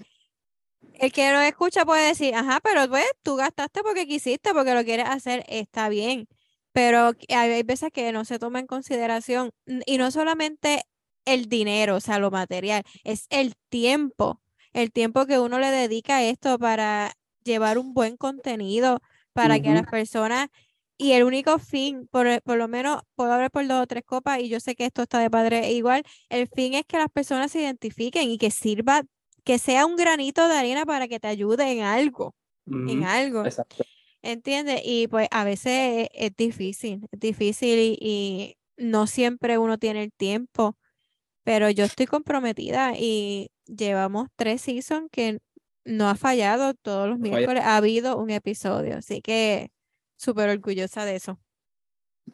el 1.01 1.11
que 1.11 1.31
lo 1.31 1.41
escucha 1.41 1.85
puede 1.85 2.07
decir, 2.07 2.35
ajá, 2.35 2.59
pero 2.63 2.87
pues 2.89 3.05
tú 3.23 3.35
gastaste 3.35 3.81
porque 3.83 4.07
quisiste, 4.07 4.53
porque 4.53 4.73
lo 4.73 4.83
quieres 4.83 5.07
hacer, 5.09 5.43
está 5.47 5.89
bien. 5.89 6.27
Pero 6.73 7.11
hay 7.29 7.63
veces 7.63 7.91
que 7.91 8.11
no 8.11 8.25
se 8.25 8.39
toma 8.39 8.59
en 8.59 8.67
consideración, 8.67 9.51
y 9.85 9.97
no 9.97 10.11
solamente 10.11 10.83
el 11.25 11.47
dinero, 11.49 11.97
o 11.97 11.99
sea, 11.99 12.19
lo 12.19 12.31
material, 12.31 12.83
es 13.03 13.27
el 13.29 13.55
tiempo 13.69 14.41
el 14.73 14.91
tiempo 14.91 15.25
que 15.25 15.39
uno 15.39 15.59
le 15.59 15.71
dedica 15.71 16.17
a 16.17 16.23
esto 16.23 16.57
para 16.59 17.13
llevar 17.43 17.77
un 17.77 17.93
buen 17.93 18.17
contenido, 18.17 19.01
para 19.33 19.59
que 19.59 19.73
las 19.73 19.87
personas, 19.87 20.49
y 20.97 21.13
el 21.13 21.23
único 21.23 21.57
fin, 21.59 22.07
por, 22.11 22.27
lo 22.45 22.67
menos 22.67 23.01
puedo 23.15 23.33
hablar 23.33 23.51
por 23.51 23.67
dos 23.67 23.83
o 23.83 23.87
tres 23.87 24.03
copas, 24.05 24.39
y 24.39 24.49
yo 24.49 24.59
sé 24.59 24.75
que 24.75 24.85
esto 24.85 25.03
está 25.03 25.19
de 25.19 25.29
padre 25.29 25.71
igual, 25.71 26.03
el 26.29 26.47
fin 26.47 26.73
es 26.73 26.85
que 26.85 26.97
las 26.97 27.09
personas 27.09 27.51
se 27.51 27.61
identifiquen 27.61 28.29
y 28.29 28.37
que 28.37 28.51
sirva, 28.51 29.03
que 29.43 29.59
sea 29.59 29.85
un 29.85 29.95
granito 29.95 30.47
de 30.47 30.55
arena 30.55 30.85
para 30.85 31.07
que 31.07 31.19
te 31.19 31.27
ayude 31.27 31.71
en 31.71 31.83
algo, 31.83 32.35
en 32.65 33.03
algo. 33.03 33.45
Exacto. 33.45 33.83
¿Entiendes? 34.21 34.81
Y 34.85 35.07
pues 35.07 35.27
a 35.31 35.43
veces 35.43 36.07
es, 36.13 36.31
difícil, 36.37 37.07
es 37.11 37.19
difícil 37.19 37.79
y, 37.79 37.97
y 37.99 38.57
no 38.77 39.07
siempre 39.07 39.57
uno 39.57 39.77
tiene 39.77 40.03
el 40.03 40.11
tiempo, 40.13 40.77
pero 41.43 41.69
yo 41.69 41.85
estoy 41.85 42.05
comprometida 42.05 42.93
y 42.97 43.49
llevamos 43.65 44.27
tres 44.35 44.61
seasons 44.61 45.09
que 45.11 45.39
no 45.85 46.09
ha 46.09 46.15
fallado, 46.15 46.73
todos 46.75 47.09
los 47.09 47.19
miércoles 47.19 47.63
ha 47.63 47.77
habido 47.77 48.17
un 48.17 48.29
episodio, 48.29 48.97
así 48.97 49.21
que 49.21 49.71
súper 50.17 50.49
orgullosa 50.49 51.05
de 51.05 51.15
eso. 51.15 51.39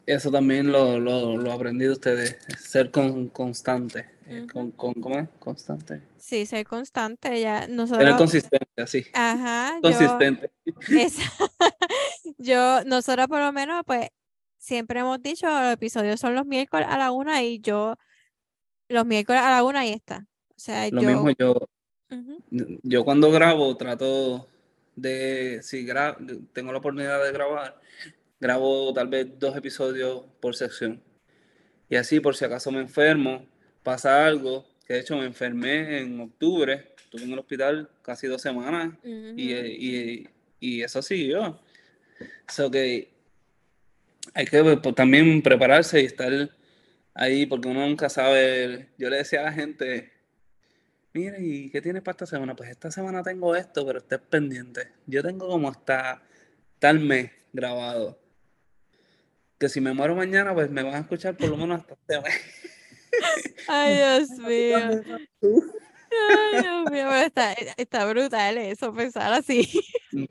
Eso 0.04 0.30
también 0.30 0.70
lo, 0.70 1.00
lo, 1.00 1.36
lo 1.38 1.52
aprendí 1.52 1.86
de 1.86 1.92
ustedes, 1.92 2.38
ser 2.58 2.90
con, 2.90 3.28
constante. 3.28 4.17
Eh, 4.28 4.46
con, 4.52 4.72
con, 4.72 4.92
¿Cómo 4.94 5.18
es? 5.18 5.28
Constante. 5.38 6.02
Sí, 6.18 6.44
ser 6.44 6.66
constante. 6.66 7.40
Ya 7.40 7.66
nosotros... 7.66 8.16
consistente, 8.16 8.82
así. 8.82 9.06
Ajá. 9.14 9.78
Consistente. 9.80 10.50
Yo, 12.38 12.84
nosotros 12.84 13.26
por 13.26 13.40
lo 13.40 13.52
menos, 13.52 13.82
pues, 13.86 14.08
siempre 14.58 15.00
hemos 15.00 15.22
dicho, 15.22 15.46
los 15.46 15.72
episodios 15.72 16.20
son 16.20 16.34
los 16.34 16.44
miércoles 16.44 16.86
a 16.90 16.98
la 16.98 17.10
una 17.10 17.42
y 17.42 17.60
yo, 17.60 17.94
los 18.88 19.06
miércoles 19.06 19.40
a 19.40 19.50
la 19.50 19.64
una 19.64 19.86
y 19.86 19.92
está. 19.92 20.26
O 20.50 20.58
sea, 20.58 20.90
Lo 20.90 21.02
mismo 21.02 21.30
yo, 21.38 21.68
yo 22.82 23.04
cuando 23.04 23.30
grabo 23.30 23.76
trato 23.76 24.48
de 24.94 25.60
si 25.62 25.86
tengo 26.52 26.72
la 26.72 26.78
oportunidad 26.78 27.24
de 27.24 27.32
grabar, 27.32 27.80
grabo 28.40 28.92
tal 28.92 29.08
vez 29.08 29.38
dos 29.38 29.56
episodios 29.56 30.24
por 30.40 30.54
sección. 30.54 31.02
Y 31.88 31.96
así, 31.96 32.20
por 32.20 32.36
si 32.36 32.44
acaso 32.44 32.70
me 32.70 32.80
enfermo, 32.80 33.46
pasa 33.88 34.26
algo, 34.26 34.66
que 34.86 34.92
de 34.92 35.00
hecho 35.00 35.16
me 35.16 35.24
enfermé 35.24 36.00
en 36.00 36.20
octubre, 36.20 36.92
estuve 37.02 37.22
en 37.22 37.32
el 37.32 37.38
hospital 37.38 37.88
casi 38.02 38.26
dos 38.26 38.42
semanas 38.42 38.92
y, 39.02 39.54
y, 39.54 40.28
y, 40.60 40.82
eso 40.82 41.00
siguió. 41.00 41.58
So 42.48 42.70
que 42.70 43.08
hay 44.34 44.44
que 44.44 44.62
pues, 44.62 44.94
también 44.94 45.40
prepararse 45.40 46.02
y 46.02 46.04
estar 46.04 46.50
ahí 47.14 47.46
porque 47.46 47.68
uno 47.68 47.86
nunca 47.88 48.10
sabe. 48.10 48.90
Yo 48.98 49.08
le 49.08 49.16
decía 49.16 49.40
a 49.40 49.44
la 49.44 49.52
gente, 49.52 50.12
mire, 51.14 51.38
¿y 51.40 51.70
qué 51.70 51.80
tienes 51.80 52.02
para 52.02 52.12
esta 52.12 52.26
semana? 52.26 52.54
Pues 52.54 52.68
esta 52.68 52.90
semana 52.90 53.22
tengo 53.22 53.56
esto, 53.56 53.86
pero 53.86 54.00
estés 54.00 54.20
pendiente. 54.20 54.92
Yo 55.06 55.22
tengo 55.22 55.48
como 55.48 55.70
hasta 55.70 56.22
tal 56.78 57.00
mes 57.00 57.30
grabado. 57.54 58.20
Que 59.58 59.70
si 59.70 59.80
me 59.80 59.94
muero 59.94 60.14
mañana, 60.14 60.52
pues 60.52 60.70
me 60.70 60.82
van 60.82 60.94
a 60.94 60.98
escuchar 60.98 61.38
por 61.38 61.48
lo 61.48 61.56
menos 61.56 61.80
hasta 61.80 61.94
este 61.94 62.20
mes. 62.20 62.57
Ay, 63.68 63.96
Dios 63.96 64.30
mío. 64.38 65.02
Ay, 66.10 66.62
Dios 66.62 66.90
mío, 66.90 67.14
está, 67.14 67.52
está, 67.76 68.06
brutal 68.06 68.58
eso, 68.58 68.94
pensar 68.94 69.32
así. 69.32 69.68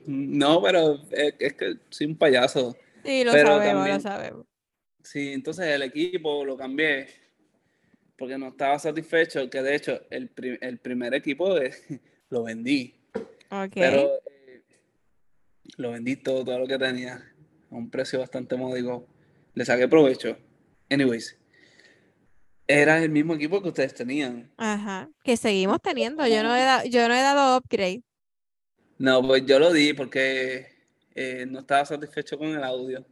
No, 0.06 0.60
pero 0.62 1.00
es, 1.10 1.54
que 1.54 1.76
soy 1.90 2.08
un 2.08 2.16
payaso. 2.16 2.76
Sí, 3.04 3.24
lo 3.24 3.32
sabemos, 3.32 3.88
lo 3.88 4.00
sabemos. 4.00 4.46
Sí, 5.02 5.32
entonces 5.32 5.66
el 5.66 5.82
equipo 5.82 6.44
lo 6.44 6.56
cambié 6.56 7.08
porque 8.18 8.36
no 8.36 8.48
estaba 8.48 8.78
satisfecho, 8.78 9.48
que 9.48 9.62
de 9.62 9.76
hecho 9.76 10.00
el, 10.10 10.30
el 10.60 10.78
primer 10.78 11.14
equipo 11.14 11.54
lo 12.30 12.42
vendí. 12.42 12.94
Okay. 13.48 13.82
Pero 13.82 14.10
eh, 14.26 14.62
lo 15.76 15.92
vendí 15.92 16.16
todo, 16.16 16.44
todo 16.44 16.58
lo 16.58 16.66
que 16.66 16.76
tenía 16.76 17.14
a 17.70 17.74
un 17.74 17.88
precio 17.88 18.18
bastante 18.18 18.56
módico. 18.56 19.06
Le 19.54 19.64
saqué 19.64 19.88
provecho. 19.88 20.36
Anyways, 20.90 21.37
era 22.68 23.02
el 23.02 23.10
mismo 23.10 23.34
equipo 23.34 23.60
que 23.60 23.68
ustedes 23.68 23.94
tenían. 23.94 24.52
Ajá, 24.56 25.08
que 25.24 25.36
seguimos 25.36 25.80
teniendo. 25.82 26.26
Yo 26.28 26.44
no 26.44 26.54
he, 26.54 26.88
yo 26.88 27.08
no 27.08 27.14
he 27.14 27.20
dado 27.20 27.56
upgrade. 27.56 28.02
No, 28.98 29.20
pues 29.26 29.44
yo 29.46 29.58
lo 29.58 29.72
di 29.72 29.92
porque 29.94 30.68
eh, 31.14 31.46
no 31.48 31.60
estaba 31.60 31.84
satisfecho 31.84 32.38
con 32.38 32.48
el 32.48 32.62
audio 32.62 33.04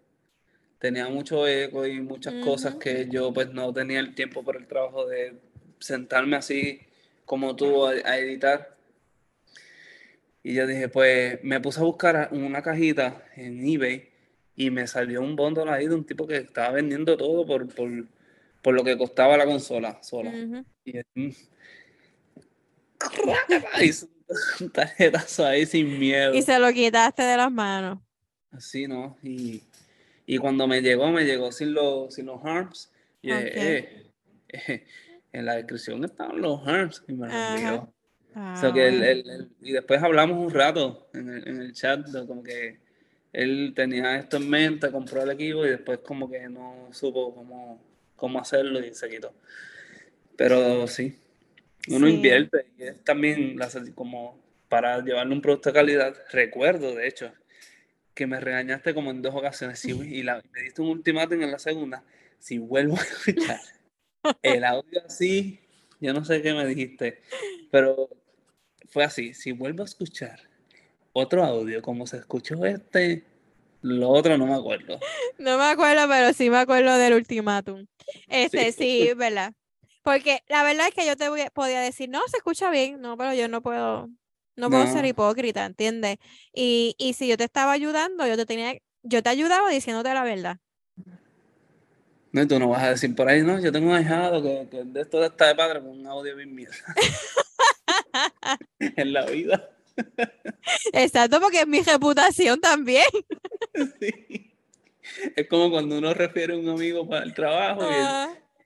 tenía 0.78 1.08
mucho 1.08 1.46
eco 1.46 1.86
y 1.86 2.00
muchas 2.00 2.34
cosas 2.44 2.76
que 2.76 3.08
yo 3.10 3.32
pues 3.32 3.52
no 3.52 3.72
tenía 3.72 4.00
el 4.00 4.14
tiempo 4.14 4.42
por 4.42 4.56
el 4.56 4.66
trabajo 4.66 5.06
de 5.06 5.34
sentarme 5.78 6.36
así 6.36 6.80
como 7.24 7.56
tú 7.56 7.86
a, 7.86 8.18
editar. 8.18 8.76
Y 10.42 10.54
yo 10.54 10.66
dije, 10.66 10.88
pues 10.88 11.42
me 11.42 11.60
puse 11.60 11.80
a 11.80 11.84
buscar 11.84 12.28
una 12.30 12.62
cajita 12.62 13.24
en 13.34 13.66
eBay 13.66 14.08
y 14.54 14.70
me 14.70 14.86
salió 14.86 15.20
un 15.22 15.34
bundle 15.34 15.70
ahí 15.70 15.88
de 15.88 15.94
un 15.94 16.04
tipo 16.04 16.26
que 16.26 16.36
estaba 16.36 16.70
vendiendo 16.70 17.16
todo 17.16 17.44
por, 17.44 17.66
por, 17.74 17.90
lo 18.74 18.84
que 18.84 18.96
costaba 18.96 19.36
la 19.36 19.44
consola 19.44 20.02
sola. 20.02 20.32
Y 20.84 20.98
mm, 21.14 21.30
un 24.60 24.70
tarjetazo 24.70 25.46
ahí 25.46 25.66
sin 25.66 25.98
miedo. 25.98 26.34
Y 26.34 26.42
se 26.42 26.58
lo 26.58 26.72
quitaste 26.72 27.22
de 27.22 27.36
las 27.36 27.52
manos. 27.52 27.98
Así, 28.50 28.86
¿no? 28.86 29.18
Y 29.22 29.62
y 30.26 30.38
cuando 30.38 30.66
me 30.66 30.82
llegó, 30.82 31.10
me 31.10 31.24
llegó 31.24 31.52
sin 31.52 31.72
los, 31.72 32.12
sin 32.12 32.26
los 32.26 32.44
harms. 32.44 32.92
Y 33.22 33.30
eh, 33.30 34.12
eh, 34.48 34.86
en 35.32 35.46
la 35.46 35.54
descripción 35.54 36.04
estaban 36.04 36.40
los 36.40 36.66
harms 36.66 37.04
y 37.06 37.12
me 37.12 37.28
envió. 37.28 37.92
que 38.74 39.46
y 39.62 39.72
después 39.72 40.02
hablamos 40.02 40.44
un 40.44 40.52
rato 40.52 41.08
en 41.14 41.30
el, 41.30 41.48
en 41.48 41.60
el 41.62 41.72
chat, 41.72 42.04
como 42.26 42.42
que 42.42 42.80
él 43.32 43.72
tenía 43.76 44.16
esto 44.16 44.38
en 44.38 44.50
mente, 44.50 44.90
compró 44.90 45.22
el 45.22 45.30
equipo 45.30 45.64
y 45.64 45.70
después 45.70 46.00
como 46.00 46.28
que 46.28 46.48
no 46.48 46.88
supo 46.90 47.32
cómo, 47.34 47.80
cómo 48.16 48.40
hacerlo 48.40 48.84
y 48.84 48.94
se 48.94 49.08
quitó. 49.08 49.32
Pero 50.36 50.86
sí, 50.86 51.18
uno 51.88 52.08
invierte 52.08 52.66
y 52.78 52.84
es 52.84 53.04
también 53.04 53.58
como 53.94 54.42
para 54.68 55.00
llevarle 55.02 55.34
un 55.34 55.40
producto 55.40 55.70
de 55.70 55.74
calidad. 55.74 56.16
Recuerdo, 56.30 56.94
de 56.94 57.06
hecho, 57.06 57.32
que 58.14 58.26
me 58.26 58.40
regañaste 58.40 58.94
como 58.94 59.10
en 59.10 59.22
dos 59.22 59.34
ocasiones 59.34 59.84
y 59.84 60.22
la, 60.22 60.42
me 60.52 60.62
diste 60.62 60.82
un 60.82 60.88
ultimátum 60.88 61.42
en 61.42 61.52
la 61.52 61.58
segunda. 61.58 62.04
Si 62.38 62.58
vuelvo 62.58 62.96
a 62.96 63.02
escuchar 63.02 63.60
el 64.42 64.64
audio 64.64 65.02
así, 65.06 65.60
yo 66.00 66.12
no 66.12 66.24
sé 66.24 66.42
qué 66.42 66.52
me 66.52 66.66
dijiste, 66.66 67.20
pero 67.70 68.08
fue 68.88 69.04
así. 69.04 69.34
Si 69.34 69.52
vuelvo 69.52 69.82
a 69.82 69.86
escuchar 69.86 70.40
otro 71.12 71.44
audio 71.44 71.80
como 71.82 72.06
se 72.06 72.18
escuchó 72.18 72.64
este, 72.66 73.24
lo 73.82 74.08
otro 74.10 74.36
no 74.38 74.46
me 74.46 74.54
acuerdo. 74.54 74.98
No 75.38 75.58
me 75.58 75.64
acuerdo, 75.64 76.08
pero 76.08 76.32
sí 76.32 76.50
me 76.50 76.58
acuerdo 76.58 76.96
del 76.96 77.14
ultimátum. 77.14 77.86
Este, 78.28 78.72
sí, 78.72 79.10
¿verdad? 79.16 79.52
Porque 80.02 80.40
la 80.48 80.62
verdad 80.62 80.88
es 80.88 80.94
que 80.94 81.06
yo 81.06 81.16
te 81.16 81.28
voy, 81.28 81.42
podía 81.52 81.80
decir, 81.80 82.08
no, 82.08 82.20
se 82.28 82.36
escucha 82.36 82.70
bien, 82.70 83.00
no, 83.00 83.16
pero 83.16 83.34
yo 83.34 83.48
no 83.48 83.62
puedo, 83.62 84.08
no 84.54 84.70
puedo 84.70 84.86
ser 84.86 85.04
hipócrita, 85.04 85.64
¿entiendes? 85.64 86.18
Y, 86.54 86.94
y 86.98 87.14
si 87.14 87.26
yo 87.28 87.36
te 87.36 87.44
estaba 87.44 87.72
ayudando, 87.72 88.26
yo 88.26 88.36
te 88.36 88.46
tenía, 88.46 88.78
yo 89.02 89.22
te 89.22 89.28
ayudaba 89.28 89.68
diciéndote 89.70 90.14
la 90.14 90.22
verdad. 90.22 90.58
No, 92.32 92.46
tú 92.46 92.58
no 92.58 92.68
vas 92.68 92.82
a 92.82 92.90
decir 92.90 93.14
por 93.14 93.28
ahí, 93.28 93.42
no, 93.42 93.58
yo 93.60 93.72
tengo 93.72 93.88
un 93.88 93.96
ahijado 93.96 94.42
que, 94.42 94.68
que 94.70 94.84
de 94.84 95.00
esto 95.00 95.24
está 95.24 95.48
de 95.48 95.54
padre 95.54 95.80
con 95.80 95.90
un 95.90 96.06
audio 96.06 96.36
bien 96.36 96.54
mierda. 96.54 96.76
en 98.78 99.12
la 99.12 99.26
vida. 99.26 99.70
Exacto, 100.92 101.40
porque 101.40 101.60
es 101.60 101.66
mi 101.66 101.80
reputación 101.82 102.60
también. 102.60 103.04
sí. 104.00 104.52
Es 105.34 105.48
como 105.48 105.70
cuando 105.70 105.98
uno 105.98 106.12
refiere 106.14 106.54
a 106.54 106.58
un 106.58 106.68
amigo 106.68 107.08
para 107.08 107.24
el 107.24 107.32
trabajo 107.32 107.82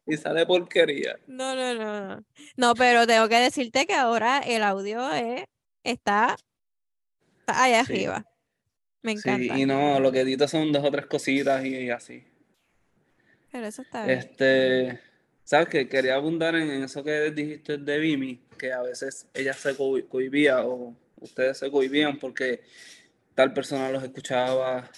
y, 0.06 0.14
y, 0.14 0.16
sale 0.16 0.46
porquería. 0.46 1.18
No, 1.26 1.54
no, 1.54 1.74
no. 1.74 2.24
No, 2.56 2.74
pero 2.74 3.06
tengo 3.06 3.28
que 3.28 3.36
decirte 3.36 3.86
que 3.86 3.94
ahora 3.94 4.38
el 4.38 4.62
audio 4.62 5.12
es 5.12 5.44
está, 5.84 6.36
allá 7.46 7.80
arriba. 7.80 8.24
Me 9.02 9.12
encanta. 9.12 9.54
Sí, 9.54 9.62
y 9.62 9.66
no, 9.66 9.98
lo 10.00 10.12
que 10.12 10.20
edito 10.20 10.46
son 10.46 10.72
dos 10.72 10.84
o 10.84 10.90
tres 10.90 11.06
cositas 11.06 11.64
y, 11.64 11.90
así. 11.90 12.24
Pero 13.50 13.66
eso 13.66 13.82
está 13.82 14.04
bien. 14.04 14.18
Este, 14.18 15.00
¿sabes 15.44 15.68
qué? 15.68 15.88
Quería 15.88 16.16
abundar 16.16 16.54
en, 16.54 16.82
eso 16.82 17.02
que 17.02 17.30
dijiste 17.30 17.78
de 17.78 17.98
Vimi, 17.98 18.40
que 18.58 18.72
a 18.72 18.82
veces 18.82 19.26
ella 19.34 19.54
se 19.54 19.74
cohibía 19.76 20.64
o 20.66 20.94
ustedes 21.20 21.58
se 21.58 21.70
cohibían 21.70 22.18
porque 22.18 22.62
tal 23.34 23.52
persona 23.52 23.90
los 23.90 24.02
escuchaba. 24.02 24.90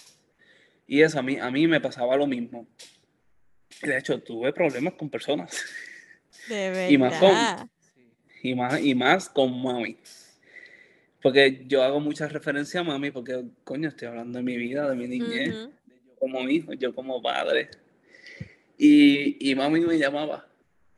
Y 0.87 1.03
eso 1.03 1.19
a 1.19 1.23
mí, 1.23 1.39
a 1.39 1.51
mí 1.51 1.67
me 1.67 1.81
pasaba 1.81 2.17
lo 2.17 2.27
mismo. 2.27 2.67
De 3.83 3.99
hecho, 3.99 4.21
tuve 4.21 4.53
problemas 4.53 4.95
con 4.95 5.11
personas. 5.11 5.65
De 6.49 6.71
verdad. 6.71 6.89
Y 6.91 6.99
más 6.99 7.19
con, 7.19 7.71
y 8.43 8.55
más, 8.55 8.81
y 8.81 8.95
más 8.95 9.29
con 9.29 9.63
mami. 9.63 9.97
Porque 11.23 11.65
yo 11.69 11.85
hago 11.85 12.01
mucha 12.01 12.27
referencia 12.27 12.81
a 12.81 12.85
mami, 12.85 13.13
porque, 13.13 13.45
coño, 13.63 13.89
estoy 13.89 14.09
hablando 14.09 14.39
de 14.39 14.43
mi 14.43 14.57
vida, 14.57 14.91
de 14.91 14.97
mi 14.97 15.07
niñez, 15.07 15.55
de 15.87 15.95
yo 16.05 16.17
como 16.19 16.49
hijo, 16.49 16.73
yo 16.73 16.93
como 16.93 17.23
padre. 17.23 17.71
Y, 18.77 19.51
y 19.51 19.55
mami 19.55 19.81
me 19.81 19.97
llamaba, 19.97 20.49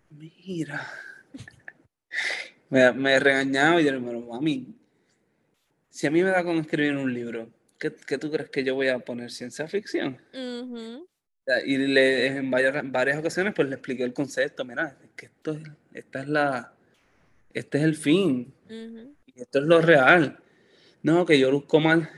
mira. 0.08 0.88
me, 2.70 2.92
me, 2.92 3.20
regañaba 3.20 3.82
y 3.82 3.84
yo 3.84 3.92
le 3.92 4.00
dije, 4.00 4.26
mami, 4.26 4.74
si 5.94 6.08
a 6.08 6.10
mí 6.10 6.24
me 6.24 6.30
da 6.30 6.42
con 6.42 6.58
escribir 6.58 6.96
un 6.96 7.14
libro, 7.14 7.48
¿qué, 7.78 7.92
¿qué, 8.06 8.18
tú 8.18 8.28
crees 8.28 8.50
que 8.50 8.64
yo 8.64 8.74
voy 8.74 8.88
a 8.88 8.98
poner? 8.98 9.30
¿Ciencia 9.30 9.68
ficción? 9.68 10.18
Y 11.64 11.76
le, 11.76 12.26
en 12.26 12.50
varias, 12.50 12.90
varias 12.90 13.18
ocasiones 13.18 13.54
pues 13.54 13.68
le 13.68 13.76
expliqué 13.76 14.02
el 14.02 14.12
concepto, 14.12 14.64
mira, 14.64 14.98
es 15.04 15.10
que 15.14 15.26
esto 15.26 15.52
es, 15.52 15.62
esta 15.92 16.22
es 16.22 16.28
la, 16.28 16.74
este 17.52 17.78
es 17.78 17.84
el 17.84 17.94
fin 17.94 18.52
esto 19.36 19.58
es 19.60 19.64
lo 19.64 19.80
real. 19.80 20.38
No, 21.02 21.24
que 21.24 21.38
yo 21.38 21.50
luzco 21.50 21.80
mal. 21.80 22.08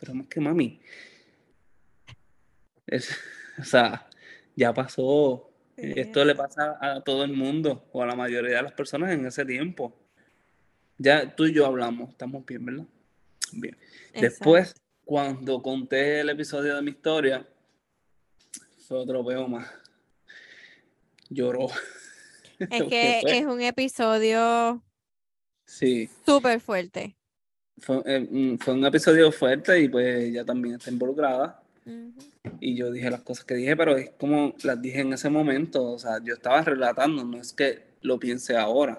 Pero 0.00 0.14
más 0.14 0.26
que 0.26 0.40
mami. 0.40 0.80
Es, 2.86 3.16
o 3.58 3.64
sea, 3.64 4.06
ya 4.54 4.72
pasó. 4.74 5.50
Esto 5.76 6.24
le 6.24 6.34
pasa 6.34 6.76
a 6.80 7.00
todo 7.02 7.24
el 7.24 7.32
mundo 7.32 7.88
o 7.92 8.02
a 8.02 8.06
la 8.06 8.16
mayoría 8.16 8.56
de 8.56 8.62
las 8.62 8.72
personas 8.72 9.12
en 9.12 9.24
ese 9.26 9.44
tiempo. 9.44 9.94
Ya 10.96 11.36
tú 11.36 11.46
y 11.46 11.52
yo 11.52 11.64
hablamos, 11.66 12.10
estamos 12.10 12.44
bien, 12.44 12.66
¿verdad? 12.66 12.84
Bien. 13.52 13.76
Después, 14.14 14.74
cuando 15.04 15.62
conté 15.62 16.20
el 16.20 16.30
episodio 16.30 16.76
de 16.76 16.82
mi 16.82 16.90
historia, 16.90 17.46
fue 18.86 18.98
otro 18.98 19.24
peo 19.24 19.48
más. 19.48 19.68
Lloró. 21.28 21.68
Es 22.58 22.68
que 22.88 23.20
es 23.20 23.46
un 23.46 23.60
episodio 23.60 24.82
Sí. 25.68 26.08
Súper 26.24 26.60
fuerte. 26.60 27.14
Eh, 28.06 28.26
mm, 28.28 28.56
fue, 28.56 28.74
un 28.74 28.86
episodio 28.86 29.30
fuerte 29.30 29.78
y 29.80 29.88
pues 29.88 30.24
ella 30.24 30.44
también 30.44 30.76
está 30.76 30.90
involucrada. 30.90 31.62
Y 32.60 32.74
yo 32.74 32.90
dije 32.90 33.10
las 33.10 33.22
cosas 33.22 33.44
que 33.44 33.54
dije, 33.54 33.76
pero 33.76 33.96
es 33.96 34.10
como 34.18 34.54
las 34.62 34.80
dije 34.80 35.00
en 35.00 35.12
ese 35.12 35.28
momento. 35.28 35.92
O 35.92 35.98
sea, 35.98 36.22
yo 36.24 36.34
estaba 36.34 36.62
relatando, 36.62 37.22
no 37.24 37.38
es 37.38 37.52
que 37.52 37.82
lo 38.00 38.18
piense 38.18 38.56
ahora. 38.56 38.98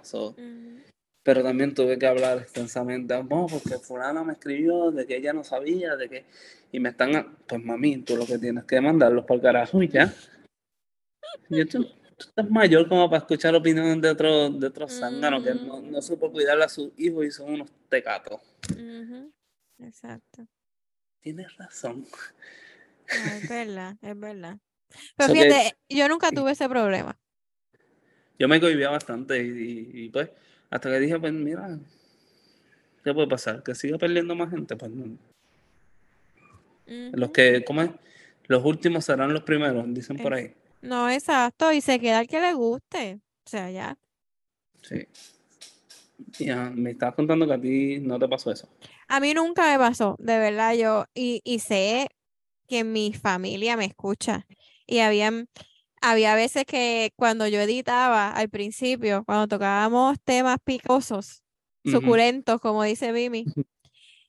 Pero 1.29 1.43
también 1.43 1.75
tuve 1.75 1.99
que 1.99 2.07
hablar 2.07 2.39
extensamente, 2.39 3.13
vamos, 3.13 3.53
porque 3.53 3.77
fulana 3.77 4.23
me 4.23 4.33
escribió 4.33 4.89
de 4.89 5.05
que 5.05 5.17
ella 5.17 5.31
no 5.31 5.43
sabía, 5.43 5.95
de 5.95 6.09
que, 6.09 6.25
y 6.71 6.79
me 6.79 6.89
están, 6.89 7.37
pues 7.47 7.63
mami, 7.63 7.99
tú 7.99 8.17
lo 8.17 8.25
que 8.25 8.39
tienes 8.39 8.63
que 8.63 8.81
mandarlos 8.81 9.25
para 9.25 9.35
el 9.35 9.41
carajo 9.43 9.83
y 9.83 9.89
ya. 9.89 10.11
Y 11.47 11.63
tú, 11.65 11.83
tú, 11.83 11.93
estás 12.17 12.49
mayor 12.49 12.89
como 12.89 13.07
para 13.11 13.19
escuchar 13.19 13.53
opiniones 13.53 14.01
de 14.01 14.09
otros 14.09 14.59
de 14.59 14.65
otros 14.65 14.91
zánganos 14.91 15.43
que 15.43 15.53
no, 15.53 15.79
no, 15.79 16.01
supo 16.01 16.31
cuidar 16.31 16.59
a 16.63 16.67
sus 16.67 16.91
hijos 16.97 17.23
y 17.23 17.29
son 17.29 17.53
unos 17.53 17.69
tecatos. 17.87 18.41
Exacto. 19.77 20.47
Tienes 21.19 21.55
razón. 21.57 22.07
es 23.07 23.47
verdad, 23.47 23.95
es 24.01 24.19
verdad. 24.19 24.57
Pero 25.15 25.31
fíjate, 25.31 25.77
yo 25.89 26.09
nunca 26.09 26.31
tuve 26.31 26.53
ese 26.53 26.67
problema. 26.67 27.19
Yo 28.39 28.47
me 28.47 28.59
cohibía 28.59 28.89
bastante 28.89 29.43
y, 29.43 29.91
y 29.93 30.09
pues 30.09 30.31
hasta 30.69 30.89
que 30.89 30.99
dije, 30.99 31.19
pues 31.19 31.33
mira, 31.33 31.79
¿qué 33.03 33.13
puede 33.13 33.27
pasar? 33.27 33.63
Que 33.63 33.75
siga 33.75 33.97
perdiendo 33.97 34.35
más 34.35 34.49
gente, 34.49 34.75
pues 34.75 34.91
no. 34.91 35.17
Los 37.13 37.31
que, 37.31 37.63
¿cómo 37.63 37.81
es? 37.81 37.91
Los 38.47 38.65
últimos 38.65 39.05
serán 39.05 39.33
los 39.33 39.43
primeros, 39.43 39.85
dicen 39.93 40.17
por 40.17 40.33
ahí. 40.33 40.53
No, 40.81 41.09
exacto, 41.09 41.71
y 41.71 41.81
se 41.81 41.99
queda 41.99 42.21
el 42.21 42.27
que 42.27 42.39
le 42.39 42.53
guste. 42.53 43.19
O 43.45 43.49
sea, 43.49 43.69
ya. 43.69 43.97
Sí. 44.81 45.07
Ya, 46.39 46.69
me 46.69 46.91
estabas 46.91 47.15
contando 47.15 47.47
que 47.47 47.53
a 47.53 47.61
ti 47.61 47.99
no 47.99 48.17
te 48.19 48.27
pasó 48.27 48.51
eso. 48.51 48.69
A 49.07 49.19
mí 49.19 49.33
nunca 49.33 49.71
me 49.71 49.77
pasó, 49.77 50.15
de 50.19 50.37
verdad, 50.37 50.73
yo, 50.75 51.05
y, 51.13 51.41
y 51.43 51.59
sé 51.59 52.09
que 52.67 52.83
mi 52.83 53.13
familia 53.13 53.77
me 53.77 53.85
escucha. 53.85 54.47
Y 54.85 54.99
habían 54.99 55.47
había 56.01 56.35
veces 56.35 56.65
que 56.65 57.11
cuando 57.15 57.47
yo 57.47 57.59
editaba 57.61 58.31
al 58.31 58.49
principio, 58.49 59.23
cuando 59.25 59.47
tocábamos 59.47 60.17
temas 60.23 60.57
picosos, 60.63 61.43
suculentos, 61.83 62.59
como 62.61 62.83
dice 62.83 63.11
Mimi, 63.11 63.45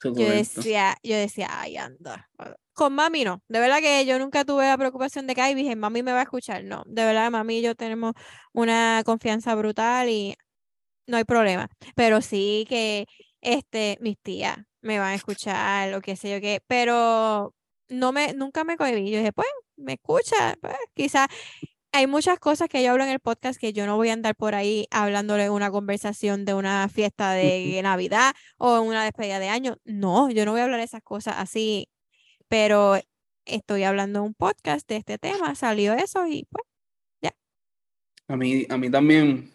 yo 0.03 0.31
decía, 0.31 0.97
yo 1.03 1.17
decía, 1.17 1.49
ay, 1.51 1.77
anda. 1.77 2.29
Con 2.73 2.95
mami 2.95 3.25
no, 3.25 3.43
de 3.49 3.61
verdad 3.61 3.81
que 3.81 4.07
yo 4.07 4.19
nunca 4.19 4.45
tuve 4.45 4.65
la 4.65 4.79
preocupación 4.79 5.27
de 5.27 5.35
que, 5.35 5.43
ay, 5.43 5.55
dije, 5.55 5.77
mami 5.77 6.03
me 6.03 6.13
va 6.13 6.21
a 6.21 6.23
escuchar. 6.23 6.65
No, 6.65 6.83
de 6.87 7.05
verdad, 7.05 7.31
mami 7.31 7.59
y 7.59 7.63
yo 7.63 7.75
tenemos 7.75 8.15
una 8.53 9.03
confianza 9.05 9.55
brutal 9.55 10.09
y 10.09 10.37
no 11.07 11.19
hay 11.19 11.25
problema. 11.25 11.69
Pero 11.95 12.23
sí 12.23 12.65
que 12.69 13.07
este, 13.41 13.99
mis 14.01 14.19
tías 14.19 14.57
me 14.81 14.99
van 14.99 15.09
a 15.13 15.15
escuchar, 15.15 15.93
o 15.95 16.01
qué 16.01 16.17
sé 16.17 16.31
yo 16.31 16.41
qué, 16.41 16.63
pero 16.67 17.55
no 17.89 18.13
me, 18.13 18.33
nunca 18.33 18.65
me 18.65 18.77
cohibí. 18.77 19.11
Yo 19.11 19.19
dije, 19.19 19.33
pues, 19.33 19.49
me 19.81 19.95
escucha, 19.95 20.57
pues, 20.61 20.77
quizás 20.95 21.29
hay 21.93 22.07
muchas 22.07 22.39
cosas 22.39 22.69
que 22.69 22.83
yo 22.83 22.93
hablo 22.93 23.05
en 23.05 23.11
el 23.11 23.21
podcast 23.21 23.61
que 23.61 23.73
yo 23.73 23.85
no 23.87 23.97
voy 23.97 24.11
a 24.11 24.13
andar 24.13 24.37
por 24.37 24.55
ahí 24.55 24.87
hablándole 24.91 25.51
una 25.51 25.71
conversación 25.71 26.45
de 26.45 26.55
una 26.55 26.89
fiesta 26.89 27.33
de 27.33 27.81
Navidad 27.83 28.33
o 28.59 28.81
una 28.81 29.05
despedida 29.05 29.41
de 29.41 29.49
año. 29.49 29.77
No, 29.85 30.31
yo 30.31 30.45
no 30.45 30.53
voy 30.53 30.61
a 30.61 30.65
hablar 30.65 30.81
esas 30.81 31.03
cosas 31.03 31.35
así, 31.39 31.89
pero 32.49 33.01
estoy 33.45 33.83
hablando 33.83 34.23
un 34.23 34.35
podcast 34.35 34.89
de 34.89 34.97
este 34.97 35.19
tema, 35.19 35.55
salió 35.55 35.95
eso 35.95 36.27
y 36.29 36.47
pues, 36.51 36.65
ya. 37.21 37.33
A 38.29 38.37
mí, 38.37 38.67
a 38.69 38.79
mí 38.79 38.91
también 38.91 39.51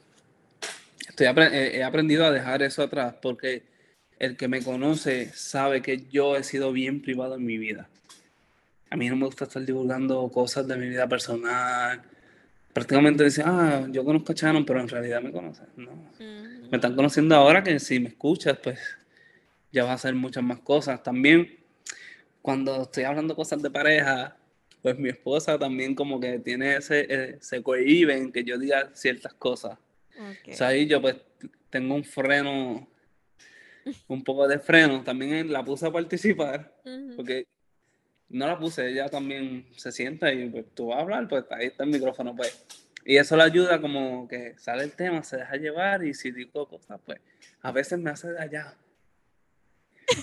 estoy 1.07 1.27
he 1.27 1.83
aprendido 1.83 2.25
a 2.25 2.31
dejar 2.31 2.61
eso 2.63 2.83
atrás 2.83 3.15
porque 3.21 3.63
el 4.19 4.35
que 4.35 4.49
me 4.49 4.61
conoce 4.61 5.31
sabe 5.33 5.81
que 5.81 6.05
yo 6.09 6.35
he 6.35 6.43
sido 6.43 6.73
bien 6.73 7.01
privado 7.01 7.35
en 7.35 7.45
mi 7.45 7.57
vida 7.57 7.89
a 8.89 8.95
mí 8.95 9.09
no 9.09 9.15
me 9.15 9.25
gusta 9.25 9.45
estar 9.45 9.65
divulgando 9.65 10.29
cosas 10.29 10.67
de 10.67 10.77
mi 10.77 10.87
vida 10.87 11.07
personal. 11.07 12.01
Prácticamente 12.73 13.23
dice, 13.23 13.41
ah, 13.45 13.87
yo 13.89 14.03
conozco 14.03 14.31
a 14.31 14.35
Shannon, 14.35 14.65
pero 14.65 14.81
en 14.81 14.87
realidad 14.87 15.21
me 15.21 15.31
conocen. 15.31 15.67
No. 15.77 16.11
Me 16.19 16.77
están 16.77 16.95
conociendo 16.95 17.35
ahora 17.35 17.63
que 17.63 17.79
si 17.79 17.99
me 17.99 18.09
escuchas, 18.09 18.57
pues 18.61 18.79
ya 19.71 19.83
vas 19.83 19.91
a 19.91 19.95
hacer 19.95 20.15
muchas 20.15 20.43
más 20.43 20.59
cosas. 20.59 21.01
También, 21.01 21.57
cuando 22.41 22.83
estoy 22.83 23.03
hablando 23.05 23.35
cosas 23.35 23.61
de 23.61 23.69
pareja, 23.71 24.37
pues 24.81 24.99
mi 24.99 25.09
esposa 25.09 25.57
también 25.57 25.95
como 25.95 26.19
que 26.19 26.39
tiene 26.39 26.75
ese, 26.75 27.07
eh, 27.09 27.37
se 27.41 27.63
cohibe 27.63 28.15
en 28.15 28.31
que 28.31 28.43
yo 28.43 28.57
diga 28.57 28.91
ciertas 28.93 29.33
cosas. 29.33 29.77
O 30.49 30.53
sea, 30.53 30.67
ahí 30.67 30.85
yo 30.85 31.01
pues 31.01 31.15
tengo 31.69 31.95
un 31.95 32.03
freno, 32.03 32.87
un 34.07 34.23
poco 34.23 34.47
de 34.47 34.59
freno. 34.59 35.03
También 35.03 35.51
la 35.51 35.63
puse 35.63 35.87
a 35.87 35.91
participar, 35.91 36.73
porque 37.15 37.47
no 38.35 38.47
la 38.47 38.59
puse, 38.59 38.89
ella 38.89 39.07
también 39.07 39.65
se 39.77 39.93
sienta 39.93 40.31
y 40.33 40.49
pues 40.49 40.65
tú 40.73 40.87
vas 40.87 40.97
a 40.97 41.01
hablar, 41.01 41.27
pues 41.27 41.45
ahí 41.51 41.67
está 41.67 41.85
el 41.85 41.89
micrófono, 41.89 42.35
pues. 42.35 42.65
Y 43.05 43.15
eso 43.17 43.37
le 43.37 43.43
ayuda 43.43 43.79
como 43.79 44.27
que 44.27 44.57
sale 44.57 44.83
el 44.83 44.91
tema, 44.91 45.23
se 45.23 45.37
deja 45.37 45.55
llevar 45.55 46.03
y 46.03 46.13
si 46.13 46.31
digo 46.31 46.67
cosas, 46.67 46.99
pues 47.05 47.19
a 47.61 47.71
veces 47.71 47.97
me 47.97 48.09
hace 48.09 48.29
de 48.31 48.39
allá. 48.39 48.75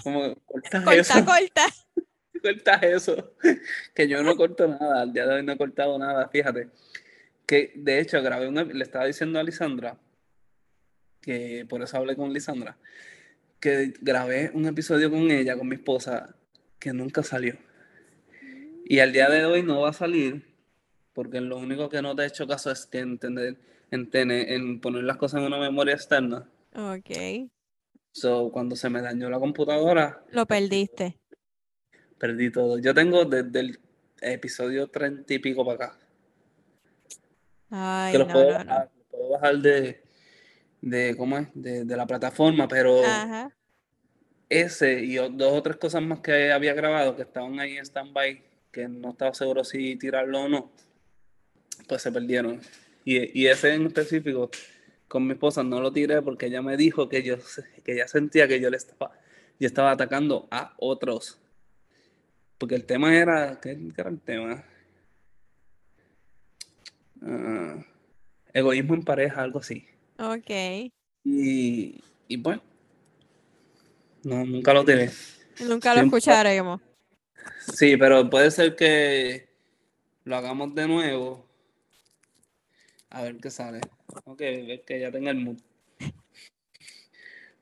Como 0.03 0.35
corta 0.45 0.95
eso. 0.95 1.25
Corta, 1.25 1.67
corta 2.43 2.75
eso. 2.87 3.35
Que 3.95 4.07
yo 4.07 4.23
no 4.23 4.37
corto 4.37 4.69
nada, 4.69 5.03
al 5.03 5.13
día 5.13 5.27
de 5.27 5.37
hoy 5.37 5.43
no 5.43 5.53
he 5.53 5.57
cortado 5.57 5.99
nada, 5.99 6.29
fíjate. 6.29 6.69
Que 7.47 7.73
de 7.75 7.99
hecho 7.99 8.21
grabé 8.21 8.47
un, 8.47 8.57
le 8.57 8.85
estaba 8.85 9.07
diciendo 9.07 9.39
a 9.39 9.43
Lisandra, 9.43 9.97
que 11.23 11.65
por 11.67 11.81
eso 11.83 11.97
hablé 11.97 12.15
con 12.15 12.31
Lisandra, 12.33 12.77
que 13.59 13.95
grabé 14.03 14.51
un 14.53 14.67
episodio 14.67 15.11
con 15.11 15.31
ella, 15.31 15.57
con 15.57 15.67
mi 15.67 15.77
esposa, 15.77 16.35
que 16.79 16.93
nunca 16.93 17.23
salió. 17.23 17.57
Y 18.93 19.01
al 19.01 19.11
día 19.11 19.31
de 19.31 19.47
hoy 19.47 19.63
no 19.63 19.81
va 19.81 19.89
a 19.89 19.95
salir, 19.95 20.55
porque 21.15 21.41
lo 21.41 21.57
único 21.57 21.89
que 21.89 22.03
no 22.03 22.15
te 22.15 22.25
he 22.25 22.27
hecho 22.27 22.47
caso 22.47 22.71
es 22.71 22.85
que 22.85 22.99
entender, 22.99 23.57
en, 23.91 24.11
en 24.13 24.83
poner 24.83 25.05
las 25.05 25.17
cosas 25.17 25.41
en 25.41 25.47
una 25.47 25.59
memoria 25.59 25.95
externa. 25.95 26.47
Ok. 26.75 27.49
So, 28.11 28.51
cuando 28.53 28.77
se 28.77 28.91
me 28.91 29.01
dañó 29.01 29.31
la 29.31 29.39
computadora. 29.39 30.23
Lo 30.33 30.45
perdiste. 30.45 31.19
Perdí 32.19 32.53
todo. 32.53 32.79
Yo 32.81 32.93
tengo 32.93 33.25
desde 33.25 33.61
el 33.61 33.81
episodio 34.21 34.89
treinta 34.89 35.33
y 35.33 35.39
pico 35.39 35.65
para 35.65 35.87
acá. 35.87 35.99
Ay, 37.71 38.13
que 38.13 38.25
puedo, 38.27 38.49
bajar, 38.49 38.91
puedo 39.11 39.29
bajar 39.31 39.57
de, 39.57 40.03
de, 40.83 41.17
¿cómo 41.17 41.39
es? 41.39 41.49
De, 41.55 41.87
de 41.87 41.97
la 41.97 42.07
plataforma, 42.07 42.69
pero 42.69 43.01
ese 44.51 45.01
y 45.01 45.15
dos 45.15 45.33
o 45.51 45.63
tres 45.63 45.79
cosas 45.79 46.03
más 46.03 46.21
que 46.21 46.53
había 46.53 46.75
grabado 46.75 47.17
que 47.17 47.23
estaban 47.23 47.59
ahí 47.59 47.79
en 47.79 47.87
stand-by 47.87 48.52
que 48.73 48.89
no 48.89 49.11
estaba 49.11 49.35
seguro 49.35 49.63
si 49.63 49.97
tirarlo 49.97 50.43
o 50.43 50.49
no, 50.49 50.73
pues 51.87 52.03
se 52.03 52.11
perdieron. 52.11 52.61
Y, 53.05 53.41
y 53.41 53.47
ese 53.47 53.75
en 53.75 53.87
específico, 53.87 54.51
con 55.09 55.27
mi 55.27 55.35
esposa 55.35 55.63
no 55.63 55.81
lo 55.81 55.93
tiré 55.93 56.23
porque 56.23 56.47
ella 56.47 56.63
me 56.63 56.77
dijo 56.77 57.09
que 57.09 57.23
yo 57.23 57.37
que 57.85 57.93
ella 57.93 58.09
sentía 58.09 58.49
que 58.49 58.61
yo 58.61 58.71
le 58.71 58.79
estaba, 58.79 59.13
yo 59.61 59.67
estaba 59.67 59.91
atacando 59.91 60.49
a 60.51 60.75
otros. 60.79 61.39
Porque 62.57 62.75
el 62.77 62.85
tema 62.85 63.15
era, 63.15 63.61
¿qué, 63.61 63.77
era 63.97 64.09
el 64.09 64.21
tema? 64.21 64.65
Ah, 67.21 67.85
egoísmo 68.55 68.95
en 68.95 69.03
pareja, 69.03 69.43
algo 69.43 69.59
así. 69.59 69.87
Ok. 70.19 70.91
Y, 71.25 72.01
y 72.29 72.37
pues, 72.39 72.61
no, 74.25 74.45
nunca 74.45 74.73
lo 74.73 74.85
tiré. 74.85 75.11
Nunca 75.61 75.95
lo 75.95 76.03
escucharemos. 76.03 76.81
Sí, 77.75 77.97
pero 77.97 78.29
puede 78.29 78.51
ser 78.51 78.77
que 78.77 79.49
lo 80.25 80.37
hagamos 80.37 80.75
de 80.75 80.89
nuevo. 80.89 81.47
A 83.11 83.23
ver 83.23 83.37
qué 83.39 83.51
sale. 83.51 83.81
Ok, 84.25 84.39
ver 84.39 84.85
que 84.85 85.01
ya 85.01 85.11
tenga 85.11 85.31
el 85.31 85.39
mood. 85.39 85.59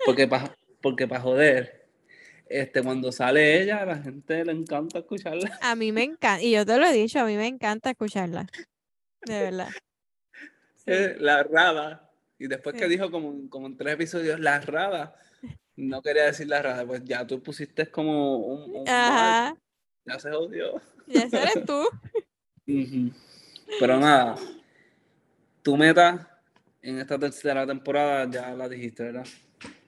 Porque 0.04 0.26
para 0.26 0.56
porque 0.80 1.06
para 1.06 1.20
joder, 1.20 1.88
este, 2.48 2.82
cuando 2.82 3.12
sale 3.12 3.62
ella, 3.62 3.82
a 3.82 3.86
la 3.86 3.98
gente 3.98 4.44
le 4.44 4.52
encanta 4.52 5.00
escucharla. 5.00 5.58
A 5.60 5.74
mí 5.74 5.92
me 5.92 6.04
encanta, 6.04 6.42
y 6.42 6.52
yo 6.52 6.64
te 6.64 6.78
lo 6.78 6.86
he 6.86 6.92
dicho, 6.92 7.20
a 7.20 7.24
mí 7.24 7.36
me 7.36 7.46
encanta 7.46 7.90
escucharla. 7.90 8.46
De 9.22 9.40
verdad. 9.40 9.68
La 11.18 11.42
rada. 11.42 12.10
Y 12.38 12.48
después 12.48 12.74
que 12.74 12.88
dijo 12.88 13.10
como, 13.10 13.48
como 13.50 13.66
en 13.66 13.76
tres 13.76 13.94
episodios, 13.94 14.40
la 14.40 14.60
rada. 14.60 15.14
No 15.76 16.02
quería 16.02 16.24
decir 16.24 16.48
la 16.48 16.62
rada, 16.62 16.86
pues 16.86 17.04
ya 17.04 17.26
tú 17.26 17.42
pusiste 17.42 17.86
como 17.90 18.38
un, 18.38 18.88
Ajá. 18.88 19.54
Ya 20.04 20.18
se 20.18 20.30
jodió. 20.30 20.80
Ya 21.06 21.22
eres 21.22 21.64
tú. 21.66 21.88
Pero 23.78 23.98
nada, 23.98 24.36
tu 25.62 25.76
meta 25.76 26.40
en 26.82 26.98
esta 26.98 27.18
tercera 27.18 27.66
temporada 27.66 28.28
ya 28.30 28.54
la 28.54 28.68
dijiste, 28.68 29.04
¿verdad? 29.04 29.26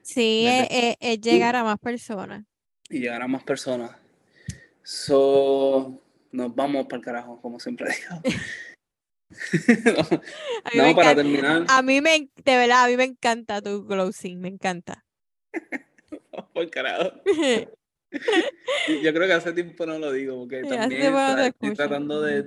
Sí, 0.01 0.45
es, 0.45 1.21
llegar 1.21 1.55
a 1.55 1.63
más 1.63 1.79
personas. 1.79 2.45
Y 2.89 2.99
llegar 2.99 3.21
a 3.21 3.27
más 3.27 3.43
personas. 3.43 3.91
So, 4.83 6.01
nos 6.31 6.53
vamos 6.53 6.85
para 6.85 6.97
el 6.97 7.05
carajo, 7.05 7.41
como 7.41 7.59
siempre 7.59 7.87
digo. 7.89 8.21
no, 10.75 10.95
para 10.95 11.15
terminar. 11.15 11.65
A 11.69 11.81
mí 11.81 12.01
me, 12.01 12.29
de 12.43 12.57
verdad, 12.57 12.83
a 12.83 12.87
mí 12.87 12.97
me 12.97 13.05
encanta 13.05 13.61
tu 13.61 13.85
closing, 13.85 14.39
me 14.39 14.49
encanta. 14.49 15.05
por 16.53 16.69
carajo. 16.69 17.11
Yo 19.03 19.13
creo 19.13 19.27
que 19.27 19.33
hace 19.33 19.53
tiempo 19.53 19.85
no 19.85 19.99
lo 19.99 20.11
digo, 20.11 20.39
porque 20.39 20.61
también 20.63 21.13
estoy 21.39 21.73
tratando 21.73 22.21
de... 22.21 22.43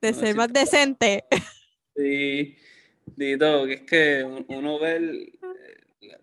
De, 0.00 0.12
ser 0.12 0.34
más 0.36 0.52
decente. 0.52 1.24
Sí, 1.96 2.56
Dito, 3.14 3.66
que 3.66 3.72
es 3.74 3.82
que 3.82 4.24
uno 4.48 4.80
ve 4.80 5.32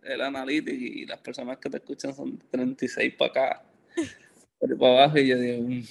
el 0.03 0.21
analytics 0.21 0.81
y 0.81 1.05
las 1.05 1.19
personas 1.19 1.59
que 1.59 1.69
te 1.69 1.77
escuchan 1.77 2.13
son 2.13 2.37
36 2.51 3.13
para 3.15 3.31
acá, 3.31 3.63
para 4.59 4.73
abajo, 4.73 5.17
y 5.17 5.27
yo 5.27 5.37
digo, 5.37 5.63
mm". 5.63 5.83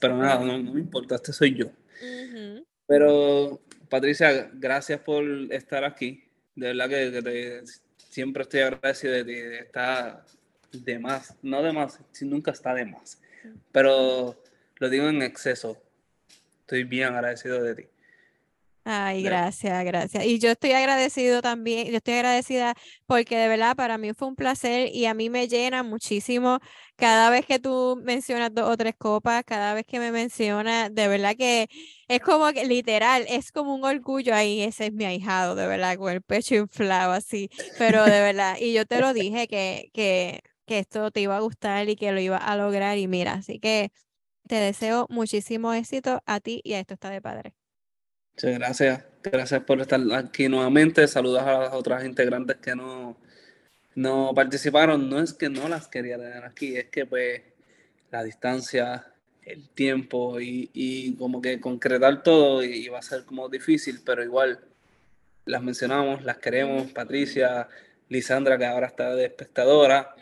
pero 0.00 0.16
nada, 0.16 0.44
no, 0.44 0.72
me 0.72 0.80
importa, 0.80 1.16
este 1.16 1.32
soy 1.32 1.54
yo. 1.54 1.66
Pero, 2.86 3.60
Patricia, 3.88 4.50
gracias 4.54 5.00
por 5.00 5.24
estar 5.50 5.84
aquí. 5.84 6.24
De 6.54 6.68
verdad 6.74 6.88
que, 6.88 7.62
siempre 7.96 8.42
estoy 8.42 8.60
agradecido 8.60 9.14
de 9.14 9.24
ti. 9.24 9.32
Está 9.32 10.24
de 10.72 10.98
más, 10.98 11.36
no 11.42 11.62
de 11.62 11.72
más, 11.72 12.00
nunca 12.22 12.50
está 12.50 12.74
de 12.74 12.86
más. 12.86 13.20
Pero 13.70 14.36
lo 14.76 14.88
digo 14.88 15.08
en 15.08 15.22
exceso. 15.22 15.80
Estoy 16.60 16.84
bien 16.84 17.14
agradecido 17.14 17.62
de 17.62 17.74
ti. 17.74 17.88
Ay, 18.84 19.22
gracias, 19.22 19.84
gracias. 19.84 20.24
Y 20.24 20.40
yo 20.40 20.50
estoy 20.50 20.72
agradecido 20.72 21.40
también, 21.40 21.86
yo 21.88 21.98
estoy 21.98 22.14
agradecida 22.14 22.74
porque 23.06 23.36
de 23.36 23.46
verdad 23.46 23.76
para 23.76 23.96
mí 23.96 24.12
fue 24.12 24.26
un 24.26 24.34
placer 24.34 24.88
y 24.92 25.06
a 25.06 25.14
mí 25.14 25.30
me 25.30 25.46
llena 25.46 25.84
muchísimo 25.84 26.58
cada 26.96 27.30
vez 27.30 27.46
que 27.46 27.60
tú 27.60 28.00
mencionas 28.02 28.52
dos 28.52 28.68
o 28.68 28.76
tres 28.76 28.94
copas, 28.98 29.44
cada 29.44 29.74
vez 29.74 29.84
que 29.86 30.00
me 30.00 30.10
mencionas, 30.10 30.92
de 30.92 31.06
verdad 31.06 31.36
que 31.36 31.68
es 32.08 32.20
como 32.20 32.52
que 32.52 32.64
literal, 32.64 33.24
es 33.28 33.52
como 33.52 33.72
un 33.74 33.84
orgullo 33.84 34.34
ahí, 34.34 34.62
ese 34.62 34.86
es 34.86 34.92
mi 34.92 35.04
ahijado, 35.04 35.54
de 35.54 35.66
verdad, 35.68 35.96
con 35.96 36.12
el 36.12 36.22
pecho 36.22 36.56
inflado 36.56 37.12
así, 37.12 37.50
pero 37.78 38.04
de 38.04 38.20
verdad, 38.20 38.56
y 38.60 38.72
yo 38.72 38.84
te 38.84 39.00
lo 39.00 39.14
dije 39.14 39.46
que, 39.46 39.90
que, 39.94 40.42
que 40.66 40.78
esto 40.78 41.10
te 41.10 41.20
iba 41.20 41.36
a 41.36 41.40
gustar 41.40 41.88
y 41.88 41.96
que 41.96 42.12
lo 42.12 42.20
iba 42.20 42.36
a 42.36 42.56
lograr 42.56 42.98
y 42.98 43.08
mira, 43.08 43.34
así 43.34 43.58
que 43.58 43.90
te 44.48 44.56
deseo 44.56 45.06
muchísimo 45.08 45.72
éxito 45.72 46.22
a 46.26 46.40
ti 46.40 46.60
y 46.64 46.74
a 46.74 46.80
esto 46.80 46.94
está 46.94 47.10
de 47.10 47.20
padre. 47.20 47.54
Muchas 48.34 48.58
gracias. 48.58 49.04
Gracias 49.22 49.62
por 49.62 49.80
estar 49.80 50.00
aquí 50.14 50.48
nuevamente. 50.48 51.06
Saludos 51.06 51.42
a 51.42 51.58
las 51.60 51.74
otras 51.74 52.04
integrantes 52.04 52.56
que 52.56 52.74
no, 52.74 53.16
no 53.94 54.32
participaron. 54.34 55.08
No 55.08 55.20
es 55.20 55.32
que 55.32 55.48
no 55.48 55.68
las 55.68 55.88
quería 55.88 56.16
tener 56.18 56.44
aquí, 56.44 56.76
es 56.76 56.86
que 56.86 57.06
pues 57.06 57.42
la 58.10 58.24
distancia, 58.24 59.06
el 59.44 59.68
tiempo 59.70 60.40
y, 60.40 61.14
como 61.18 61.40
que 61.40 61.60
concretar 61.60 62.22
todo 62.22 62.62
iba 62.64 62.98
a 62.98 63.02
ser 63.02 63.24
como 63.24 63.48
difícil, 63.48 64.00
pero 64.04 64.22
igual 64.22 64.60
las 65.44 65.62
mencionamos, 65.62 66.24
las 66.24 66.38
queremos. 66.38 66.90
Patricia, 66.92 67.68
Lisandra, 68.12 68.58
que 68.58 68.66
ahora 68.66 68.86
está 68.86 69.14
de 69.14 69.24
espectadora, 69.24 70.14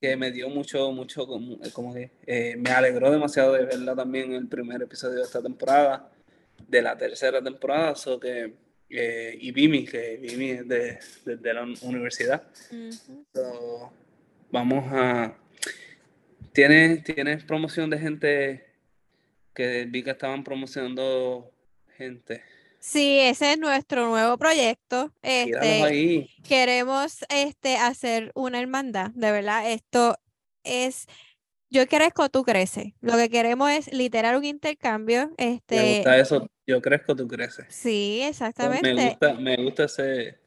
que 0.00 0.16
me 0.16 0.32
dio 0.32 0.48
mucho, 0.50 0.90
mucho, 0.92 1.26
como, 1.26 1.94
que 1.94 2.10
eh, 2.26 2.56
me 2.56 2.70
alegró 2.70 3.10
demasiado 3.10 3.52
de 3.52 3.64
verla 3.64 3.94
también 3.94 4.32
en 4.32 4.38
el 4.38 4.48
primer 4.48 4.82
episodio 4.82 5.18
de 5.18 5.22
esta 5.22 5.40
temporada 5.40 6.10
de 6.68 6.82
la 6.82 6.96
tercera 6.96 7.42
temporada, 7.42 7.94
so 7.94 8.18
que, 8.18 8.54
eh, 8.90 9.36
y 9.40 9.52
Vimi, 9.52 9.84
que 9.84 10.16
Vimi 10.16 10.50
es 10.50 10.68
de, 10.68 10.98
de, 11.24 11.54
la 11.54 11.64
universidad. 11.82 12.42
vamos 14.50 14.84
a... 14.92 15.36
¿Tienes, 16.52 17.04
¿Tienes 17.04 17.44
promoción 17.44 17.88
de 17.88 17.98
gente 17.98 18.66
que 19.54 19.86
vi 19.88 20.02
que 20.02 20.10
estaban 20.10 20.44
promocionando 20.44 21.50
gente? 21.96 22.42
Sí, 22.82 23.20
ese 23.20 23.52
es 23.52 23.58
nuestro 23.60 24.08
nuevo 24.08 24.36
proyecto. 24.38 25.12
Este, 25.22 26.28
queremos 26.42 27.24
este, 27.28 27.76
hacer 27.76 28.32
una 28.34 28.58
hermandad, 28.60 29.12
de 29.12 29.30
verdad. 29.30 29.70
Esto 29.70 30.18
es 30.64 31.06
yo 31.70 31.86
crezco, 31.86 32.28
tú 32.28 32.42
creces. 32.42 32.92
Lo 33.00 33.16
que 33.16 33.30
queremos 33.30 33.70
es 33.70 33.92
literal 33.92 34.36
un 34.36 34.44
intercambio. 34.44 35.30
Este, 35.38 35.76
me 35.76 35.94
gusta 35.94 36.18
eso, 36.18 36.50
yo 36.66 36.82
crezco, 36.82 37.14
tú 37.14 37.28
creces. 37.28 37.66
Sí, 37.70 38.20
exactamente. 38.22 38.92
Me 38.94 39.08
gusta, 39.10 39.34
me 39.34 39.56
gusta 39.56 39.84
ese, 39.84 40.38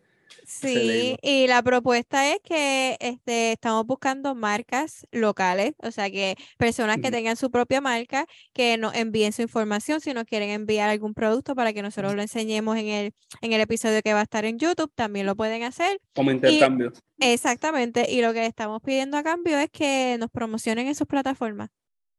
Sí, 0.46 1.18
y 1.22 1.48
la 1.48 1.62
propuesta 1.64 2.32
es 2.32 2.40
que 2.44 2.98
este, 3.00 3.54
estamos 3.54 3.86
buscando 3.86 4.36
marcas 4.36 5.08
locales, 5.12 5.74
o 5.80 5.92
sea, 5.92 6.10
que 6.10 6.36
personas 6.58 6.98
que 6.98 7.12
tengan 7.12 7.36
su 7.36 7.52
propia 7.52 7.82
marca, 7.82 8.26
que 8.54 8.78
nos 8.78 8.96
envíen 8.96 9.34
su 9.34 9.42
información 9.42 10.02
si 10.02 10.14
nos 10.14 10.26
quieren 10.26 10.50
enviar 10.50 10.90
algún 10.90 11.14
producto 11.14 11.56
para 11.56 11.74
que 11.74 11.82
nosotros 11.82 12.16
lo 12.16 12.22
enseñemos 12.22 12.78
en 12.78 12.88
el, 12.88 13.14
en 13.42 13.54
el 13.54 13.62
episodio 13.62 14.02
que 14.02 14.14
va 14.14 14.20
a 14.20 14.24
estar 14.24 14.46
en 14.46 14.60
YouTube, 14.60 14.92
también 14.96 15.26
lo 15.26 15.36
pueden 15.36 15.64
hacer. 15.64 16.00
Como 16.14 16.32
intercambio. 16.32 16.94
exactamente, 17.20 18.12
y 18.12 18.22
lo 18.22 18.34
que 18.34 18.46
estamos 18.46 18.82
pidiendo 18.82 19.18
a 19.18 19.24
cambio 19.24 19.58
es 19.58 19.70
que 19.72 20.18
nos 20.20 20.30
promocionen 20.30 20.88
en 20.88 20.96
sus 20.96 21.08
plataformas. 21.08 21.70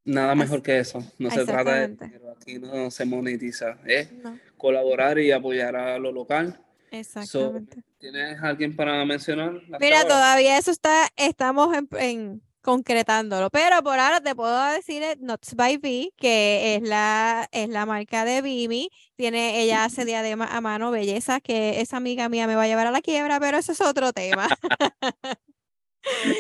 Nada 0.05 0.37
mejor 0.37 0.63
que 0.63 0.79
eso. 0.79 1.01
No 1.19 1.31
se 1.33 1.45
trata 1.45 1.89
de 1.89 1.97
aquí 2.37 2.61
no 2.61 2.93
se 2.93 3.05
monetiza. 3.05 3.77
Es 3.85 4.09
colaborar 4.57 5.19
y 5.19 5.33
apoyar 5.33 5.75
a 5.75 5.99
lo 5.99 6.13
local 6.13 6.61
Exactamente. 6.99 7.83
¿Tienes 7.99 8.43
alguien 8.43 8.75
para 8.75 9.05
mencionar? 9.05 9.61
Mira, 9.81 10.07
todavía 10.07 10.59
eso 10.59 10.71
está, 10.71 11.09
estamos 11.17 11.77
en, 11.99 12.43
concretándolo, 12.67 13.49
pero 13.51 13.81
por 13.85 13.99
ahora 13.99 14.21
te 14.21 14.35
puedo 14.35 14.73
decir 14.73 15.03
Nuts 15.21 15.55
by 15.55 15.77
V, 15.77 16.13
que 16.17 16.75
es 16.75 16.83
la, 16.83 17.49
es 17.53 17.69
la 17.69 17.87
marca 17.87 18.25
de 18.25 18.43
Vimi. 18.43 18.91
Tiene, 19.15 19.63
ella 19.63 19.85
hace 19.85 20.05
diadema 20.07 20.47
a 20.47 20.61
mano, 20.61 20.91
belleza, 20.91 21.41
que 21.41 21.81
esa 21.81 21.99
amiga 21.99 22.29
mía 22.29 22.49
me 22.49 22.57
va 22.57 22.65
a 22.65 22.67
llevar 22.67 22.89
a 22.89 22.91
la 22.91 23.03
quiebra, 23.03 23.39
pero 23.39 23.59
eso 23.59 23.71
es 23.71 23.81
otro 23.81 24.13
tema. 24.13 24.49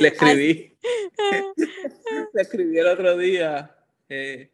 Le 0.00 0.08
escribí. 0.08 0.76
Le 2.34 2.42
escribí 2.42 2.78
el 2.78 2.86
otro 2.88 3.16
día. 3.16 3.76
Eh, 4.08 4.50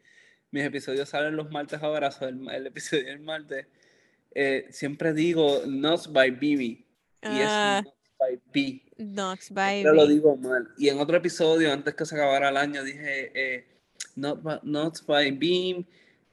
mis 0.50 0.64
episodios 0.64 1.08
salen 1.08 1.36
los 1.36 1.50
martes 1.50 1.82
ahora, 1.82 2.10
el, 2.20 2.48
el 2.50 2.66
episodio 2.66 3.06
del 3.06 3.20
martes 3.20 3.66
eh, 4.34 4.66
siempre 4.70 5.12
digo 5.12 5.62
Nox 5.66 6.12
by 6.12 6.30
Bibi. 6.30 6.86
Y 7.22 7.40
es 7.40 7.46
ah. 7.48 7.82
Nox 7.84 7.96
by 8.18 8.40
B. 8.52 8.82
Nox 8.98 9.50
by 9.50 9.82
Pero 9.82 9.94
lo 9.94 10.06
digo 10.06 10.36
mal. 10.36 10.68
Y 10.78 10.88
en 10.88 10.98
otro 10.98 11.16
episodio, 11.16 11.72
antes 11.72 11.94
que 11.94 12.06
se 12.06 12.14
acabara 12.14 12.48
el 12.48 12.56
año, 12.56 12.82
dije 12.82 13.32
eh, 13.34 13.66
by 14.16 15.30
Beam. 15.32 15.86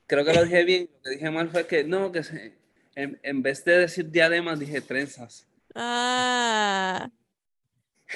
Creo 0.07 0.25
que 0.25 0.33
lo 0.33 0.43
dije 0.43 0.63
bien. 0.63 0.89
Lo 0.91 1.01
que 1.03 1.09
dije 1.11 1.31
mal 1.31 1.49
fue 1.49 1.67
que 1.67 1.83
no, 1.83 2.11
que 2.11 2.23
se, 2.23 2.53
en, 2.95 3.43
vez 3.43 3.63
de 3.63 3.77
decir 3.77 4.09
diademas, 4.09 4.59
dije 4.59 4.81
trenzas. 4.81 5.47
Ah. 5.75 7.09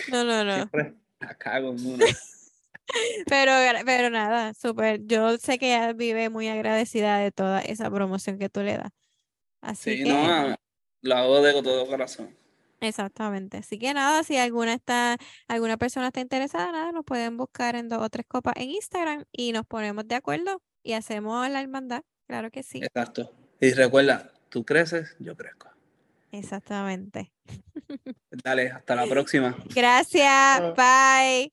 No, 0.10 0.24
no, 0.24 0.44
no. 0.44 0.56
Siempre 0.56 0.96
cago 1.38 1.76
pero, 3.28 3.52
pero 3.86 4.10
nada, 4.10 4.54
súper. 4.54 5.06
Yo 5.06 5.38
sé 5.38 5.58
que 5.58 5.68
ella 5.68 5.94
vive 5.94 6.30
muy 6.30 6.48
agradecida 6.48 7.18
de 7.18 7.32
toda 7.32 7.62
esa 7.62 7.90
promoción 7.90 8.38
que 8.38 8.50
tú 8.50 8.62
le 8.62 8.78
das. 8.78 8.92
Así 9.64 9.98
sí, 9.98 10.04
que, 10.04 10.10
no, 10.10 10.56
la 11.02 11.20
hago 11.20 11.42
de 11.42 11.64
todo 11.64 11.88
corazón. 11.88 12.36
Exactamente. 12.82 13.58
Así 13.58 13.80
que 13.80 13.94
nada, 13.94 14.24
si 14.24 14.36
alguna 14.36 14.74
está, 14.74 15.18
alguna 15.48 15.78
persona 15.78 16.08
está 16.08 16.20
interesada, 16.20 16.72
nada, 16.72 16.92
nos 16.92 17.06
pueden 17.06 17.38
buscar 17.38 17.76
en 17.78 17.88
dos 17.88 18.02
o 18.02 18.10
tres 18.10 18.26
copas 18.28 18.56
en 18.58 18.72
Instagram 18.72 19.24
y 19.32 19.54
nos 19.54 19.66
ponemos 19.66 20.06
de 20.06 20.16
acuerdo 20.16 20.62
y 20.84 20.94
hacemos 20.94 21.50
la 21.50 21.62
hermandad. 21.62 22.04
Claro 22.28 22.52
que 22.52 22.62
sí. 22.62 22.80
Exacto. 22.84 23.32
Y 23.62 23.72
recuerda, 23.72 24.34
tú 24.50 24.66
creces, 24.66 25.16
yo 25.20 25.36
crezco. 25.38 25.70
Exactamente. 26.32 27.32
Dale, 28.44 28.72
hasta 28.72 28.96
la 28.96 29.06
próxima. 29.06 29.56
Gracias. 29.74 30.76
Bye. 30.76 31.53